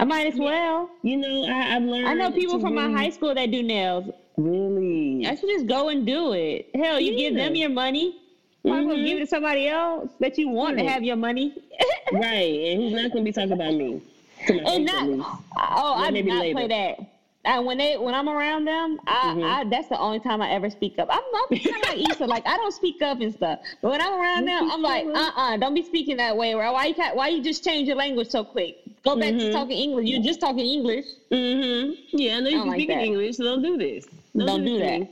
I 0.00 0.04
might 0.04 0.26
as 0.26 0.38
well. 0.38 0.90
You 1.02 1.16
know, 1.16 1.44
I, 1.46 1.76
I've 1.76 1.82
learned. 1.82 2.08
I 2.08 2.14
know 2.14 2.30
people 2.30 2.60
from 2.60 2.74
my 2.74 2.90
high 2.90 3.10
school 3.10 3.34
that 3.34 3.50
do 3.50 3.62
nails. 3.62 4.12
Really. 4.36 5.26
I 5.26 5.34
should 5.36 5.48
just 5.48 5.66
go 5.66 5.88
and 5.88 6.04
do 6.04 6.32
it. 6.32 6.68
Hell, 6.74 6.98
you 7.00 7.16
give 7.16 7.34
them 7.34 7.54
your 7.54 7.70
money. 7.70 8.20
Why 8.62 8.78
mm 8.78 8.86
Mhm. 8.86 9.06
give 9.06 9.16
it 9.18 9.20
to 9.20 9.26
somebody 9.26 9.68
else 9.68 10.10
that 10.20 10.38
you 10.38 10.48
want 10.48 10.78
to 10.78 10.84
have 10.84 11.04
your 11.04 11.16
money? 11.16 11.54
right, 12.12 12.70
and 12.70 12.82
he's 12.82 12.92
not 12.92 13.12
going 13.12 13.24
to 13.24 13.30
be 13.30 13.32
talking 13.32 13.52
about 13.52 13.74
me. 13.74 14.00
And 14.48 14.84
not 14.84 15.04
oh, 15.56 15.94
I 15.96 16.10
maybe 16.10 16.30
not 16.30 16.40
later. 16.40 16.54
play 16.54 16.68
that. 16.68 17.13
And 17.46 17.66
when 17.66 17.76
they 17.78 17.96
when 17.98 18.14
I'm 18.14 18.28
around 18.28 18.64
them, 18.64 18.98
I, 19.06 19.34
Mhm. 19.34 19.44
I 19.44 19.64
that's 19.64 19.88
the 19.88 19.98
only 19.98 20.18
time 20.20 20.40
I 20.40 20.50
ever 20.50 20.70
speak 20.70 20.98
up. 20.98 21.08
I'm, 21.10 21.18
I'm 21.18 21.58
kind 21.58 21.76
of 21.76 21.82
like 21.90 22.10
Issa, 22.10 22.26
like 22.36 22.46
I 22.46 22.56
don't 22.56 22.72
speak 22.72 23.02
up 23.02 23.20
and 23.20 23.32
stuff. 23.34 23.58
But 23.82 23.90
when 23.90 24.00
I'm 24.00 24.14
around 24.14 24.46
them, 24.46 24.70
I'm 24.70 24.80
like, 24.82 25.06
uh, 25.06 25.10
uh-uh, 25.36 25.56
don't 25.58 25.74
be 25.74 25.82
speaking 25.82 26.16
that 26.16 26.36
way. 26.36 26.54
Or 26.54 26.72
why 26.72 26.86
you 26.86 26.94
ca- 26.94 27.12
why 27.14 27.28
you 27.28 27.42
just 27.42 27.62
change 27.62 27.86
your 27.86 27.96
language 27.96 28.28
so 28.28 28.44
quick? 28.44 28.76
Go 29.04 29.16
back 29.16 29.30
to 29.32 29.36
Mhm. 29.36 29.52
talking 29.52 29.76
English. 29.78 30.08
You're 30.08 30.22
just 30.22 30.40
talking 30.40 30.64
English. 30.64 31.04
Mm-hmm. 31.30 31.92
Yeah, 32.18 32.36
I 32.36 32.40
know 32.40 32.48
you 32.48 32.56
I 32.56 32.60
can 32.60 32.68
like 32.68 32.76
speak 32.80 32.90
in. 32.90 32.98
English, 33.00 33.36
so 33.36 33.44
don't 33.44 33.62
do 33.62 33.76
this. 33.76 34.06
Don't 34.36 34.64
do 34.64 34.78
this 34.80 35.10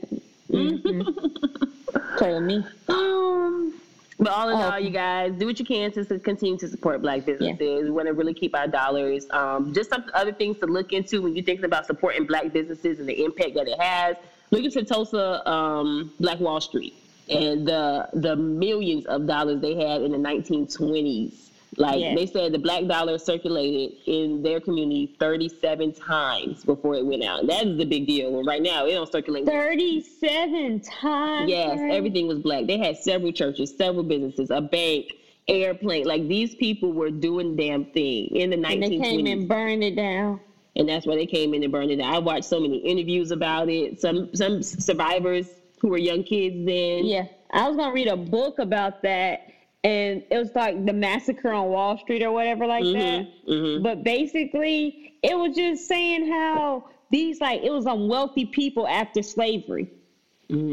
to 0.49 0.87
that. 0.87 2.17
Play 2.17 2.33
with 2.33 2.43
me. 2.43 2.63
Um, 2.89 3.73
but 4.19 4.29
all 4.29 4.49
in 4.49 4.57
Oh. 4.57 4.71
all, 4.71 4.79
you 4.79 4.89
guys 4.89 5.33
do 5.33 5.45
what 5.45 5.59
you 5.59 5.65
can 5.65 5.91
to, 5.91 6.19
continue 6.19 6.57
to 6.57 6.67
support 6.67 7.01
Black 7.01 7.25
businesses. 7.25 7.83
We 7.85 7.89
want 7.91 8.07
to 8.07 8.13
really 8.13 8.33
keep 8.33 8.55
our 8.55 8.67
dollars. 8.67 9.25
Um, 9.31 9.73
just 9.73 9.89
some 9.89 10.03
other 10.13 10.31
things 10.33 10.57
to 10.59 10.65
look 10.67 10.93
into 10.93 11.21
when 11.21 11.35
you're 11.35 11.43
thinking 11.45 11.65
about 11.65 11.85
supporting 11.85 12.25
Black 12.25 12.51
businesses 12.53 12.99
and 12.99 13.07
the 13.07 13.23
impact 13.23 13.55
that 13.55 13.67
it 13.67 13.79
has. 13.79 14.17
Look 14.51 14.63
into 14.63 14.83
Tulsa 14.83 15.47
um, 15.49 16.11
Black 16.19 16.39
Wall 16.39 16.61
Street 16.61 16.93
and 17.29 17.67
the 17.67 18.07
the 18.13 18.35
millions 18.35 19.05
of 19.05 19.25
dollars 19.25 19.61
they 19.61 19.75
had 19.75 20.01
in 20.01 20.11
the 20.11 20.17
1920s. 20.17 21.42
Like 21.77 22.15
they 22.15 22.25
said, 22.25 22.51
the 22.53 22.59
black 22.59 22.85
dollar 22.85 23.17
circulated 23.17 23.97
in 24.05 24.41
their 24.43 24.59
community 24.59 25.15
37 25.19 25.93
times 25.93 26.63
before 26.63 26.95
it 26.95 27.05
went 27.05 27.23
out. 27.23 27.47
That 27.47 27.65
is 27.67 27.79
a 27.79 27.85
big 27.85 28.05
deal. 28.07 28.37
And 28.37 28.45
right 28.47 28.61
now, 28.61 28.85
it 28.85 28.91
don't 28.93 29.11
circulate. 29.11 29.45
Thirty-seven 29.45 30.81
times. 30.81 31.49
Yes, 31.49 31.79
everything 31.91 32.27
was 32.27 32.39
black. 32.39 32.65
They 32.67 32.77
had 32.77 32.97
several 32.97 33.31
churches, 33.31 33.73
several 33.75 34.03
businesses, 34.03 34.49
a 34.49 34.61
bank, 34.61 35.13
airplane. 35.47 36.05
Like 36.05 36.27
these 36.27 36.55
people 36.55 36.93
were 36.93 37.09
doing 37.11 37.55
damn 37.55 37.85
thing 37.85 38.27
in 38.27 38.49
the 38.51 38.55
And 38.55 38.83
they 38.83 38.97
came 38.97 39.25
and 39.25 39.47
burned 39.47 39.83
it 39.83 39.95
down. 39.95 40.39
and 40.75 40.87
that's 40.87 41.05
why 41.05 41.15
they 41.15 41.25
came 41.25 41.53
in 41.53 41.63
and 41.63 41.71
burned 41.71 41.91
it 41.91 41.97
down. 41.97 42.13
I 42.13 42.19
watched 42.19 42.45
so 42.45 42.59
many 42.59 42.77
interviews 42.77 43.31
about 43.31 43.69
it. 43.69 43.99
Some 43.99 44.33
some 44.35 44.61
survivors 44.63 45.47
who 45.79 45.89
were 45.89 45.97
young 45.97 46.23
kids 46.23 46.55
then. 46.65 47.05
Yeah, 47.05 47.25
I 47.51 47.67
was 47.67 47.75
gonna 47.77 47.93
read 47.93 48.07
a 48.07 48.15
book 48.17 48.59
about 48.59 49.01
that, 49.03 49.41
and 49.83 50.23
it 50.31 50.37
was 50.37 50.51
like 50.55 50.85
the 50.85 50.93
massacre 50.93 51.51
on 51.51 51.69
Wall 51.69 51.97
Street 51.97 52.23
or 52.23 52.31
whatever 52.31 52.67
like 52.67 52.91
that. 52.93 53.25
hmm 53.47 53.51
hmm 53.53 53.83
But 53.83 54.03
basically, 54.03 54.95
it 55.23 55.37
was 55.37 55.55
just 55.55 55.87
saying 55.87 56.27
how 56.27 56.83
these 57.11 57.41
like 57.41 57.61
it 57.63 57.71
was 57.71 57.85
on 57.87 58.07
wealthy 58.07 58.45
people 58.45 58.87
after 58.87 59.23
slavery, 59.23 59.89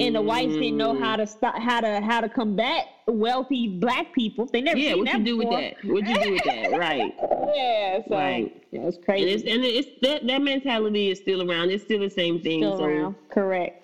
and 0.01 0.17
the 0.17 0.23
whites 0.23 0.57
didn't 0.57 0.79
know 0.79 0.95
how 0.95 1.17
to 1.17 1.27
stop 1.27 1.59
how 1.59 1.81
to 1.81 2.01
how 2.03 2.21
to 2.21 2.29
combat 2.29 2.87
wealthy 3.09 3.69
black 3.69 4.13
people. 4.13 4.49
They 4.53 4.63
never 4.63 4.79
Yeah, 4.79 4.95
what 4.95 5.07
that 5.07 5.19
you 5.19 5.25
do 5.25 5.37
with 5.39 5.51
that? 5.51 5.75
What 5.85 6.07
you 6.07 6.19
do 6.19 6.33
with 6.33 6.45
that? 6.45 6.73
Right. 6.73 7.15
Yeah, 7.55 8.01
so 8.09 8.15
Right. 8.17 8.53
it 8.73 8.81
was 8.81 8.97
And 8.97 9.05
crazy. 9.05 9.31
it's 9.31 9.45
and 9.45 9.65
it's 9.65 9.89
that 10.03 10.27
that 10.27 10.43
mentality 10.43 11.11
is 11.11 11.19
still 11.19 11.49
around. 11.49 11.71
It's 11.71 11.85
still 11.85 12.01
the 12.01 12.11
same 12.11 12.41
thing. 12.41 12.61
Still 12.63 12.77
so 12.79 12.85
around, 12.85 13.17
correct? 13.31 13.77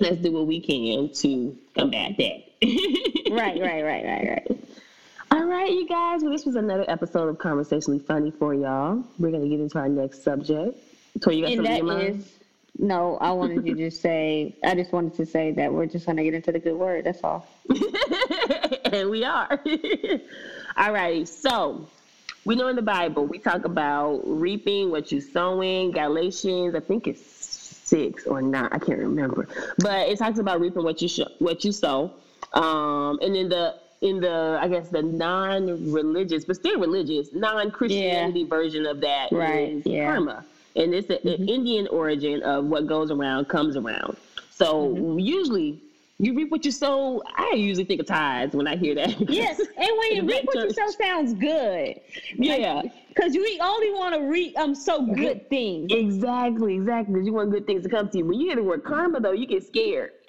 let's 0.00 0.18
do 0.18 0.32
what 0.32 0.46
we 0.46 0.60
can 0.60 1.10
to 1.10 1.56
combat 1.76 2.16
that. 2.18 2.42
Right, 2.62 3.60
right, 3.60 3.82
right, 3.84 4.04
right, 4.04 4.28
right. 4.28 4.58
All 5.30 5.44
right, 5.44 5.70
you 5.70 5.86
guys. 5.86 6.22
Well, 6.22 6.32
this 6.32 6.44
was 6.44 6.56
another 6.56 6.84
episode 6.88 7.28
of 7.28 7.38
Conversationally 7.38 8.00
Funny 8.00 8.30
for 8.30 8.54
y'all. 8.54 9.04
We're 9.18 9.30
gonna 9.30 9.48
get 9.48 9.60
into 9.60 9.78
our 9.78 9.88
next 9.88 10.22
subject. 10.22 10.76
Tori, 11.20 11.36
you 11.36 11.42
got 11.42 11.52
and 11.52 11.58
something 11.58 11.78
in 11.78 11.86
that 11.86 12.02
is 12.14 12.32
no 12.78 13.18
i 13.20 13.32
wanted 13.32 13.64
to 13.64 13.74
just 13.74 14.00
say 14.00 14.54
i 14.64 14.76
just 14.76 14.92
wanted 14.92 15.12
to 15.12 15.26
say 15.26 15.50
that 15.50 15.72
we're 15.72 15.86
just 15.86 16.06
going 16.06 16.16
to 16.16 16.22
get 16.22 16.34
into 16.34 16.52
the 16.52 16.58
good 16.58 16.76
word 16.76 17.02
that's 17.02 17.22
all 17.24 17.44
and 18.92 19.10
we 19.10 19.24
are. 19.24 19.62
All 20.76 20.92
right, 20.92 21.26
so 21.26 21.88
we 22.44 22.56
know 22.56 22.68
in 22.68 22.76
the 22.76 22.82
Bible 22.82 23.26
we 23.26 23.38
talk 23.38 23.64
about 23.64 24.22
reaping 24.24 24.90
what 24.90 25.12
you 25.12 25.20
sowing. 25.20 25.90
Galatians, 25.90 26.74
I 26.74 26.80
think 26.80 27.06
it's 27.06 27.20
six 27.22 28.26
or 28.26 28.40
nine, 28.40 28.68
I 28.72 28.78
can't 28.78 28.98
remember, 28.98 29.48
but 29.78 30.08
it 30.08 30.18
talks 30.18 30.38
about 30.38 30.60
reaping 30.60 30.84
what 30.84 31.02
you 31.02 31.08
sh- 31.08 31.20
what 31.38 31.64
you 31.64 31.72
sow. 31.72 32.12
Um, 32.54 33.18
and 33.22 33.36
in 33.36 33.48
the 33.48 33.74
in 34.02 34.20
the 34.20 34.58
I 34.60 34.68
guess 34.68 34.88
the 34.90 35.02
non-religious, 35.02 36.44
but 36.44 36.56
still 36.56 36.78
religious, 36.78 37.32
non-Christianity 37.32 38.44
version 38.44 38.86
of 38.86 39.00
that 39.00 39.32
is 39.36 39.38
Right, 39.38 39.74
yeah. 39.84 40.18
Mm-hmm. 40.18 40.24
karma, 40.24 40.44
and 40.76 40.94
it's 40.94 41.08
the 41.08 41.20
the 41.24 41.40
Indian 41.46 41.86
origin 41.88 42.42
of 42.42 42.66
what 42.66 42.86
goes 42.86 43.10
around 43.10 43.48
comes 43.48 43.76
around. 43.76 44.16
So 44.50 44.98
Mm-hmm. 44.98 45.18
usually 45.18 45.78
you 46.18 46.34
reap 46.34 46.50
what 46.50 46.64
you 46.64 46.72
sow. 46.72 47.22
I 47.36 47.54
usually 47.56 47.84
think 47.84 48.00
of 48.00 48.06
tithes 48.06 48.54
when 48.54 48.66
I 48.66 48.76
hear 48.76 48.94
that. 48.96 49.14
yes 49.28 49.58
and 49.76 49.98
when 49.98 50.12
you 50.14 50.24
reap 50.26 50.44
what 50.46 50.62
you 50.62 50.70
sow 50.70 50.90
sounds 50.90 51.34
good 51.34 51.94
Yeah. 52.38 52.82
because 53.08 53.34
you 53.34 53.58
only 53.60 53.90
want 53.92 54.14
to 54.14 54.22
reap 54.22 54.58
um 54.58 54.74
so 54.74 55.02
good 55.02 55.40
things 55.50 55.90
Exactly, 55.90 56.74
exactly. 56.74 57.24
You 57.24 57.32
want 57.32 57.50
good 57.50 57.66
things 57.66 57.82
to 57.84 57.88
come 57.88 58.08
to 58.10 58.18
you. 58.18 58.26
When 58.26 58.40
you 58.40 58.48
hear 58.48 58.56
the 58.56 58.62
word 58.64 58.84
karma, 58.84 59.20
though, 59.20 59.32
you 59.32 59.46
get 59.46 59.64
scared. 59.64 60.10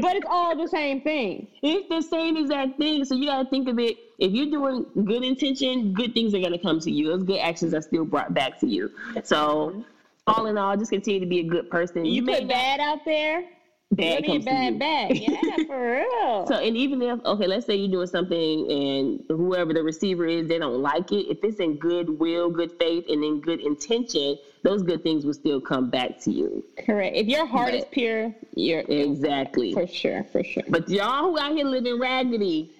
but 0.00 0.16
it's 0.16 0.26
all 0.28 0.56
the 0.56 0.68
same 0.68 1.00
thing 1.00 1.46
it's 1.62 1.88
the 1.88 2.02
same 2.02 2.36
exact 2.36 2.78
thing. 2.78 3.04
So 3.04 3.14
you 3.14 3.26
got 3.26 3.42
to 3.42 3.48
think 3.48 3.68
of 3.68 3.78
it. 3.78 3.96
If 4.18 4.32
you're 4.32 4.50
doing 4.50 4.86
good 5.04 5.22
intention, 5.22 5.92
good 5.92 6.14
things 6.14 6.34
are 6.34 6.40
going 6.40 6.52
to 6.52 6.58
come 6.58 6.80
to 6.80 6.90
you. 6.90 7.08
Those 7.08 7.22
good 7.22 7.38
actions 7.38 7.74
are 7.74 7.82
still 7.82 8.04
brought 8.04 8.34
back 8.34 8.58
to 8.60 8.66
you. 8.66 8.90
So, 9.24 9.84
all 10.26 10.46
in 10.46 10.58
all, 10.58 10.76
just 10.76 10.90
continue 10.90 11.20
to 11.20 11.26
be 11.26 11.40
a 11.40 11.44
good 11.44 11.70
person. 11.70 12.04
you 12.04 12.22
may 12.22 12.40
put 12.40 12.48
bad 12.48 12.80
out 12.80 13.04
there 13.04 13.44
bad 13.90 14.24
comes 14.24 14.44
bad 14.44 14.78
back. 14.78 15.10
Yeah, 15.14 15.40
for 15.66 15.92
real. 15.96 16.46
So, 16.46 16.54
and 16.54 16.76
even 16.76 17.02
if, 17.02 17.24
okay, 17.24 17.46
let's 17.46 17.66
say 17.66 17.76
you're 17.76 17.90
doing 17.90 18.06
something 18.06 18.70
and 18.70 19.22
whoever 19.28 19.72
the 19.72 19.82
receiver 19.82 20.26
is, 20.26 20.48
they 20.48 20.58
don't 20.58 20.80
like 20.80 21.12
it. 21.12 21.26
If 21.30 21.42
it's 21.42 21.58
in 21.58 21.76
good 21.76 22.08
will, 22.18 22.50
good 22.50 22.72
faith, 22.78 23.04
and 23.08 23.24
in 23.24 23.40
good 23.40 23.60
intention, 23.60 24.38
those 24.62 24.82
good 24.82 25.02
things 25.02 25.24
will 25.24 25.34
still 25.34 25.60
come 25.60 25.90
back 25.90 26.20
to 26.20 26.30
you. 26.30 26.64
Correct. 26.84 27.16
If 27.16 27.26
your 27.26 27.46
heart 27.46 27.74
is 27.74 27.84
pure, 27.90 28.34
you're 28.54 28.80
Exactly. 28.88 29.72
for 29.72 29.86
sure, 29.86 30.24
for 30.24 30.44
sure. 30.44 30.62
But 30.68 30.88
y'all 30.88 31.24
who 31.30 31.38
out 31.38 31.52
here 31.52 31.64
living 31.64 31.98
raggedy, 31.98 32.70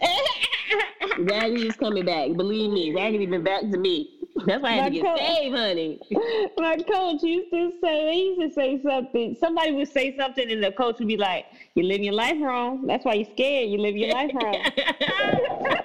raggedy 1.18 1.68
is 1.68 1.76
coming 1.76 2.04
back. 2.04 2.32
Believe 2.36 2.70
me, 2.70 2.94
raggedy 2.94 3.26
been 3.26 3.42
back 3.42 3.62
to 3.62 3.78
me. 3.78 4.19
That's 4.46 4.62
why 4.62 4.70
I 4.70 4.72
had 4.74 4.92
to 4.92 5.02
My 5.02 5.16
get 5.16 5.18
co- 5.18 5.24
saved, 5.34 5.56
honey. 5.56 6.00
My 6.58 6.76
coach 6.76 7.22
used 7.22 7.50
to 7.50 7.70
say, 7.82 8.04
they 8.06 8.16
used 8.16 8.40
to 8.40 8.50
say 8.52 8.80
something. 8.82 9.36
Somebody 9.38 9.72
would 9.72 9.88
say 9.88 10.14
something, 10.16 10.50
and 10.50 10.62
the 10.62 10.72
coach 10.72 10.98
would 10.98 11.08
be 11.08 11.16
like, 11.16 11.46
"You're 11.74 11.86
living 11.86 12.04
your 12.04 12.14
life 12.14 12.36
wrong. 12.40 12.86
That's 12.86 13.04
why 13.04 13.14
you're 13.14 13.30
scared. 13.32 13.70
You 13.70 13.78
live 13.78 13.96
your 13.96 14.12
life 14.12 14.30
wrong." 14.34 14.64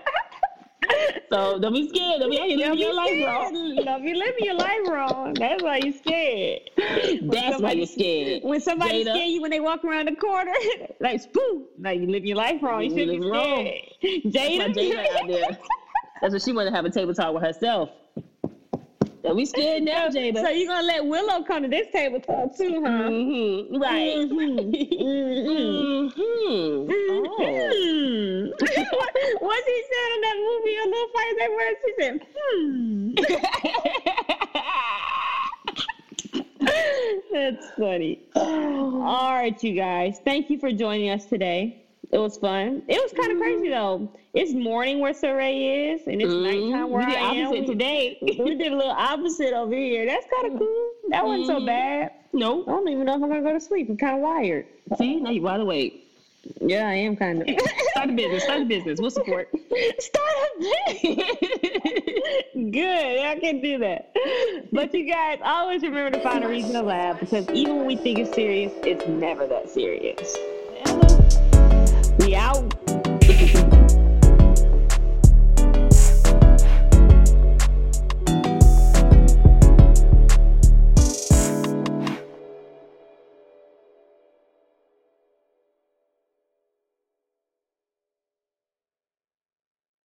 so 1.32 1.60
don't 1.60 1.74
be 1.74 1.88
scared. 1.90 2.20
Don't 2.22 2.30
be 2.30 2.40
out 2.40 2.46
here 2.48 2.58
living 2.58 2.78
your 2.80 2.94
life 2.94 3.26
wrong. 3.26 3.76
Don't 3.84 4.04
be 4.06 4.14
living 4.14 4.46
your 4.46 4.54
life 4.56 4.88
wrong. 4.88 5.34
That's 5.34 5.64
why 5.64 5.78
you're 5.84 5.94
scared. 5.94 6.60
That's 7.24 7.62
why 7.62 7.72
you're 7.72 7.88
scared. 7.88 8.44
When 8.44 8.62
somebody 8.62 9.04
Jada. 9.04 9.14
scare 9.14 9.26
you 9.26 9.42
when 9.42 9.52
they 9.52 9.60
walk 9.60 9.84
around 9.84 10.08
the 10.08 10.16
corner, 10.16 10.54
like 11.00 11.22
spoon, 11.22 11.66
like 11.80 12.00
you 12.00 12.08
living 12.08 12.28
your 12.28 12.38
life 12.38 12.62
wrong. 12.62 12.84
You 12.84 12.92
You 12.92 12.98
should 12.98 13.10
be 13.12 13.20
live 13.20 13.32
wrong. 13.32 13.66
scared. 14.02 14.24
That's 14.34 14.58
why 14.58 14.70
Jada, 14.70 14.76
Jada 14.76 15.22
out 15.22 15.28
there. 15.28 15.58
That's 16.22 16.34
what 16.34 16.42
she 16.44 16.54
wanted 16.54 16.70
to 16.70 16.76
have 16.76 16.86
a 16.86 16.90
table 16.92 17.14
talk 17.14 17.34
with 17.34 17.44
herself. 17.44 17.90
Don't 19.26 19.38
be 19.38 19.46
scared 19.46 19.82
now, 19.84 20.08
Jada. 20.10 20.42
So 20.42 20.50
you're 20.50 20.68
gonna 20.68 20.86
let 20.86 21.04
Willow 21.06 21.44
come 21.44 21.64
to 21.64 21.70
this 21.70 21.88
table 21.92 22.20
talk 22.20 22.56
too, 22.56 22.82
huh? 22.86 23.10
Mm-hmm. 23.10 23.76
Right. 23.82 24.18
Mhm. 24.18 24.72
Mm-hmm. 24.92 26.22
Oh. 27.28 28.52
What 29.42 29.64
she 29.66 29.84
said 29.92 30.10
in 30.16 30.22
that 30.22 30.38
movie, 30.38 30.76
a 30.78 30.86
little 30.86 31.10
fight 31.14 31.36
that 31.40 31.52
word, 31.52 31.76
she 31.84 31.92
said, 32.00 32.14
hmm. 32.36 33.14
That's 37.32 37.66
funny. 37.78 38.14
All 38.36 39.34
right, 39.34 39.64
you 39.64 39.74
guys. 39.74 40.20
Thank 40.24 40.50
you 40.50 40.58
for 40.60 40.72
joining 40.72 41.10
us 41.10 41.26
today. 41.26 41.85
It 42.12 42.18
was 42.18 42.38
fun. 42.38 42.84
It 42.88 43.02
was 43.02 43.12
kind 43.14 43.32
of 43.32 43.38
mm-hmm. 43.38 43.60
crazy 43.60 43.70
though. 43.70 44.12
It's 44.34 44.54
morning 44.54 45.00
where 45.00 45.14
Saray 45.14 45.96
is, 45.96 46.08
and 46.08 46.22
it's 46.22 46.32
nighttime 46.32 46.72
mm-hmm. 46.72 46.92
where 46.92 47.08
we 47.08 47.16
I 47.16 47.32
am. 47.32 47.52
We- 47.52 47.66
today. 47.66 48.18
we 48.22 48.56
did 48.56 48.72
a 48.72 48.76
little 48.76 48.92
opposite 48.92 49.54
over 49.54 49.76
here. 49.76 50.06
That's 50.06 50.26
kind 50.34 50.48
of 50.48 50.54
mm-hmm. 50.54 50.66
cool. 50.66 50.92
That 51.10 51.26
wasn't 51.26 51.48
so 51.48 51.60
Mhm. 51.60 51.66
bad. 51.66 52.12
I 52.12 52.14
Nope. 52.34 52.66
don't 52.66 52.88
even 52.90 53.06
know 53.06 53.16
if 53.16 53.24
I'm 53.24 53.30
gonna 53.30 53.42
go 53.42 53.54
to 53.54 53.62
sleep. 53.62 53.90
I'm 53.90 53.98
kind 53.98 54.16
of 54.16 54.22
wired. 54.22 54.66
See, 54.98 55.20
now 55.20 55.32
you 55.32 55.42
wide 55.42 55.62
awake. 55.62 56.02
Yeah, 56.62 56.88
I 56.88 56.94
am 56.94 57.16
kind 57.16 57.42
of. 57.42 57.50
Start 57.92 58.10
a 58.10 58.14
business. 58.14 58.44
Start 58.44 58.62
a 58.62 58.66
business. 58.66 59.00
We'll 59.00 59.10
support. 59.10 59.50
Start 60.00 60.30
a 60.38 60.60
business. 60.60 61.24
Good, 62.54 63.20
I 63.20 63.40
can 63.42 63.62
do 63.62 63.80
that. 63.80 64.16
But 64.72 64.94
you 64.94 65.10
guys 65.10 65.40
always 65.44 65.82
remember 65.82 66.18
to 66.18 66.24
find 66.24 66.44
a 66.44 66.48
reason 66.48 66.74
to 66.74 66.82
laugh 66.82 67.20
because 67.20 67.50
even 67.50 67.78
when 67.78 67.86
we 67.88 67.96
think 67.96 68.20
it's 68.20 68.34
serious, 68.34 68.74
it's 68.84 69.08
never 69.08 69.48
that 69.48 69.70
serious. 69.70 70.36
We 72.20 72.34
out. 72.34 72.95